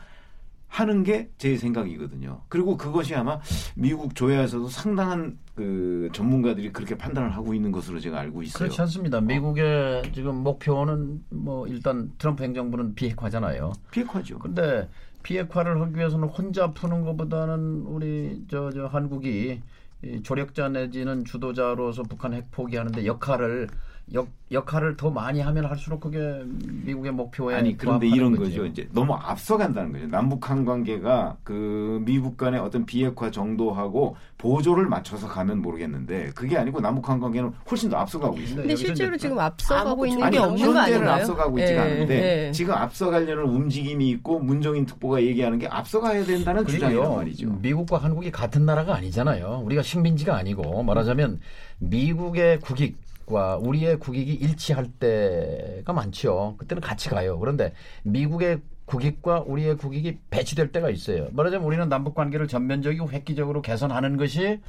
하는 0.76 1.04
게 1.04 1.30
제 1.38 1.56
생각이거든요. 1.56 2.42
그리고 2.50 2.76
그것이 2.76 3.16
아마 3.16 3.40
미국 3.76 4.14
조야에서도 4.14 4.68
상당한 4.68 5.38
그 5.56 6.10
전문가들이 6.12 6.74
그렇게 6.74 6.98
판단을 6.98 7.34
하고 7.34 7.54
있는 7.54 7.72
것으로 7.72 8.00
제가 8.00 8.20
알고 8.20 8.44
있어요. 8.44 8.58
그렇지 8.60 8.82
않습니다. 8.82 9.22
미국의 9.22 10.12
지금 10.14 10.36
목표는 10.44 11.24
뭐 11.30 11.66
일단 11.68 12.12
트럼프 12.18 12.44
행정부는 12.44 12.94
비핵화잖아요. 12.96 13.72
비핵화죠. 13.92 14.40
근데 14.40 14.90
비핵화를 15.24 15.80
하기 15.82 15.96
위해서는 15.96 16.28
혼자 16.28 16.72
푸는 16.72 17.04
것보다는 17.06 17.84
우리 17.88 18.44
저, 18.50 18.70
저 18.72 18.88
한국이 18.88 19.62
이 20.04 20.22
조력자 20.24 20.70
내지는 20.70 21.24
주도자로서 21.24 22.04
북한 22.04 22.34
핵 22.34 22.52
포기하는데 22.52 23.06
역할을 23.06 23.70
역, 24.14 24.28
역할을 24.52 24.98
더 24.98 25.10
많이 25.10 25.42
하면 25.42 25.66
할수록 25.66 26.00
그게 26.00 26.44
미국의 26.86 27.12
목표에 27.12 27.56
아니 27.56 27.76
그런데 27.76 28.08
이런 28.08 28.36
거죠. 28.36 28.44
거죠. 28.44 28.66
이제 28.68 28.88
너무 28.94 29.16
앞서간다는 29.16 29.94
거죠. 29.94 30.08
남북한 30.08 30.64
관계가 30.64 31.38
그 31.44 32.02
미국 32.06 32.38
간의 32.38 32.60
어떤 32.60 32.86
비핵화 32.86 33.32
정도하고 33.32 34.16
보조를 34.38 34.86
맞춰서 34.88 35.28
가면 35.28 35.60
모르겠는데 35.64 36.32
그게 36.36 36.56
아니고 36.56 36.82
남북한 36.82 37.20
관계는 37.20 37.52
훨씬 37.70 37.90
더 37.90 37.98
앞서가고 37.98 38.38
있어요. 38.38 38.58
근데 38.58 38.76
실제로 38.76 39.18
지금 39.18 39.40
앞서가고 39.40 40.06
있는 40.06 40.22
아니 40.24 40.38
게 40.38 40.44
없는 40.44 40.74
거 40.74 40.80
아닌가요? 40.80 41.10
앞서가고 41.10 41.58
있지가 41.60 41.90
예, 41.90 41.94
않은데 41.94 42.48
예. 42.48 42.52
지금 42.52 42.76
앞서가려는 42.76 43.44
움직임이 43.46 44.12
있고 44.12 44.40
문정인 44.40 44.86
특보가 44.86 45.24
얘기하는 45.24 45.58
게 45.58 45.66
앞서가야 45.68 46.26
된다는 46.26 46.64
주장이란 46.68 47.02
그리고요, 47.02 47.18
말이죠. 47.18 47.50
미국과 47.60 47.98
한국이 47.98 48.30
같은 48.30 48.68
나라가 48.68 48.96
아니잖아요. 48.96 49.64
우리가 49.66 49.82
식민지가 49.82 50.36
아니고 50.38 50.84
말하자면 50.84 51.40
미국의 51.80 52.60
국익 52.60 53.04
과 53.26 53.58
우리의 53.58 53.98
국익이 53.98 54.34
일치할 54.34 54.92
때가 55.00 55.94
많죠. 55.94 56.56
그때는 56.58 56.82
같이 56.82 57.10
가요. 57.10 57.40
그런데 57.40 57.74
미국의 58.04 58.62
국익과 58.86 59.46
우리의 59.48 59.78
국익이 59.78 60.20
배치될 60.30 60.72
때가 60.72 60.92
있어요. 60.92 61.28
말하자면 61.32 61.66
우리는 61.66 61.90
남북 61.90 62.14
관계를 62.14 62.48
전면적이고 62.48 63.10
획기적으로 63.10 63.64
개선하는 63.64 64.18
것이 64.18 64.60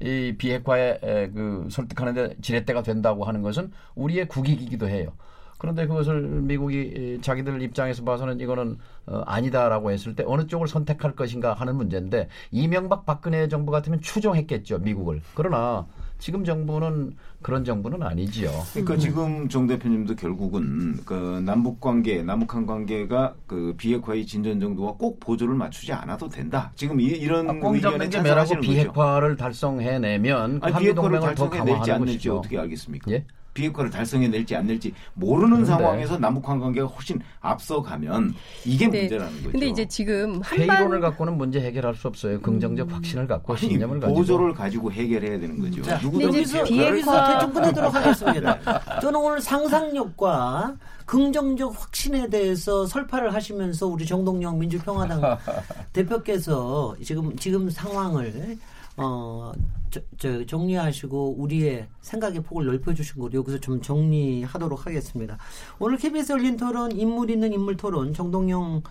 이 0.00 0.34
비핵화에 0.38 0.98
에, 1.02 1.28
그 1.28 1.68
설득하는데 1.70 2.36
지렛대가 2.40 2.82
된다고 2.82 3.24
하는 3.24 3.42
것은 3.42 3.70
우리의 3.94 4.28
국익이기도 4.28 4.88
해요. 4.88 5.12
그런데 5.58 5.86
그것을 5.86 6.20
미국이 6.22 7.16
이, 7.18 7.20
자기들 7.22 7.62
입장에서 7.62 8.04
봐서는 8.04 8.40
이거는 8.40 8.78
어, 9.06 9.22
아니다라고 9.26 9.90
했을 9.90 10.14
때 10.14 10.22
어느 10.26 10.46
쪽을 10.46 10.68
선택할 10.68 11.16
것인가 11.16 11.54
하는 11.54 11.76
문제인데 11.76 12.28
이명박 12.50 13.06
박근혜 13.06 13.48
정부 13.48 13.72
같으면 13.72 14.00
추종했겠죠 14.00 14.78
미국을. 14.80 15.22
그러나 15.34 15.86
지금 16.18 16.44
정부는 16.44 17.14
그런 17.42 17.64
정부는 17.64 18.02
아니지요. 18.02 18.50
그러니까 18.72 18.96
지금 18.96 19.48
정 19.48 19.66
대표님도 19.66 20.16
결국은 20.16 20.98
그 21.04 21.42
남북 21.44 21.80
관계, 21.80 22.22
남북한 22.22 22.66
관계가 22.66 23.34
그 23.46 23.74
비핵화의 23.76 24.26
진전 24.26 24.58
정도와 24.60 24.92
꼭 24.92 25.20
보조를 25.20 25.54
맞추지 25.54 25.92
않아도 25.92 26.28
된다. 26.28 26.72
지금 26.74 27.00
이, 27.00 27.26
런 27.26 27.50
아, 27.50 27.52
꽁 27.54 27.74
의견에 27.74 28.08
찬성하시는 28.08 28.60
거죠. 28.60 28.72
비핵화를 28.72 29.36
달성해내면 29.36 30.60
아니, 30.62 30.72
한미 30.72 30.86
비핵화를 30.86 30.94
동맹을 30.94 31.20
더 31.20 31.26
달성해 31.26 31.58
낼지 31.58 31.70
강화하는 31.70 31.94
안 31.94 32.00
낼지 32.00 32.12
것이죠. 32.12 32.38
어떻게 32.38 32.58
알겠습니까? 32.58 33.10
예? 33.12 33.24
비핵화를 33.56 33.90
달성해 33.90 34.28
낼지 34.28 34.54
안 34.54 34.66
낼지 34.66 34.92
모르는 35.14 35.64
그런데- 35.64 35.66
상황에서 35.66 36.18
남북한 36.18 36.60
관계가 36.60 36.86
훨씬 36.86 37.18
앞서가면 37.40 38.34
이게 38.66 38.86
네. 38.88 39.00
문제라는 39.00 39.36
거죠. 39.38 39.50
근데 39.52 39.66
이제 39.66 39.88
지금 39.88 40.42
회의론을 40.44 40.76
한반 40.82 41.00
갖고는 41.00 41.36
문제 41.38 41.60
해결할 41.60 41.94
수 41.94 42.06
없어요. 42.06 42.40
긍정적 42.42 42.92
확신을 42.92 43.26
갖고 43.26 43.54
아니, 43.54 43.60
신념을 43.62 44.00
가지고. 44.00 44.18
보조를 44.18 44.52
가지고 44.52 44.92
해결해야 44.92 45.40
되는 45.40 45.58
거죠. 45.58 45.82
자, 45.82 45.96
누구든 45.98 46.26
근데 46.26 46.40
이제 46.42 46.62
비핵화- 46.64 47.26
대충 47.34 47.52
끝내도록 47.54 47.94
하겠습니다. 47.94 48.58
저는 49.00 49.18
오늘 49.20 49.40
상상력과 49.40 50.74
긍정적 51.06 51.80
확신에 51.80 52.28
대해서 52.28 52.84
설파를 52.84 53.32
하시면서 53.32 53.86
우리 53.86 54.04
정동영 54.04 54.58
민주평화당 54.58 55.20
대표께서 55.92 56.94
지금 57.02 57.34
지금 57.36 57.70
상황을 57.70 58.58
어, 58.96 59.52
저, 59.90 60.00
저 60.16 60.44
정리하시고 60.44 61.36
우리의 61.38 61.88
생각의 62.00 62.42
폭을 62.42 62.66
넓혀주신 62.66 63.20
거 63.20 63.30
여기서 63.32 63.58
좀 63.58 63.80
정리하도록 63.80 64.86
하겠습니다. 64.86 65.38
오늘 65.78 65.98
KBS 65.98 66.32
열린 66.32 66.56
토론 66.56 66.92
인물 66.92 67.30
있는 67.30 67.52
인물 67.52 67.76
토론 67.76 68.12
정동영 68.12 68.82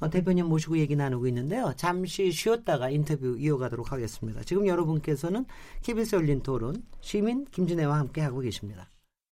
어, 0.00 0.10
대표님 0.10 0.46
모시고 0.46 0.78
얘기 0.78 0.96
나누고 0.96 1.26
있는데요. 1.28 1.72
잠시 1.76 2.30
쉬었다가 2.30 2.90
인터뷰 2.90 3.36
이어가도록 3.38 3.92
하겠습니다. 3.92 4.42
지금 4.42 4.66
여러분께서는 4.66 5.46
KBS 5.82 6.16
열린 6.16 6.42
토론 6.42 6.82
시민 7.00 7.44
김진애와 7.46 7.98
함께 7.98 8.20
하고 8.20 8.40
계십니다. 8.40 8.88